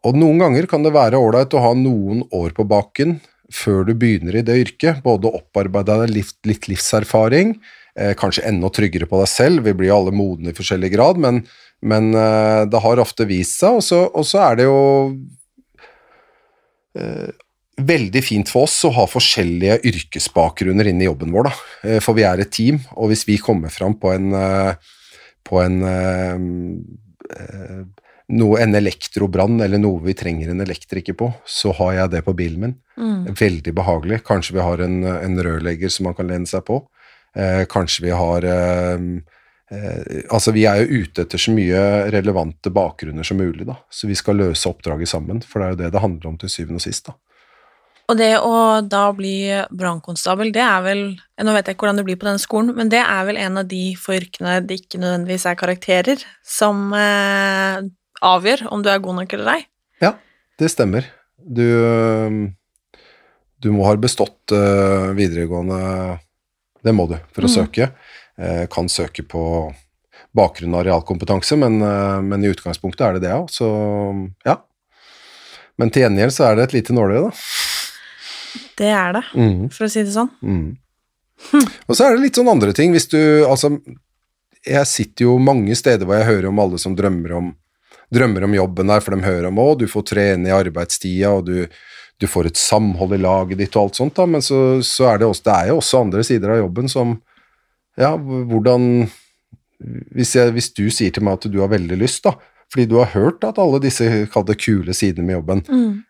Og 0.05 0.17
noen 0.21 0.43
ganger 0.43 0.67
kan 0.69 0.85
det 0.85 0.93
være 0.93 1.17
ålreit 1.17 1.55
å 1.57 1.63
ha 1.65 1.73
noen 1.73 2.27
år 2.37 2.53
på 2.53 2.67
baken 2.69 3.23
før 3.49 3.87
du 3.89 3.95
begynner 3.97 4.37
i 4.37 4.43
det 4.45 4.59
yrket. 4.61 5.01
Både 5.01 5.33
opparbeide 5.33 5.97
deg 6.03 6.13
litt, 6.13 6.37
litt 6.45 6.69
livserfaring, 6.69 7.55
kanskje 8.21 8.45
enda 8.45 8.69
tryggere 8.69 9.09
på 9.09 9.23
deg 9.23 9.31
selv. 9.33 9.65
Vi 9.65 9.73
blir 9.73 9.89
jo 9.89 9.97
alle 9.97 10.13
modne 10.13 10.53
i 10.53 10.57
forskjellig 10.57 10.91
grad, 10.93 11.21
men, 11.25 11.41
men 11.85 12.13
uh, 12.17 12.65
det 12.71 12.81
har 12.81 13.03
ofte 13.03 13.27
vist 13.29 13.61
seg. 13.61 13.79
Og 13.79 14.25
så, 14.27 14.41
er 14.43 14.61
det 14.61 14.67
jo 14.67 14.79
uh, 16.99 17.31
veldig 17.93 18.23
fint 18.25 18.51
for 18.51 18.69
oss 18.69 18.79
å 18.89 18.93
ha 18.97 19.07
forskjellige 19.11 19.81
yrkesbakgrunner 19.91 20.91
inne 20.91 21.07
i 21.07 21.11
jobben 21.11 21.35
vår, 21.35 21.51
da. 21.51 21.55
Eh, 21.85 22.01
For 22.05 22.17
vi 22.17 22.27
er 22.27 22.41
et 22.41 22.53
team, 22.55 22.81
og 22.95 23.11
hvis 23.13 23.27
vi 23.29 23.41
kommer 23.43 23.73
fram 23.75 23.99
på 23.99 24.13
en, 24.15 24.31
på 25.45 25.59
en 25.59 25.81
noe, 28.31 28.61
en 28.63 28.79
elektrobrann 28.79 29.59
eller 29.65 29.83
noe 29.83 30.05
vi 30.07 30.15
trenger 30.17 30.53
en 30.53 30.63
elektriker 30.63 31.19
på, 31.19 31.33
så 31.45 31.75
har 31.81 31.97
jeg 31.99 32.13
det 32.15 32.23
på 32.29 32.37
bilen 32.39 32.63
min. 32.63 32.77
Veldig 33.43 33.75
behagelig. 33.75 34.23
Kanskje 34.29 34.55
vi 34.61 34.65
har 34.65 34.85
en, 34.87 35.01
en 35.03 35.43
rørlegger 35.49 35.91
som 35.91 36.07
man 36.09 36.17
kan 36.17 36.31
lene 36.31 36.47
seg 36.49 36.63
på. 36.69 36.79
Eh, 37.35 37.65
kanskje 37.71 38.05
vi 38.07 38.15
har 38.15 38.47
eh, 38.47 38.99
Altså, 40.31 40.53
vi 40.55 40.65
er 40.69 40.83
jo 40.83 41.03
ute 41.05 41.25
etter 41.25 41.41
så 41.41 41.53
mye 41.55 41.81
relevante 42.15 42.71
bakgrunner 42.75 43.27
som 43.27 43.39
mulig, 43.41 43.67
da. 43.69 43.77
Så 43.91 44.07
vi 44.11 44.17
skal 44.19 44.37
løse 44.41 44.69
oppdraget 44.71 45.09
sammen, 45.11 45.43
for 45.43 45.61
det 45.61 45.67
er 45.67 45.75
jo 45.75 45.81
det 45.83 45.93
det 45.95 46.03
handler 46.05 46.31
om 46.33 46.39
til 46.41 46.53
syvende 46.53 46.81
og 46.81 46.85
sist, 46.85 47.07
da. 47.11 47.17
Og 48.13 48.19
det 48.21 48.35
å 48.37 48.83
da 48.85 49.07
bli 49.17 49.49
brannkonstabel, 49.73 50.51
det 50.53 50.61
er 50.61 50.83
vel 50.85 50.99
Nå 51.41 51.53
vet 51.55 51.67
jeg 51.71 51.75
ikke 51.79 51.87
hvordan 51.87 51.97
det 52.03 52.05
blir 52.05 52.19
på 52.21 52.27
denne 52.29 52.43
skolen, 52.43 52.75
men 52.77 52.91
det 52.93 53.01
er 53.01 53.23
vel 53.25 53.39
en 53.41 53.57
av 53.63 53.65
de 53.71 53.95
få 53.97 54.13
yrkene 54.19 54.59
det 54.69 54.77
ikke 54.83 55.01
nødvendigvis 55.01 55.47
er 55.49 55.57
karakterer 55.59 56.21
som 56.45 56.93
eh, 56.95 57.81
avgjør 58.21 58.67
om 58.71 58.85
du 58.85 58.91
er 58.93 59.01
god 59.03 59.17
nok 59.23 59.33
eller 59.39 59.55
ei. 59.55 59.65
Ja, 60.05 60.13
det 60.61 60.69
stemmer. 60.71 61.09
Du, 61.41 61.65
du 63.65 63.71
må 63.73 63.85
ha 63.89 63.97
bestått 64.01 64.53
uh, 64.55 65.11
videregående 65.17 65.81
Det 66.85 66.93
må 66.95 67.09
du 67.09 67.17
for 67.33 67.45
å 67.45 67.49
Mm. 67.49 67.55
søke. 67.57 67.91
Eh, 68.35 68.67
kan 68.67 68.89
søke 68.91 69.23
på 69.23 69.73
bakgrunn 70.35 70.75
av 70.75 70.85
realkompetanse, 70.85 71.57
men, 71.57 71.83
eh, 71.83 72.21
men 72.23 72.45
i 72.45 72.51
utgangspunktet 72.51 73.07
er 73.07 73.13
det 73.15 73.29
det 73.29 73.35
òg, 73.35 73.51
så 73.51 73.69
ja. 74.45 74.59
Men 75.79 75.91
til 75.91 76.03
gjengjeld 76.03 76.35
så 76.35 76.49
er 76.49 76.57
det 76.57 76.65
et 76.65 76.75
lite 76.75 76.97
nåløye, 76.97 77.29
da. 77.29 77.31
Det 78.79 78.91
er 78.91 79.13
det, 79.15 79.23
mm. 79.39 79.69
for 79.71 79.87
å 79.87 79.91
si 79.91 80.03
det 80.03 80.15
sånn. 80.15 80.31
Mm. 80.43 80.75
Og 81.87 81.95
så 81.95 82.07
er 82.07 82.15
det 82.15 82.25
litt 82.25 82.39
sånn 82.39 82.51
andre 82.51 82.73
ting, 82.75 82.95
hvis 82.95 83.07
du 83.11 83.19
Altså, 83.47 83.71
jeg 84.65 84.87
sitter 84.87 85.27
jo 85.27 85.39
mange 85.39 85.75
steder 85.77 86.07
hvor 86.07 86.19
jeg 86.19 86.31
hører 86.31 86.49
om 86.49 86.61
alle 86.63 86.79
som 86.81 86.95
drømmer 86.97 87.35
om 87.39 87.53
drømmer 88.15 88.47
om 88.47 88.55
jobben 88.55 88.91
der, 88.91 89.03
for 89.03 89.15
de 89.15 89.27
hører 89.27 89.49
om 89.49 89.59
òg. 89.59 89.79
du 89.79 89.87
får 89.91 90.07
trene 90.11 90.51
i 90.51 90.55
arbeidstida, 90.55 91.31
og 91.31 91.47
du, 91.47 91.67
du 92.19 92.27
får 92.31 92.51
et 92.51 92.61
samhold 92.61 93.15
i 93.17 93.23
laget 93.23 93.59
ditt 93.59 93.77
og 93.77 93.87
alt 93.87 93.99
sånt, 93.99 94.15
da, 94.19 94.27
men 94.27 94.43
så, 94.43 94.81
så 94.87 95.09
er 95.11 95.23
det 95.23 95.29
også, 95.29 95.47
det 95.49 95.55
er 95.55 95.71
jo 95.71 95.79
også 95.81 96.03
andre 96.05 96.27
sider 96.27 96.55
av 96.55 96.63
jobben 96.63 96.91
som 96.91 97.17
Ja, 98.01 98.15
hvordan 98.17 99.07
hvis, 100.15 100.35
jeg, 100.37 100.53
hvis 100.57 100.73
du 100.75 100.87
sier 100.93 101.15
til 101.15 101.25
meg 101.27 101.39
at 101.39 101.49
du 101.51 101.61
har 101.61 101.73
veldig 101.73 101.99
lyst, 102.01 102.25
da, 102.25 102.35
fordi 102.73 102.87
du 102.91 102.97
har 102.99 103.13
hørt 103.13 103.45
at 103.47 103.59
alle 103.63 103.81
disse 103.83 104.07
kall 104.33 104.49
kule 104.59 104.95
sidene 104.97 105.27
med 105.29 105.37
jobben, 105.39 105.63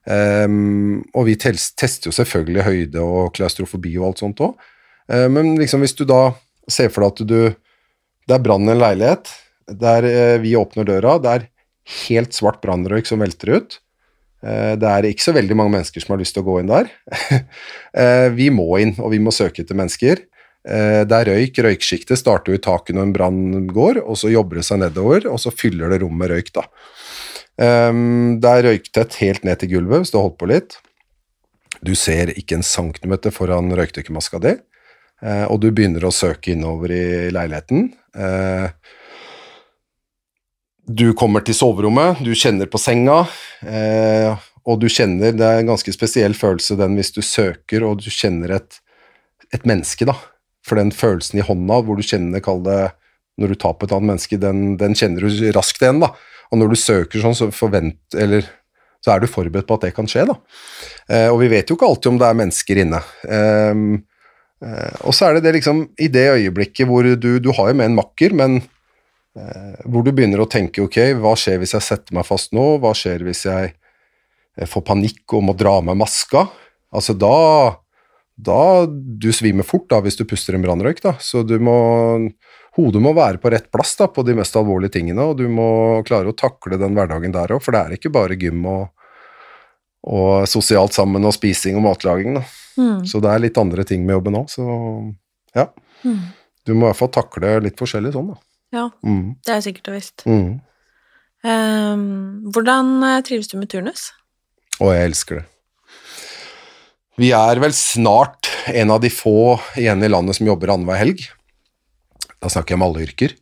Ehm, 0.08 1.02
og 1.14 1.26
vi 1.28 1.36
tester 1.40 2.08
jo 2.08 2.14
selvfølgelig 2.14 2.64
høyde 2.64 3.02
og 3.02 3.34
klaustrofobi 3.36 3.96
og 3.98 4.10
alt 4.10 4.22
sånt 4.22 4.40
òg. 4.44 4.54
men 5.28 5.58
liksom 5.58 5.80
hvis 5.80 5.96
du 5.96 6.04
da 6.08 6.32
ser 6.68 6.88
for 6.88 7.04
deg 7.04 7.12
at 7.12 7.28
du 7.28 7.54
Det 8.24 8.34
er 8.34 8.40
brann 8.40 8.64
i 8.64 8.72
en 8.72 8.80
leilighet, 8.80 9.28
der 9.68 10.04
eh, 10.08 10.38
vi 10.40 10.54
åpner 10.56 10.86
døra, 10.88 11.18
det 11.20 11.28
er 11.28 11.42
helt 12.08 12.32
svart 12.32 12.62
brannrøyk 12.62 13.04
som 13.04 13.20
velter 13.20 13.50
ut. 13.58 13.76
Eh, 14.40 14.72
det 14.80 14.88
er 14.88 15.04
ikke 15.04 15.26
så 15.26 15.34
veldig 15.36 15.56
mange 15.58 15.74
mennesker 15.74 16.00
som 16.00 16.14
har 16.14 16.22
lyst 16.22 16.32
til 16.32 16.40
å 16.40 16.48
gå 16.48 16.60
inn 16.62 16.72
der. 16.72 16.88
Eh, 17.94 18.26
vi 18.34 18.48
må 18.50 18.64
inn, 18.82 18.96
og 18.98 19.12
vi 19.12 19.20
må 19.22 19.30
søke 19.30 19.62
etter 19.62 19.76
mennesker. 19.78 20.24
Eh, 20.64 21.02
det 21.04 21.18
er 21.18 21.30
røyk. 21.30 21.60
Røyksjiktet 21.66 22.20
starter 22.20 22.54
jo 22.54 22.58
i 22.58 22.64
taket 22.64 22.96
når 22.96 23.08
en 23.08 23.14
brann 23.16 23.68
går, 23.68 24.00
og 24.04 24.16
så 24.20 24.32
jobber 24.32 24.60
det 24.60 24.66
seg 24.68 24.80
nedover, 24.80 25.28
og 25.28 25.40
så 25.42 25.52
fyller 25.52 25.92
det 25.92 26.00
rommet 26.02 26.24
med 26.24 26.32
røyk, 26.32 26.52
da. 26.56 26.64
Um, 27.54 28.40
det 28.42 28.50
er 28.50 28.64
røyktett 28.66 29.14
helt 29.20 29.44
ned 29.46 29.60
til 29.60 29.76
gulvet 29.76 30.00
hvis 30.02 30.10
du 30.10 30.16
har 30.18 30.24
holdt 30.26 30.40
på 30.40 30.48
litt. 30.50 30.78
Du 31.86 31.92
ser 31.94 32.32
ikke 32.34 32.56
en 32.58 32.66
centimeter 32.66 33.30
foran 33.34 33.70
røykdykkermaska 33.76 34.40
di, 34.42 34.56
eh, 35.22 35.44
og 35.44 35.60
du 35.62 35.68
begynner 35.68 36.08
å 36.08 36.14
søke 36.14 36.54
innover 36.54 36.94
i 36.96 37.04
leiligheten. 37.34 37.92
Eh, 38.16 38.72
du 40.84 41.06
kommer 41.16 41.44
til 41.44 41.56
soverommet, 41.56 42.24
du 42.24 42.32
kjenner 42.36 42.68
på 42.68 42.80
senga, 42.80 43.22
og 44.64 44.80
du 44.82 44.84
kjenner 44.92 45.32
Det 45.32 45.46
er 45.46 45.62
en 45.62 45.70
ganske 45.70 45.92
spesiell 45.96 46.34
følelse 46.36 46.76
den 46.76 46.98
hvis 46.98 47.12
du 47.16 47.22
søker 47.24 47.86
og 47.88 48.02
du 48.04 48.10
kjenner 48.12 48.52
et, 48.58 48.76
et 49.48 49.64
menneske, 49.64 50.04
da. 50.04 50.18
For 50.64 50.80
den 50.80 50.92
følelsen 50.94 51.40
i 51.40 51.44
hånda 51.44 51.80
hvor 51.84 51.98
du 51.98 52.04
kjenner, 52.06 52.42
kall 52.44 52.62
det 52.64 52.80
når 53.40 53.50
du 53.50 53.58
tar 53.58 53.74
på 53.76 53.86
et 53.86 53.94
annet 53.94 54.12
menneske, 54.12 54.38
den, 54.40 54.76
den 54.80 54.94
kjenner 54.98 55.26
du 55.26 55.48
raskt 55.56 55.82
igjen, 55.82 56.02
da. 56.04 56.12
Og 56.52 56.60
når 56.60 56.74
du 56.74 56.78
søker 56.78 57.22
sånn, 57.22 57.36
så 57.36 57.50
forvent... 57.54 58.00
Eller 58.14 58.46
så 59.04 59.12
er 59.12 59.20
du 59.20 59.28
forberedt 59.28 59.68
på 59.68 59.76
at 59.76 59.84
det 59.84 59.92
kan 59.96 60.08
skje, 60.08 60.24
da. 60.30 60.38
Eh, 61.12 61.28
og 61.28 61.42
vi 61.42 61.50
vet 61.52 61.68
jo 61.68 61.76
ikke 61.76 61.88
alltid 61.90 62.14
om 62.14 62.20
det 62.20 62.28
er 62.28 62.38
mennesker 62.38 62.80
inne. 62.80 63.00
Ehm, 63.28 63.88
eh, 64.64 64.94
og 65.04 65.12
så 65.16 65.28
er 65.28 65.36
det 65.36 65.44
det 65.44 65.58
liksom 65.58 65.82
i 66.00 66.08
det 66.12 66.24
øyeblikket 66.38 66.88
hvor 66.88 67.04
du, 67.04 67.34
du 67.42 67.50
har 67.58 67.68
jo 67.68 67.76
med 67.76 67.90
en 67.90 67.98
makker, 67.98 68.36
men 68.38 68.62
eh, 69.36 69.74
hvor 69.84 70.06
du 70.06 70.08
begynner 70.08 70.40
å 70.40 70.48
tenke 70.48 70.86
ok, 70.86 71.00
hva 71.20 71.34
skjer 71.36 71.60
hvis 71.60 71.76
jeg 71.76 71.84
setter 71.84 72.16
meg 72.16 72.24
fast 72.28 72.54
nå, 72.56 72.64
hva 72.80 72.94
skjer 72.96 73.26
hvis 73.26 73.44
jeg 73.50 73.74
eh, 73.74 74.68
får 74.70 74.86
panikk 74.88 75.36
og 75.36 75.50
må 75.50 75.58
dra 75.58 75.76
av 75.82 75.88
meg 75.90 76.00
maska? 76.00 76.46
Altså 76.94 77.12
da 77.18 77.36
da 78.36 78.86
du 78.90 79.28
svimer 79.32 79.62
fort 79.66 79.86
da 79.92 80.00
hvis 80.02 80.16
du 80.18 80.24
puster 80.26 80.56
en 80.56 80.64
brannrøyk, 80.64 81.00
da. 81.04 81.12
Så 81.22 81.44
du 81.46 81.58
må 81.62 81.76
Hodet 82.74 82.98
må 82.98 83.12
være 83.14 83.38
på 83.38 83.52
rett 83.54 83.68
plass 83.70 83.92
da, 84.00 84.08
på 84.10 84.24
de 84.26 84.34
mest 84.34 84.56
alvorlige 84.58 84.96
tingene, 84.96 85.22
og 85.30 85.36
du 85.38 85.44
må 85.46 86.02
klare 86.08 86.32
å 86.32 86.34
takle 86.34 86.74
den 86.80 86.96
hverdagen 86.96 87.30
der 87.30 87.52
òg, 87.54 87.60
for 87.62 87.70
det 87.70 87.82
er 87.84 87.94
ikke 87.94 88.10
bare 88.10 88.34
gym 88.34 88.64
og, 88.66 88.88
og 90.10 90.48
sosialt 90.50 90.90
sammen 90.96 91.22
og 91.22 91.36
spising 91.36 91.78
og 91.78 91.84
matlaging, 91.86 92.34
da. 92.40 92.42
Mm. 92.74 93.04
Så 93.06 93.20
det 93.22 93.30
er 93.30 93.44
litt 93.44 93.60
andre 93.62 93.84
ting 93.86 94.02
med 94.02 94.16
jobben 94.16 94.40
òg, 94.40 94.50
så 94.50 94.66
ja. 95.54 95.68
Mm. 96.02 96.18
Du 96.66 96.74
må 96.74 96.88
i 96.88 96.90
hvert 96.90 96.98
fall 97.04 97.12
takle 97.14 97.54
litt 97.62 97.78
forskjellig 97.78 98.10
sånn, 98.16 98.34
da. 98.34 98.40
Ja, 98.74 98.88
Mm. 99.06 99.36
det 99.46 99.54
er 99.54 99.62
sikkert 99.68 99.92
og 99.92 99.94
visst. 100.00 100.26
Mm. 100.26 100.58
Ehm, 101.46 102.04
hvordan 102.50 102.90
eh, 103.06 103.20
trives 103.22 103.52
du 103.52 103.58
med 103.60 103.70
turnus? 103.70 104.08
Å, 104.80 104.90
jeg 104.90 105.12
elsker 105.12 105.38
det. 105.38 105.46
Vi 107.20 107.30
er 107.30 107.60
vel 107.62 107.74
snart 107.76 108.48
en 108.74 108.90
av 108.90 108.98
de 109.04 109.10
få 109.12 109.54
igjen 109.78 110.02
i 110.02 110.10
landet 110.10 110.34
som 110.34 110.48
jobber 110.48 110.72
annenhver 110.74 110.98
helg. 110.98 111.20
Da 112.42 112.50
snakker 112.50 112.74
jeg 112.74 112.80
om 112.80 112.86
alle 112.88 113.04
yrker. 113.04 113.36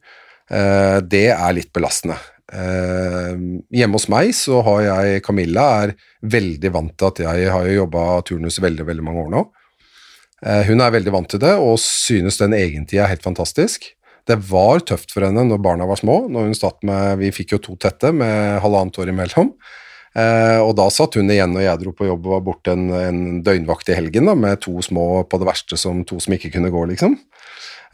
Eh, 0.52 0.98
det 1.08 1.30
er 1.32 1.56
litt 1.56 1.70
belastende. 1.72 2.18
Eh, 2.52 3.32
hjemme 3.72 3.96
hos 3.96 4.10
meg 4.12 4.34
så 4.36 4.60
har 4.66 4.82
jeg 4.84 5.22
Camilla 5.24 5.64
er 5.86 5.94
veldig 6.20 6.72
vant 6.74 6.92
til 6.98 7.08
at 7.08 7.22
jeg 7.24 7.48
har 7.54 7.70
jobba 7.72 8.04
turnus 8.28 8.60
veldig, 8.60 8.84
veldig 8.90 9.06
mange 9.06 9.24
år 9.24 9.32
nå. 9.38 9.42
Eh, 10.44 10.68
hun 10.68 10.84
er 10.84 10.92
veldig 10.92 11.14
vant 11.14 11.32
til 11.32 11.40
det 11.40 11.54
og 11.56 11.78
synes 11.80 12.42
den 12.42 12.58
egentida 12.58 13.06
er 13.06 13.14
helt 13.14 13.24
fantastisk. 13.24 13.88
Det 14.28 14.36
var 14.52 14.84
tøft 14.84 15.16
for 15.16 15.24
henne 15.24 15.46
når 15.48 15.64
barna 15.64 15.88
var 15.88 15.98
små. 15.98 16.26
Når 16.28 16.50
hun 16.50 16.58
satt 16.58 16.84
med, 16.84 17.24
Vi 17.24 17.32
fikk 17.32 17.56
jo 17.56 17.64
to 17.70 17.80
tette 17.80 18.12
med 18.12 18.60
halvannet 18.60 19.00
år 19.00 19.16
imellom. 19.16 19.56
Eh, 20.12 20.58
og 20.60 20.74
da 20.76 20.90
satt 20.92 21.16
hun 21.16 21.30
igjen 21.32 21.54
og 21.56 21.64
jeg 21.64 21.80
dro 21.80 21.94
på 21.96 22.04
jobb 22.04 22.26
og 22.28 22.34
var 22.34 22.44
borte 22.44 22.74
en, 22.76 22.90
en 22.92 23.20
døgnvakt 23.44 23.88
i 23.88 23.96
helgen 23.96 24.28
da, 24.28 24.34
med 24.36 24.60
to 24.60 24.76
små 24.84 25.24
på 25.24 25.40
det 25.40 25.48
verste 25.48 25.78
som 25.80 26.02
to 26.08 26.18
som 26.20 26.36
ikke 26.36 26.52
kunne 26.52 26.72
gå, 26.72 26.84
liksom. 26.90 27.16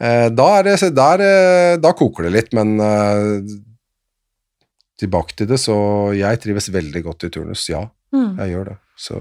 Eh, 0.03 0.27
da, 0.31 0.49
er 0.59 0.67
det, 0.67 0.91
der, 0.97 1.23
da 1.79 1.93
koker 1.95 2.27
det 2.27 2.35
litt, 2.35 2.53
men 2.57 2.75
eh, 2.83 3.55
tilbake 4.99 5.37
til 5.39 5.49
det, 5.51 5.61
så 5.63 5.77
jeg 6.17 6.41
trives 6.43 6.71
veldig 6.75 7.03
godt 7.07 7.27
i 7.27 7.31
turnus, 7.33 7.69
ja. 7.71 7.85
Mm. 8.15 8.33
Jeg 8.41 8.55
gjør 8.55 8.71
det. 8.73 8.77
Så 8.99 9.19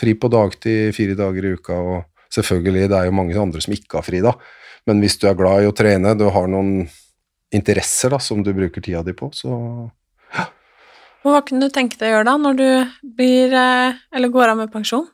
fri 0.00 0.16
på 0.18 0.30
dagtid 0.32 0.96
fire 0.96 1.14
dager 1.18 1.46
i 1.46 1.54
uka, 1.54 1.76
og 1.78 2.32
selvfølgelig, 2.34 2.88
det 2.90 2.98
er 2.98 3.10
jo 3.10 3.14
mange 3.20 3.38
andre 3.38 3.62
som 3.62 3.76
ikke 3.76 4.00
har 4.00 4.06
fri, 4.06 4.22
da. 4.24 4.34
Men 4.88 5.02
hvis 5.02 5.18
du 5.20 5.28
er 5.28 5.38
glad 5.38 5.62
i 5.62 5.70
å 5.70 5.76
trene, 5.76 6.16
du 6.18 6.26
har 6.32 6.50
noen 6.50 6.88
interesser 7.54 8.10
da, 8.14 8.18
som 8.22 8.42
du 8.42 8.52
bruker 8.56 8.82
tida 8.82 9.02
di 9.06 9.14
på, 9.14 9.30
så 9.36 9.54
Og 11.24 11.34
hva 11.34 11.40
kunne 11.44 11.66
du 11.68 11.72
tenke 11.74 11.98
deg 12.00 12.08
å 12.08 12.14
gjøre 12.16 12.28
da, 12.30 12.36
når 12.40 12.54
du 12.56 12.68
blir, 13.16 13.52
eh, 13.52 13.98
eller 14.16 14.28
går 14.32 14.52
av 14.54 14.56
med 14.62 14.70
pensjon? 14.72 15.06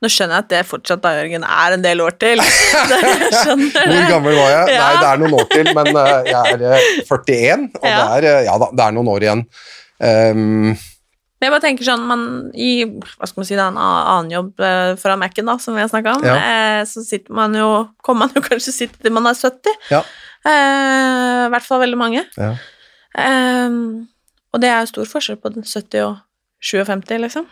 Nå 0.00 0.08
skjønner 0.08 0.38
jeg 0.38 0.44
at 0.46 0.48
det 0.48 0.60
fortsatt 0.64 1.02
da, 1.04 1.10
Jørgen, 1.18 1.42
er 1.44 1.74
en 1.76 1.82
del 1.84 2.00
år 2.00 2.14
til. 2.16 2.40
Hvor 2.40 4.06
gammel 4.08 4.36
var 4.38 4.52
jeg? 4.54 4.70
Ja. 4.72 4.84
Nei, 4.86 4.94
det 5.02 5.08
er 5.10 5.18
noen 5.20 5.34
år 5.36 5.48
til, 5.50 5.68
men 5.76 5.90
eh, 5.92 6.30
jeg 6.30 6.54
er 6.54 6.62
eh, 6.70 6.86
41, 7.04 7.66
og 7.76 7.84
Ja. 7.84 7.98
det 7.98 8.06
er, 8.14 8.28
eh, 8.30 8.44
ja 8.46 8.54
det 8.62 8.86
er 8.86 8.94
noen 8.96 9.10
år 9.12 9.26
igjen. 9.26 9.42
Um, 10.00 10.70
Men 11.40 11.46
jeg 11.48 11.52
bare 11.52 11.64
tenker 11.66 11.84
sånn, 11.84 12.02
man 12.08 12.22
i 12.56 12.70
hva 12.88 13.28
skal 13.28 13.40
man 13.42 13.48
si, 13.50 13.56
da, 13.58 13.66
en 13.68 13.76
annen 13.80 14.32
jobb 14.32 14.60
eh, 14.64 14.94
fra 15.00 15.18
Mac-en, 15.20 15.48
da, 15.52 15.58
som 15.60 15.76
vi 15.76 15.80
har 15.84 15.88
snakka 15.92 16.16
om, 16.18 16.24
Ja. 16.24 16.36
eh, 16.40 16.80
så 16.88 17.04
sitter 17.04 17.32
man 17.36 17.52
jo 17.56 17.68
Kommer 18.04 18.26
man 18.28 18.32
jo 18.36 18.42
kanskje 18.48 18.72
sitte 18.76 19.00
til 19.04 19.12
man 19.12 19.28
er 19.28 19.36
70. 19.36 19.76
Ja. 19.92 20.00
Eh, 20.48 21.44
I 21.44 21.50
hvert 21.52 21.68
fall 21.68 21.80
veldig 21.84 22.00
mange. 22.00 22.24
ja. 22.40 22.54
Eh, 23.20 23.68
og 24.50 24.62
det 24.62 24.70
er 24.70 24.82
jo 24.82 24.90
stor 24.90 25.10
forskjell 25.12 25.38
på 25.40 25.52
den 25.54 25.66
70 25.66 26.06
og 26.08 26.18
57, 26.60 27.16
liksom. 27.22 27.46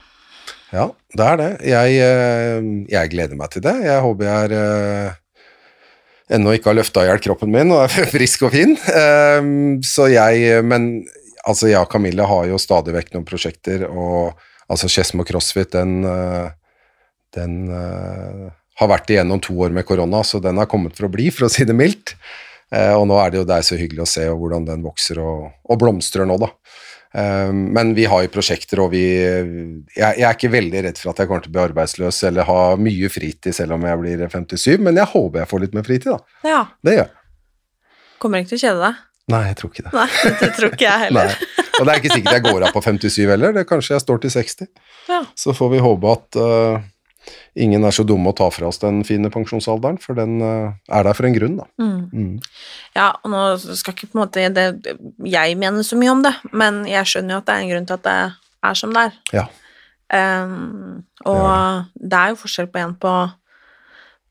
ja, 0.73 0.91
det 1.17 1.25
er 1.25 1.39
det. 1.41 1.49
Jeg, 1.65 1.97
eh, 2.05 2.67
jeg 2.93 3.13
gleder 3.15 3.39
meg 3.41 3.53
til 3.55 3.65
det. 3.65 3.75
Jeg 3.87 4.05
håper 4.05 4.27
jeg 4.29 4.49
er 4.49 4.55
eh, 4.59 5.15
ennå 6.37 6.53
ikke 6.53 6.73
har 6.73 6.77
løfta 6.77 7.05
i 7.05 7.09
hjel 7.09 7.23
kroppen 7.25 7.53
min 7.55 7.73
og 7.73 7.87
er 7.87 8.11
frisk 8.17 8.45
og 8.49 8.53
fin. 8.53 8.77
Um, 8.93 9.79
så 9.87 10.11
jeg 10.13 10.61
Men 10.67 11.07
altså, 11.49 11.71
jeg 11.71 11.81
og 11.81 11.89
Camilla 11.93 12.27
har 12.29 12.51
jo 12.51 12.61
stadig 12.61 12.93
vekk 12.99 13.15
noen 13.15 13.29
prosjekter, 13.29 13.87
og 13.89 14.37
altså 14.69 14.91
Skedsmo 14.93 15.25
CrossFit, 15.25 15.73
den, 15.73 16.03
eh, 16.05 16.51
den 17.39 17.55
har 18.79 18.91
vært 18.91 19.09
igjennom 19.11 19.41
to 19.41 19.57
år 19.65 19.73
med 19.73 19.87
korona, 19.89 20.21
så 20.21 20.43
den 20.43 20.61
har 20.61 20.69
kommet 20.69 20.99
for 20.99 21.09
å 21.09 21.13
bli, 21.13 21.31
for 21.33 21.49
å 21.49 21.53
si 21.53 21.65
det 21.65 21.77
mildt. 21.77 22.13
Og 22.69 23.07
nå 23.09 23.17
er 23.17 23.33
det 23.33 23.39
jo 23.41 23.47
er 23.49 23.65
så 23.65 23.79
hyggelig 23.81 24.03
å 24.05 24.11
se 24.11 24.27
hvordan 24.29 24.67
den 24.69 24.83
vokser 24.85 25.23
og, 25.25 25.47
og 25.65 25.81
blomstrer 25.81 26.29
nå, 26.29 26.37
da. 26.43 26.51
Eh, 27.15 27.53
men 27.53 27.95
vi 27.97 28.05
har 28.11 28.25
jo 28.25 28.33
prosjekter, 28.33 28.83
og 28.85 28.93
vi 28.93 29.05
jeg 29.09 30.23
er 30.23 30.35
ikke 30.35 30.53
veldig 30.53 30.85
redd 30.89 31.01
for 31.01 31.13
at 31.13 31.23
jeg 31.23 31.31
kommer 31.31 31.45
til 31.45 31.53
å 31.53 31.57
bli 31.57 31.65
arbeidsløs 31.65 32.23
eller 32.31 32.49
ha 32.49 32.63
mye 32.81 33.13
fritid 33.13 33.57
selv 33.57 33.79
om 33.79 33.87
jeg 33.89 34.03
blir 34.03 34.25
57, 34.29 34.77
men 34.85 35.01
jeg 35.01 35.13
håper 35.15 35.45
jeg 35.45 35.53
får 35.53 35.65
litt 35.65 35.79
mer 35.79 35.89
fritid, 35.89 36.11
da. 36.13 36.49
Ja. 36.49 36.65
Det 36.85 36.97
gjør 36.99 37.07
jeg. 37.07 37.15
Kommer 38.19 38.43
ikke 38.43 38.55
til 38.55 38.61
å 38.61 38.65
kjede 38.67 38.83
deg. 38.89 39.05
Nei, 39.29 39.41
jeg 39.51 39.59
tror 39.61 39.73
ikke 39.73 39.85
det. 39.85 39.91
Nei, 39.93 40.09
det 40.41 40.53
tror 40.57 40.71
ikke 40.73 40.87
jeg 40.87 41.01
heller. 41.05 41.35
Og 41.79 41.87
det 41.87 41.93
er 41.93 42.01
ikke 42.01 42.15
sikkert 42.15 42.37
jeg 42.39 42.45
går 42.49 42.65
av 42.67 42.75
på 42.75 42.83
57 42.83 43.19
heller, 43.29 43.53
det 43.55 43.67
kanskje 43.69 43.95
jeg 43.95 44.03
står 44.03 44.23
til 44.23 44.33
60. 44.35 44.71
Ja. 45.13 45.21
Så 45.39 45.55
får 45.55 45.75
vi 45.75 45.83
håpe 45.85 46.15
at, 46.17 46.39
uh, 46.41 46.87
ingen 47.59 47.85
er 47.85 47.95
så 47.95 48.05
dumme 48.07 48.33
å 48.33 48.37
ta 48.37 48.49
fra 48.55 48.69
oss 48.71 48.81
den 48.83 49.03
fine 49.07 49.31
pensjonsalderen, 49.35 50.01
for 50.03 50.19
den 50.19 50.41
eh, 50.45 50.75
er 50.95 51.07
der 51.07 51.17
for 51.19 51.29
en 51.29 51.37
grunn, 51.37 51.57
da. 51.61 51.69
Mm. 51.79 52.39
Ja, 52.97 53.13
og 53.23 53.33
nå 53.33 53.45
skal 53.63 53.95
ikke 53.95 54.11
på 54.11 54.19
en 54.19 54.23
måte 54.25 54.49
det, 54.55 54.67
jeg 55.29 55.59
mene 55.61 55.87
så 55.87 55.99
mye 56.01 56.15
om 56.15 56.27
det, 56.27 56.35
men 56.53 56.85
jeg 56.89 57.09
skjønner 57.11 57.37
jo 57.37 57.41
at 57.43 57.49
det 57.49 57.57
er 57.57 57.65
en 57.65 57.73
grunn 57.73 57.89
til 57.89 57.99
at 57.99 58.07
det 58.09 58.19
er 58.69 58.79
som 58.79 58.95
det 58.95 59.09
er. 59.09 59.19
Ja. 59.41 59.47
Um, 60.09 61.05
og 61.29 61.89
det 62.01 62.17
er 62.17 62.33
jo 62.33 62.39
forskjell 62.41 62.71
på 62.73 62.81
en 62.81 62.95
på 62.97 63.15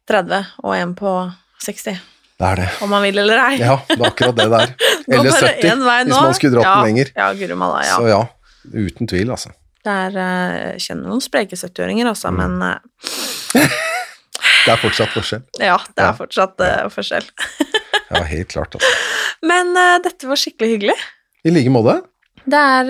30 0.09 0.39
og 0.63 0.73
en 0.73 0.95
på 0.97 1.11
60, 1.61 1.99
Det 2.37 2.47
er 2.47 2.55
det. 2.61 2.67
om 2.81 2.89
man 2.89 3.03
vil 3.05 3.19
eller 3.21 3.43
ei. 3.43 3.59
Ja, 3.61 3.77
det 3.89 3.97
er 3.99 4.09
akkurat 4.09 4.37
det 4.37 4.49
der. 4.53 4.73
Eller 5.07 5.31
70, 5.31 5.85
hvis 6.05 6.11
man 6.13 6.33
skulle 6.35 6.57
dratt 6.57 6.67
ja, 6.67 6.73
den 6.75 6.89
lenger. 6.89 7.11
Ja, 7.15 7.29
Gurumala, 7.33 7.79
ja. 7.85 7.95
Så 7.95 8.09
ja, 8.09 8.19
uten 8.73 9.09
tvil, 9.09 9.31
altså. 9.31 9.53
Er, 9.87 10.11
eh, 10.19 10.73
jeg 10.75 10.81
kjenner 10.87 11.07
noen 11.13 11.21
spreke 11.23 11.55
70-åringer 11.55 12.05
også, 12.11 12.27
Mm. 12.33 12.37
men 12.37 12.61
uh, 12.61 12.77
Det 14.65 14.71
er 14.73 14.77
fortsatt 14.81 15.11
forskjell. 15.15 15.43
ja, 15.69 15.77
det 15.95 16.01
er 16.03 16.11
Ja. 16.11 16.15
fortsatt 16.17 16.55
uh, 16.59 16.89
forskjell. 16.91 17.23
Ja, 18.11 18.21
helt 18.27 18.49
klart, 18.53 18.75
altså. 18.75 18.87
Men 19.47 19.67
uh, 19.77 19.97
dette 20.03 20.27
var 20.27 20.35
skikkelig 20.39 20.69
hyggelig. 20.77 20.97
I 21.47 21.49
like 21.55 21.69
måte. 21.71 22.01
Det 22.47 22.55
er 22.55 22.85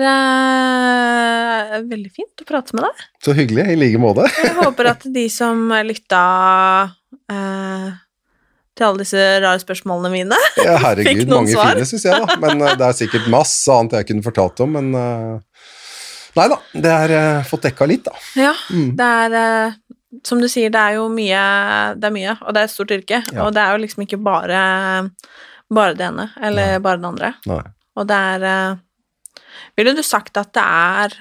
veldig 1.88 2.10
fint 2.14 2.42
å 2.42 2.44
prate 2.46 2.74
med 2.78 2.84
deg. 2.86 2.94
Så 3.26 3.32
hyggelig. 3.34 3.64
I 3.72 3.76
like 3.78 3.98
måte. 4.02 4.24
Jeg 4.44 4.54
håper 4.60 4.84
at 4.92 5.02
de 5.14 5.24
som 5.34 5.56
lytta 5.86 6.22
til 8.78 8.86
alle 8.86 9.02
disse 9.02 9.18
rare 9.42 9.58
spørsmålene 9.58 10.10
mine 10.12 10.36
Ja, 10.62 10.76
Fikk 10.78 10.84
herregud, 10.84 11.26
noen 11.26 11.34
mange 11.42 11.50
svar? 11.56 11.72
fine, 11.74 11.86
syns 11.90 12.04
jeg, 12.06 12.14
da. 12.22 12.26
Men 12.44 12.54
det 12.78 12.84
er 12.86 12.94
sikkert 13.00 13.26
masse 13.32 13.66
annet 13.74 13.96
jeg 13.98 14.06
kunne 14.12 14.22
fortalt 14.26 14.56
om, 14.64 14.70
men 14.78 14.86
Nei 16.36 16.48
da, 16.52 16.58
det 16.74 16.90
er 16.92 17.12
uh, 17.38 17.44
fått 17.48 17.62
dekka 17.68 17.86
litt, 17.88 18.04
da. 18.04 18.12
Ja, 18.36 18.52
Mm. 18.70 18.96
det 18.98 19.06
er 19.22 19.36
uh, 19.38 19.72
Som 20.24 20.40
du 20.40 20.48
sier, 20.48 20.70
det 20.72 20.80
er 20.80 20.94
jo 20.96 21.08
mye 21.12 21.40
Det 22.00 22.08
er 22.08 22.14
mye, 22.14 22.34
og 22.42 22.54
det 22.54 22.60
er 22.60 22.68
et 22.68 22.72
stort 22.74 22.90
yrke. 22.94 23.22
Ja. 23.32 23.44
Og 23.46 23.52
det 23.54 23.60
er 23.62 23.72
jo 23.76 23.82
liksom 23.84 24.04
ikke 24.06 24.18
bare 24.22 25.10
bare 25.70 25.92
det 25.94 26.06
ene 26.06 26.30
eller 26.40 26.78
bare 26.80 26.96
det 26.96 27.08
andre. 27.10 27.32
Nei. 27.46 27.62
Og 28.00 28.06
det 28.08 28.16
er 28.16 28.46
uh, 28.48 28.76
Ville 29.76 29.92
du 29.94 30.02
sagt 30.02 30.36
at 30.40 30.52
det 30.56 30.62
er 30.64 31.16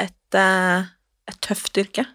et, 0.00 0.36
et 0.38 1.40
tøft 1.44 1.76
yrke? 1.78 2.06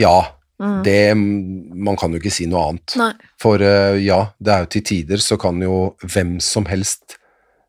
Ja, 0.00 0.32
Mm. 0.56 0.78
det 0.86 1.14
Man 1.16 1.96
kan 2.00 2.12
jo 2.14 2.16
ikke 2.18 2.30
si 2.32 2.46
noe 2.48 2.70
annet. 2.70 2.94
Nei. 2.96 3.10
For 3.38 3.60
ja, 3.60 4.22
det 4.40 4.52
er 4.54 4.62
jo 4.64 4.68
til 4.72 4.82
tider 4.88 5.20
så 5.20 5.36
kan 5.36 5.60
jo 5.60 5.96
hvem 6.00 6.38
som 6.40 6.64
helst 6.64 7.18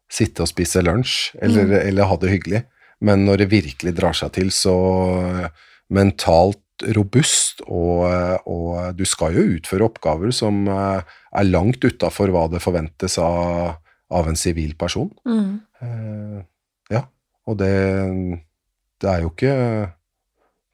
sitte 0.07 0.45
og 0.45 0.47
spise 0.47 0.79
lunsj, 0.85 1.33
eller, 1.41 1.65
Mm. 1.67 1.73
eller 1.89 2.05
ha 2.07 2.15
det 2.21 2.29
hyggelig. 2.31 2.61
Men 3.05 3.25
når 3.27 3.43
det 3.43 3.51
virkelig 3.51 3.93
drar 3.97 4.15
seg 4.17 4.33
til, 4.37 4.49
så 4.53 4.77
eh, 5.17 5.65
mentalt 5.93 6.61
robust, 6.93 7.63
og, 7.65 8.05
eh, 8.09 8.37
og 8.45 8.97
du 8.97 9.05
skal 9.07 9.37
jo 9.37 9.45
utføre 9.57 9.87
oppgaver 9.87 10.33
som 10.35 10.65
eh, 10.69 11.01
er 11.37 11.49
langt 11.49 11.83
utafor 11.83 12.31
hva 12.33 12.45
det 12.51 12.61
forventes 12.63 13.17
av, 13.21 13.77
av 14.13 14.29
en 14.29 14.39
sivil 14.39 14.75
person. 14.79 15.09
Mm. 15.25 15.53
Eh, 15.81 16.39
ja, 16.93 17.03
og 17.47 17.59
det, 17.61 17.75
det 19.01 19.13
er 19.13 19.23
jo 19.25 19.33
ikke 19.33 19.53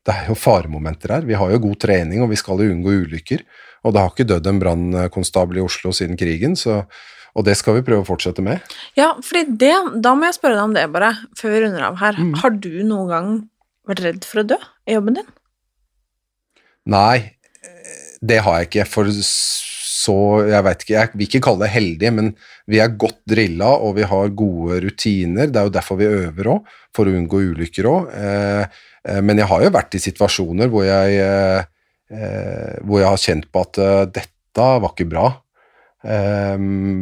Det 0.03 0.11
er 0.11 0.25
jo 0.27 0.35
faremomenter 0.35 1.13
her. 1.15 1.23
Vi 1.23 1.35
har 1.39 1.51
jo 1.51 1.61
god 1.63 1.77
trening, 1.79 2.19
og 2.19 2.27
vi 2.33 2.35
skal 2.35 2.59
jo 2.59 2.73
unngå 2.73 2.91
ulykker. 3.05 3.45
Og 3.87 3.93
det 3.93 4.01
har 4.01 4.11
ikke 4.11 4.27
dødd 4.27 4.49
en 4.49 4.59
brannkonstabel 4.59 5.61
i 5.61 5.63
Oslo 5.63 5.93
siden 5.95 6.19
krigen, 6.19 6.57
så, 6.59 6.81
og 7.33 7.45
det 7.47 7.55
skal 7.57 7.79
vi 7.79 7.85
prøve 7.85 8.05
å 8.05 8.07
fortsette 8.07 8.43
med. 8.45 8.61
Ja, 8.99 9.13
fordi 9.25 9.57
det 9.61 9.73
Da 10.05 10.13
må 10.13 10.27
jeg 10.29 10.37
spørre 10.37 10.59
deg 10.59 10.67
om 10.67 10.75
det, 10.75 10.87
bare, 10.93 11.13
før 11.39 11.55
vi 11.55 11.61
runder 11.65 11.87
av 11.89 12.01
her. 12.01 12.19
Mm. 12.19 12.33
Har 12.41 12.57
du 12.57 12.73
noen 12.85 13.09
gang 13.09 13.31
vært 13.89 14.03
redd 14.05 14.27
for 14.27 14.43
å 14.43 14.47
dø 14.53 14.59
i 14.87 14.97
jobben 14.97 15.17
din? 15.19 15.31
Nei, 16.93 17.33
det 18.23 18.39
har 18.45 18.59
jeg 18.59 18.69
ikke, 18.69 18.87
for 18.89 19.11
så 19.13 20.15
Jeg 20.49 20.65
vet 20.65 20.81
ikke, 20.83 20.95
jeg 20.97 21.11
vil 21.13 21.27
ikke 21.29 21.43
kalle 21.45 21.63
det 21.63 21.73
heldig, 21.73 22.09
men 22.11 22.31
vi 22.67 22.79
er 22.83 22.95
godt 22.99 23.21
drilla, 23.29 23.69
og 23.79 23.95
vi 23.95 24.07
har 24.07 24.33
gode 24.35 24.81
rutiner. 24.83 25.47
Det 25.47 25.61
er 25.61 25.69
jo 25.69 25.75
derfor 25.77 25.99
vi 25.99 26.09
øver 26.09 26.49
òg, 26.55 26.73
for 26.95 27.07
å 27.07 27.13
unngå 27.15 27.39
ulykker 27.53 27.87
òg. 27.87 28.09
Eh, 28.11 28.81
eh, 29.07 29.21
men 29.23 29.39
jeg 29.39 29.47
har 29.47 29.63
jo 29.63 29.71
vært 29.71 29.95
i 29.95 30.01
situasjoner 30.03 30.71
hvor 30.73 30.83
jeg, 30.83 31.23
eh, 31.23 32.75
hvor 32.83 32.99
jeg 32.99 33.09
har 33.09 33.23
kjent 33.23 33.47
på 33.47 33.63
at 33.63 33.79
dette 34.19 34.67
var 34.83 34.91
ikke 34.91 35.07
bra. 35.13 35.29
Eh, 36.03 36.57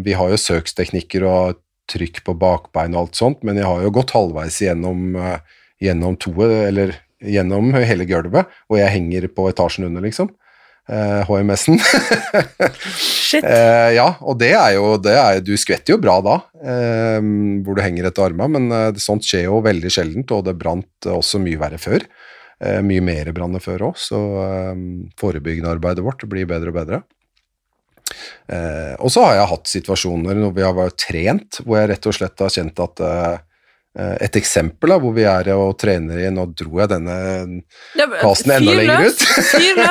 vi 0.06 0.16
har 0.18 0.34
jo 0.34 0.40
søksteknikker 0.40 1.26
og 1.28 1.62
trykk 1.92 2.22
på 2.28 2.36
bakbein 2.40 2.96
og 2.96 3.06
alt 3.06 3.20
sånt, 3.20 3.42
men 3.48 3.60
jeg 3.60 3.68
har 3.68 3.82
jo 3.84 3.94
gått 3.96 4.14
halvveis 4.16 4.62
gjennom, 4.64 5.16
eh, 5.16 5.40
gjennom 5.82 6.18
toet, 6.22 6.54
eller 6.70 6.96
gjennom 7.22 7.74
hele 7.76 8.08
gulvet, 8.10 8.48
og 8.70 8.80
jeg 8.80 8.94
henger 8.96 9.28
på 9.34 9.50
etasjen 9.52 9.88
under, 9.90 10.02
liksom. 10.06 10.32
Eh, 10.90 11.22
HMS-en. 11.28 11.80
Shit. 12.98 13.46
Eh, 13.48 13.94
ja, 13.96 14.18
og 14.28 14.36
det 14.42 14.50
er 14.60 14.74
jo 14.76 14.98
det 15.00 15.14
er, 15.16 15.38
Du 15.40 15.54
skvetter 15.56 15.94
jo 15.94 16.02
bra 16.04 16.18
da, 16.20 16.34
eh, 16.60 17.22
hvor 17.64 17.78
du 17.78 17.80
henger 17.80 18.10
etter 18.10 18.26
armene, 18.26 18.60
men 18.60 19.00
sånt 19.00 19.24
skjer 19.24 19.46
jo 19.46 19.62
veldig 19.64 19.88
sjeldent, 19.94 20.34
og 20.36 20.44
det 20.50 20.58
brant 20.60 21.08
også 21.08 21.40
mye 21.40 21.62
verre 21.62 21.80
før. 21.80 22.04
Mye 22.84 23.02
mer 23.02 23.32
brann 23.34 23.56
før 23.64 23.88
òg, 23.88 23.96
så 23.98 24.20
eh, 24.44 24.82
forebyggende 25.18 25.72
arbeidet 25.72 26.04
vårt 26.06 26.28
blir 26.30 26.50
bedre 26.50 26.74
og 26.74 26.78
bedre. 26.82 27.00
Eh, 28.52 28.96
og 29.00 29.12
så 29.14 29.24
har 29.28 29.38
jeg 29.40 29.52
hatt 29.54 29.72
situasjoner 29.72 30.38
når 30.38 30.54
vi 30.58 30.66
har 30.66 30.76
vært 30.76 31.00
trent, 31.00 31.62
hvor 31.64 31.80
jeg 31.80 31.92
rett 31.94 32.10
og 32.10 32.18
slett 32.18 32.44
har 32.44 32.54
kjent 32.54 32.84
at 32.84 33.04
eh, 33.08 33.38
et 34.24 34.38
eksempel 34.40 34.94
da, 34.94 34.98
hvor 35.04 35.12
vi 35.16 35.26
er 35.28 35.50
og 35.52 35.74
trener 35.82 36.22
i 36.24 36.30
Nå 36.32 36.46
dro 36.56 36.78
jeg 36.80 36.88
denne 36.94 37.16
Ja, 38.00 38.06
enda 38.56 38.76
lenger 38.78 39.10
ut. 39.10 39.26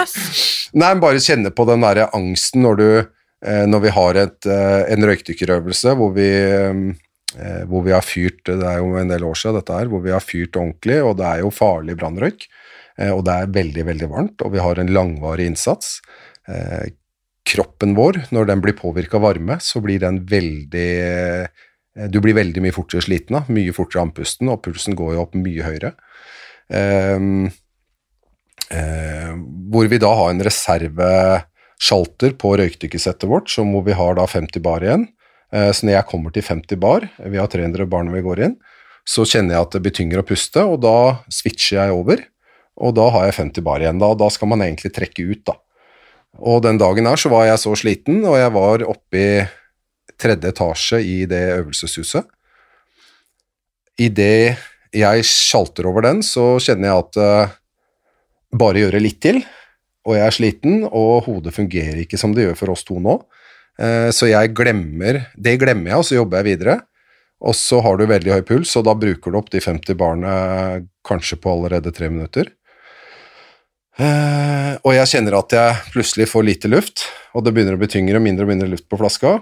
Nei, 0.81 0.87
men 0.87 1.03
bare 1.03 1.21
kjenne 1.21 1.53
på 1.53 1.67
den 1.69 1.85
derre 1.85 2.07
angsten 2.17 2.65
når 2.65 2.81
du 2.81 2.87
eh, 2.97 3.67
Når 3.69 3.85
vi 3.85 3.93
har 3.99 4.21
et, 4.23 4.49
en 4.49 5.09
røykdykkerøvelse 5.11 5.97
hvor 6.01 6.17
vi 6.17 6.33
hvor 7.71 7.85
vi 7.87 7.93
har 7.95 8.03
fyrt 8.03 8.49
Det 8.49 8.67
er 8.67 8.81
jo 8.81 8.97
en 8.99 9.13
del 9.13 9.23
år 9.23 9.37
siden 9.39 9.61
dette 9.61 9.77
her, 9.77 9.87
hvor 9.87 10.01
vi 10.03 10.11
har 10.11 10.25
fyrt 10.25 10.57
ordentlig, 10.59 10.97
og 11.07 11.13
det 11.21 11.29
er 11.29 11.45
jo 11.45 11.53
farlig 11.55 11.95
brannrøyk. 12.01 12.49
Og 13.15 13.21
det 13.23 13.37
er 13.37 13.53
veldig, 13.55 13.85
veldig 13.87 14.09
varmt, 14.11 14.43
og 14.43 14.51
vi 14.51 14.59
har 14.59 14.81
en 14.83 14.91
langvarig 14.91 15.47
innsats. 15.47 16.01
Kroppen 17.51 17.97
vår, 17.97 18.21
når 18.35 18.51
den 18.51 18.63
blir 18.63 18.77
påvirka 18.79 19.19
av 19.19 19.25
varme, 19.27 19.57
så 19.63 19.83
blir 19.83 20.03
den 20.03 20.23
veldig 20.29 20.91
eh, 21.03 22.07
Du 22.13 22.21
blir 22.23 22.37
veldig 22.37 22.63
mye 22.63 22.75
fortere 22.75 23.03
sliten 23.03 23.41
av, 23.41 23.49
mye 23.51 23.75
fortere 23.75 24.05
andpusten, 24.05 24.51
og 24.53 24.63
pulsen 24.65 24.95
går 24.99 25.17
jo 25.17 25.25
opp 25.25 25.35
mye 25.35 25.67
høyere. 25.67 25.91
Um, 26.71 27.49
uh, 28.71 29.33
hvor 29.75 29.89
vi 29.91 29.99
da 29.99 30.13
har 30.15 30.31
en 30.31 30.45
reservesjalter 30.47 32.37
på 32.39 32.53
røykdykkersettet 32.61 33.27
vårt, 33.27 33.51
som 33.51 33.73
hvor 33.75 33.83
vi 33.89 33.97
har 33.99 34.15
da 34.21 34.29
50 34.31 34.63
bar 34.63 34.87
igjen. 34.87 35.09
Uh, 35.51 35.73
så 35.75 35.89
når 35.89 35.97
jeg 35.97 36.09
kommer 36.13 36.37
til 36.37 36.47
50 36.47 36.79
bar, 36.81 37.09
vi 37.19 37.43
har 37.43 37.51
300 37.51 37.91
bar 37.91 38.07
når 38.07 38.21
vi 38.21 38.27
går 38.29 38.45
inn, 38.47 38.55
så 39.03 39.27
kjenner 39.27 39.57
jeg 39.57 39.67
at 39.67 39.75
det 39.75 39.83
blir 39.83 39.97
tyngre 39.99 40.23
å 40.23 40.29
puste, 40.31 40.63
og 40.63 40.79
da 40.87 40.95
switcher 41.33 41.81
jeg 41.81 41.97
over. 41.99 42.23
Og 42.81 42.95
da 42.97 43.09
har 43.13 43.27
jeg 43.27 43.41
50 43.41 43.67
bar 43.67 43.83
igjen. 43.83 43.99
Da, 44.01 44.15
da 44.15 44.31
skal 44.33 44.53
man 44.53 44.63
egentlig 44.65 44.93
trekke 44.95 45.27
ut, 45.27 45.43
da. 45.51 45.59
Og 46.39 46.63
den 46.63 46.79
dagen 46.79 47.09
her 47.09 47.19
så 47.19 47.31
var 47.33 47.49
jeg 47.49 47.61
så 47.63 47.73
sliten, 47.79 48.23
og 48.25 48.39
jeg 48.39 48.53
var 48.55 48.85
oppe 48.89 49.19
i 49.19 49.31
tredje 50.21 50.53
etasje 50.53 51.01
i 51.03 51.17
det 51.29 51.43
øvelseshuset. 51.57 52.29
Idet 54.01 54.61
jeg 54.97 55.25
sjalter 55.27 55.89
over 55.91 56.07
den, 56.07 56.23
så 56.27 56.55
kjenner 56.63 56.91
jeg 56.91 57.05
at 57.05 57.19
uh, 57.21 57.57
bare 58.57 58.85
gjøre 58.85 59.03
litt 59.03 59.21
til, 59.23 59.43
og 60.07 60.17
jeg 60.17 60.27
er 60.27 60.37
sliten, 60.37 60.79
og 60.87 61.27
hodet 61.27 61.55
fungerer 61.55 62.01
ikke 62.03 62.19
som 62.21 62.35
det 62.35 62.49
gjør 62.49 62.59
for 62.59 62.75
oss 62.75 62.87
to 62.89 62.99
nå. 63.03 63.19
Uh, 63.81 64.09
så 64.13 64.29
jeg 64.31 64.53
glemmer 64.57 65.23
Det 65.37 65.57
glemmer 65.61 65.93
jeg, 65.93 66.01
og 66.01 66.09
så 66.09 66.19
jobber 66.19 66.41
jeg 66.41 66.57
videre. 66.57 66.81
Og 67.41 67.57
så 67.57 67.79
har 67.81 67.97
du 67.97 68.05
veldig 68.05 68.35
høy 68.35 68.43
puls, 68.45 68.73
og 68.77 68.85
da 68.85 68.93
bruker 68.99 69.33
du 69.33 69.39
opp 69.39 69.49
de 69.53 69.63
50 69.65 69.97
barna 69.97 70.33
kanskje 71.09 71.39
på 71.41 71.55
allerede 71.55 71.93
tre 71.97 72.11
minutter. 72.13 72.51
Eh, 73.99 74.75
og 74.87 74.95
jeg 74.95 75.11
kjenner 75.11 75.37
at 75.41 75.55
jeg 75.57 75.93
plutselig 75.95 76.29
får 76.31 76.47
lite 76.47 76.71
luft, 76.71 77.09
og 77.35 77.45
det 77.45 77.53
begynner 77.57 77.77
å 77.77 77.81
bli 77.81 77.91
tyngre 77.91 78.21
og 78.21 78.25
mindre 78.25 78.47
og 78.47 78.53
mindre 78.53 78.71
luft 78.71 78.87
på 78.91 79.01
flaska. 79.01 79.41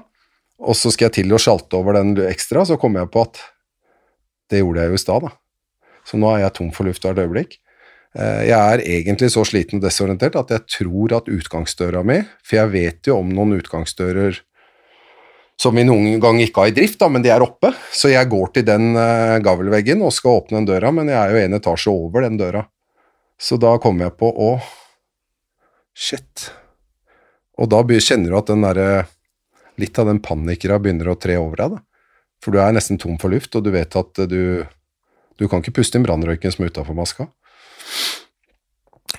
Og 0.58 0.74
så 0.74 0.90
skal 0.90 1.08
jeg 1.08 1.20
til 1.20 1.34
å 1.34 1.40
sjalte 1.42 1.78
over 1.78 1.98
den 2.00 2.16
ekstra, 2.26 2.64
så 2.66 2.78
kommer 2.80 3.04
jeg 3.04 3.12
på 3.14 3.22
at 3.28 3.42
det 4.50 4.62
gjorde 4.62 4.82
jeg 4.82 4.94
jo 4.94 4.98
i 4.98 5.04
stad, 5.04 5.28
da. 5.28 5.34
Så 6.08 6.18
nå 6.18 6.30
er 6.32 6.46
jeg 6.46 6.56
tom 6.56 6.70
for 6.74 6.88
luft 6.88 7.04
hvert 7.04 7.20
øyeblikk. 7.20 7.58
Eh, 8.16 8.48
Jeg 8.48 8.56
er 8.56 8.84
egentlig 8.88 9.30
så 9.34 9.44
sliten 9.44 9.78
og 9.78 9.84
desorientert 9.84 10.38
at 10.40 10.50
jeg 10.54 10.64
tror 10.78 11.18
at 11.18 11.28
utgangsdøra 11.28 12.00
mi 12.08 12.22
For 12.40 12.56
jeg 12.56 12.72
vet 12.72 13.10
jo 13.10 13.18
om 13.20 13.28
noen 13.28 13.58
utgangsdører 13.58 14.40
som 15.58 15.74
vi 15.74 15.82
noen 15.82 16.20
gang 16.22 16.38
ikke 16.38 16.62
har 16.62 16.70
i 16.70 16.74
drift, 16.76 17.00
da, 17.00 17.08
men 17.10 17.24
de 17.24 17.32
er 17.34 17.42
oppe. 17.42 17.72
Så 17.90 18.12
jeg 18.12 18.30
går 18.30 18.52
til 18.54 18.62
den 18.62 18.92
uh, 18.94 19.40
gavelveggen 19.42 20.04
og 20.06 20.12
skal 20.14 20.36
åpne 20.38 20.60
den 20.60 20.68
døra, 20.68 20.92
men 20.94 21.10
jeg 21.10 21.18
er 21.18 21.34
jo 21.34 21.40
en 21.42 21.58
etasje 21.58 21.90
over 21.90 22.22
den 22.22 22.36
døra. 22.38 22.62
Så 23.38 23.58
da 23.62 23.76
kom 23.82 24.02
jeg 24.02 24.16
på 24.18 24.30
å 24.34 24.56
Shit. 25.98 26.52
Og 27.58 27.66
da 27.72 27.80
kjenner 27.82 28.30
du 28.30 28.38
at 28.38 28.50
den 28.50 28.62
der, 28.62 29.08
Litt 29.78 29.98
av 29.98 30.08
den 30.10 30.18
panikera 30.22 30.78
begynner 30.82 31.12
å 31.12 31.18
tre 31.18 31.36
over 31.38 31.58
deg, 31.58 31.74
da. 31.76 31.82
For 32.42 32.54
du 32.54 32.60
er 32.62 32.74
nesten 32.74 32.98
tom 32.98 33.18
for 33.18 33.30
luft, 33.30 33.54
og 33.54 33.62
du 33.66 33.70
vet 33.74 33.94
at 33.98 34.22
eh, 34.22 34.30
du 34.30 34.66
Du 35.38 35.46
kan 35.46 35.62
ikke 35.62 35.76
puste 35.78 35.94
inn 35.94 36.02
brannrøyken 36.02 36.50
som 36.50 36.64
er 36.64 36.72
utafor 36.72 36.96
maska. 36.98 37.28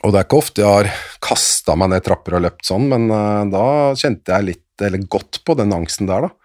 Og 0.04 0.12
det 0.12 0.20
er 0.20 0.26
ikke 0.26 0.40
ofte 0.42 0.64
jeg 0.66 0.68
har 0.68 0.90
kasta 1.24 1.78
meg 1.80 1.94
ned 1.94 2.04
trapper 2.04 2.36
og 2.36 2.44
løpt 2.44 2.68
sånn, 2.68 2.90
men 2.92 3.08
eh, 3.08 3.46
da 3.54 3.64
kjente 3.96 4.36
jeg 4.36 4.48
litt, 4.50 4.84
eller 4.84 5.08
godt 5.08 5.40
på 5.48 5.56
den 5.56 5.72
angsten 5.76 6.12
der, 6.12 6.28
da. 6.28 6.36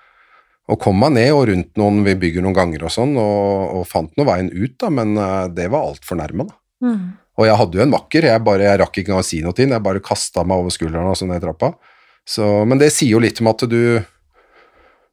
Og 0.70 0.78
kom 0.80 1.02
meg 1.02 1.16
ned 1.16 1.32
og 1.34 1.48
rundt 1.50 1.74
noen, 1.76 2.04
vi 2.06 2.14
bygger 2.22 2.46
noen 2.46 2.54
ganger 2.56 2.86
og 2.86 2.94
sånn, 2.94 3.18
og, 3.18 3.80
og 3.80 3.82
fant 3.90 4.14
nå 4.14 4.26
veien 4.30 4.52
ut, 4.54 4.78
da, 4.78 4.92
men 4.94 5.18
eh, 5.18 5.50
det 5.58 5.66
var 5.74 5.90
altfor 5.90 6.22
nærme, 6.22 6.46
da. 6.52 6.58
Mm. 6.86 7.02
Og 7.34 7.48
jeg 7.48 7.58
hadde 7.58 7.78
jo 7.78 7.82
en 7.82 7.90
makker, 7.90 8.28
jeg, 8.30 8.42
bare, 8.46 8.62
jeg 8.68 8.78
rakk 8.78 8.98
ikke 9.00 9.10
engang 9.10 9.24
å 9.24 9.26
si 9.26 9.40
noe 9.42 9.54
til 9.56 9.66
den, 9.66 9.74
jeg 9.74 9.82
bare 9.82 10.02
kasta 10.04 10.44
meg 10.46 10.62
over 10.62 10.70
skulderen 10.74 11.10
og 11.10 11.16
så 11.18 11.26
ned 11.26 11.42
trappa. 11.42 11.72
Så, 12.24 12.46
men 12.64 12.78
det 12.80 12.92
sier 12.94 13.16
jo 13.16 13.22
litt 13.22 13.40
om 13.42 13.50
at 13.50 13.64
du 13.68 13.80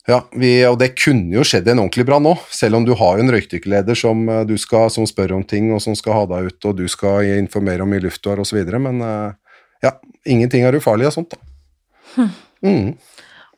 Ja, 0.09 0.23
vi, 0.33 0.49
og 0.65 0.79
det 0.81 0.95
kunne 0.97 1.35
jo 1.35 1.43
skjedd 1.45 1.67
en 1.69 1.83
ordentlig 1.83 2.07
brann 2.07 2.23
nå, 2.25 2.31
selv 2.49 2.79
om 2.79 2.85
du 2.87 2.95
har 2.97 3.17
jo 3.17 3.25
en 3.25 3.33
røykdykkerleder 3.35 3.97
som, 3.97 4.23
eh, 4.33 4.43
du 4.49 4.55
skal, 4.57 4.89
som 4.89 5.05
spør 5.05 5.35
om 5.35 5.43
ting, 5.45 5.69
og 5.75 5.81
som 5.83 5.93
skal 5.97 6.15
ha 6.17 6.23
deg 6.31 6.49
ut, 6.49 6.65
og 6.65 6.79
du 6.79 6.87
skal 6.89 7.27
informere 7.37 7.85
om 7.85 7.93
i 7.93 7.99
luft 8.01 8.25
og 8.25 8.41
så 8.49 8.57
videre, 8.57 8.79
men 8.81 8.97
eh, 9.05 9.57
ja, 9.85 9.91
ingenting 10.25 10.65
er 10.65 10.77
ufarlig 10.77 11.05
av 11.09 11.13
sånt, 11.13 11.35
da. 11.37 12.27
Mm, 12.65 12.97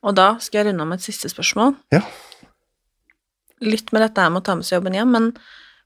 Og 0.04 0.16
da 0.16 0.34
skal 0.44 0.60
jeg 0.62 0.68
runde 0.72 0.86
med 0.88 1.00
et 1.00 1.08
siste 1.08 1.32
spørsmål. 1.32 1.76
ja. 1.96 2.04
Litt 3.64 3.94
med 3.96 4.04
dette 4.04 4.20
her 4.20 4.32
med 4.32 4.44
å 4.44 4.46
ta 4.46 4.58
med 4.60 4.68
seg 4.68 4.82
jobben 4.82 4.96
hjem, 4.98 5.12
men 5.16 5.30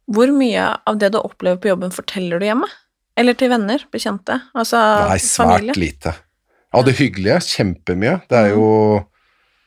hvor 0.07 0.31
mye 0.31 0.69
av 0.87 0.99
det 1.01 1.11
du 1.13 1.19
opplever 1.19 1.59
på 1.61 1.71
jobben, 1.73 1.91
forteller 1.93 2.39
du 2.39 2.47
hjemme? 2.47 2.69
Eller 3.17 3.35
til 3.37 3.51
venner, 3.51 3.83
bekjente? 3.91 4.39
Altså 4.55 4.79
Nei, 5.09 5.19
svært 5.19 5.57
familie? 5.57 5.77
lite. 5.77 6.13
Ja, 6.73 6.83
det 6.85 6.97
hyggelige, 6.99 7.39
kjempemye. 7.57 8.19
Det 8.29 8.39
er 8.39 8.51
jo 8.53 8.67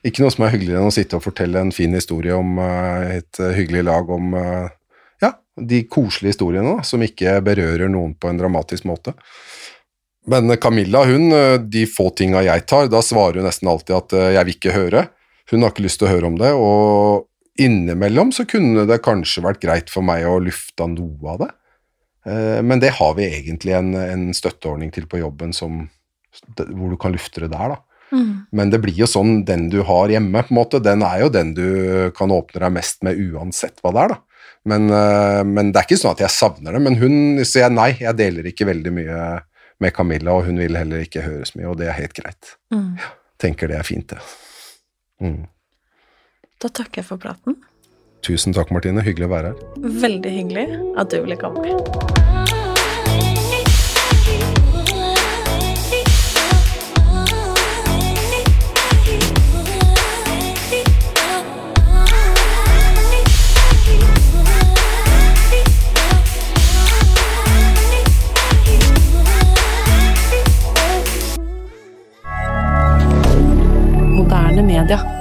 ikke 0.06 0.24
noe 0.24 0.32
som 0.32 0.46
er 0.46 0.54
hyggeligere 0.54 0.80
enn 0.80 0.90
å 0.92 0.94
sitte 0.94 1.18
og 1.18 1.24
fortelle 1.26 1.60
en 1.60 1.72
fin 1.74 1.92
historie 1.96 2.36
om 2.36 2.60
eh, 2.62 3.18
et 3.18 3.40
eh, 3.40 3.52
hyggelig 3.56 3.84
lag, 3.88 4.12
om 4.12 4.36
eh, 4.38 4.68
ja, 5.24 5.34
de 5.60 5.82
koselige 5.92 6.36
historiene 6.36 6.76
da, 6.78 6.86
som 6.86 7.04
ikke 7.04 7.38
berører 7.44 7.90
noen 7.92 8.14
på 8.16 8.30
en 8.30 8.40
dramatisk 8.40 8.86
måte. 8.88 9.16
Men 10.30 10.52
Camilla, 10.60 11.02
hun, 11.08 11.32
de 11.72 11.86
få 11.88 12.10
tinga 12.16 12.42
jeg 12.44 12.66
tar, 12.68 12.90
da 12.92 13.00
svarer 13.02 13.40
hun 13.40 13.48
nesten 13.48 13.70
alltid 13.72 13.96
at 13.96 14.14
jeg 14.36 14.46
vil 14.46 14.56
ikke 14.58 14.74
høre. 14.76 15.04
Hun 15.50 15.64
har 15.64 15.72
ikke 15.72 15.86
lyst 15.86 15.98
til 16.02 16.10
å 16.10 16.12
høre 16.12 16.28
om 16.28 16.36
det, 16.38 16.50
og 16.54 17.29
innimellom 17.58 18.32
så 18.32 18.46
kunne 18.48 18.86
det 18.88 19.02
kanskje 19.04 19.44
vært 19.44 19.62
greit 19.62 19.90
for 19.92 20.06
meg 20.06 20.26
å 20.28 20.38
lufte 20.42 20.86
noe 20.90 21.34
av 21.34 21.42
det. 21.42 21.50
Eh, 22.26 22.62
Men 22.62 22.82
det 22.82 22.94
har 22.98 23.14
vi 23.18 23.28
egentlig 23.28 23.76
en, 23.76 23.94
en 23.94 24.26
støtteordning 24.36 24.92
til 24.94 25.08
på 25.10 25.22
jobben 25.22 25.54
som, 25.56 25.86
hvor 26.56 26.92
du 26.92 26.98
kan 27.00 27.14
lufte 27.16 27.44
det 27.44 27.52
der, 27.54 27.76
da. 27.76 27.80
Mm. 28.10 28.30
Men 28.58 28.72
det 28.72 28.80
blir 28.82 28.96
jo 28.98 29.06
sånn, 29.06 29.44
den 29.46 29.68
du 29.70 29.84
har 29.86 30.10
hjemme, 30.10 30.42
på 30.42 30.50
en 30.50 30.58
måte, 30.58 30.80
den 30.82 31.04
er 31.06 31.20
jo 31.22 31.28
den 31.30 31.54
du 31.54 32.10
kan 32.16 32.32
åpne 32.34 32.64
deg 32.64 32.74
mest 32.74 33.04
med 33.06 33.20
uansett 33.22 33.78
hva 33.82 33.94
det 33.94 34.02
er, 34.02 34.16
da. 34.16 34.48
Men, 34.70 34.90
eh, 34.92 35.42
men 35.46 35.70
det 35.70 35.80
er 35.80 35.86
ikke 35.88 36.00
sånn 36.00 36.16
at 36.16 36.24
jeg 36.26 36.34
savner 36.34 36.76
det. 36.76 36.82
Men 36.84 36.98
hun 37.00 37.44
sier 37.48 37.70
nei, 37.72 37.94
jeg 38.00 38.18
deler 38.18 38.50
ikke 38.50 38.68
veldig 38.68 38.92
mye 38.92 39.22
med 39.80 39.94
Camilla, 39.96 40.34
og 40.36 40.50
hun 40.50 40.60
vil 40.60 40.76
heller 40.76 41.06
ikke 41.06 41.24
høres 41.24 41.54
mye, 41.56 41.70
og 41.70 41.78
det 41.80 41.88
er 41.88 41.96
helt 41.96 42.18
greit. 42.18 42.56
Mm. 42.74 42.98
Tenker 43.40 43.70
det 43.70 43.78
er 43.78 43.86
fint, 43.88 44.12
det. 44.12 44.20
Mm. 45.24 45.46
Da 46.60 46.68
takker 46.68 47.00
jeg 47.00 47.08
for 47.08 47.20
praten. 47.20 47.56
Tusen 48.20 48.52
takk, 48.52 48.68
Martine. 48.74 49.00
Hyggelig 49.04 49.30
å 49.30 49.32
være 49.32 49.54
her. 49.54 49.62
Veldig 50.04 50.34
hyggelig 50.34 50.66
at 51.00 51.08
du 51.08 51.22
ville 51.24 51.40
komme. 51.40 51.78
D'accord. 74.90 75.19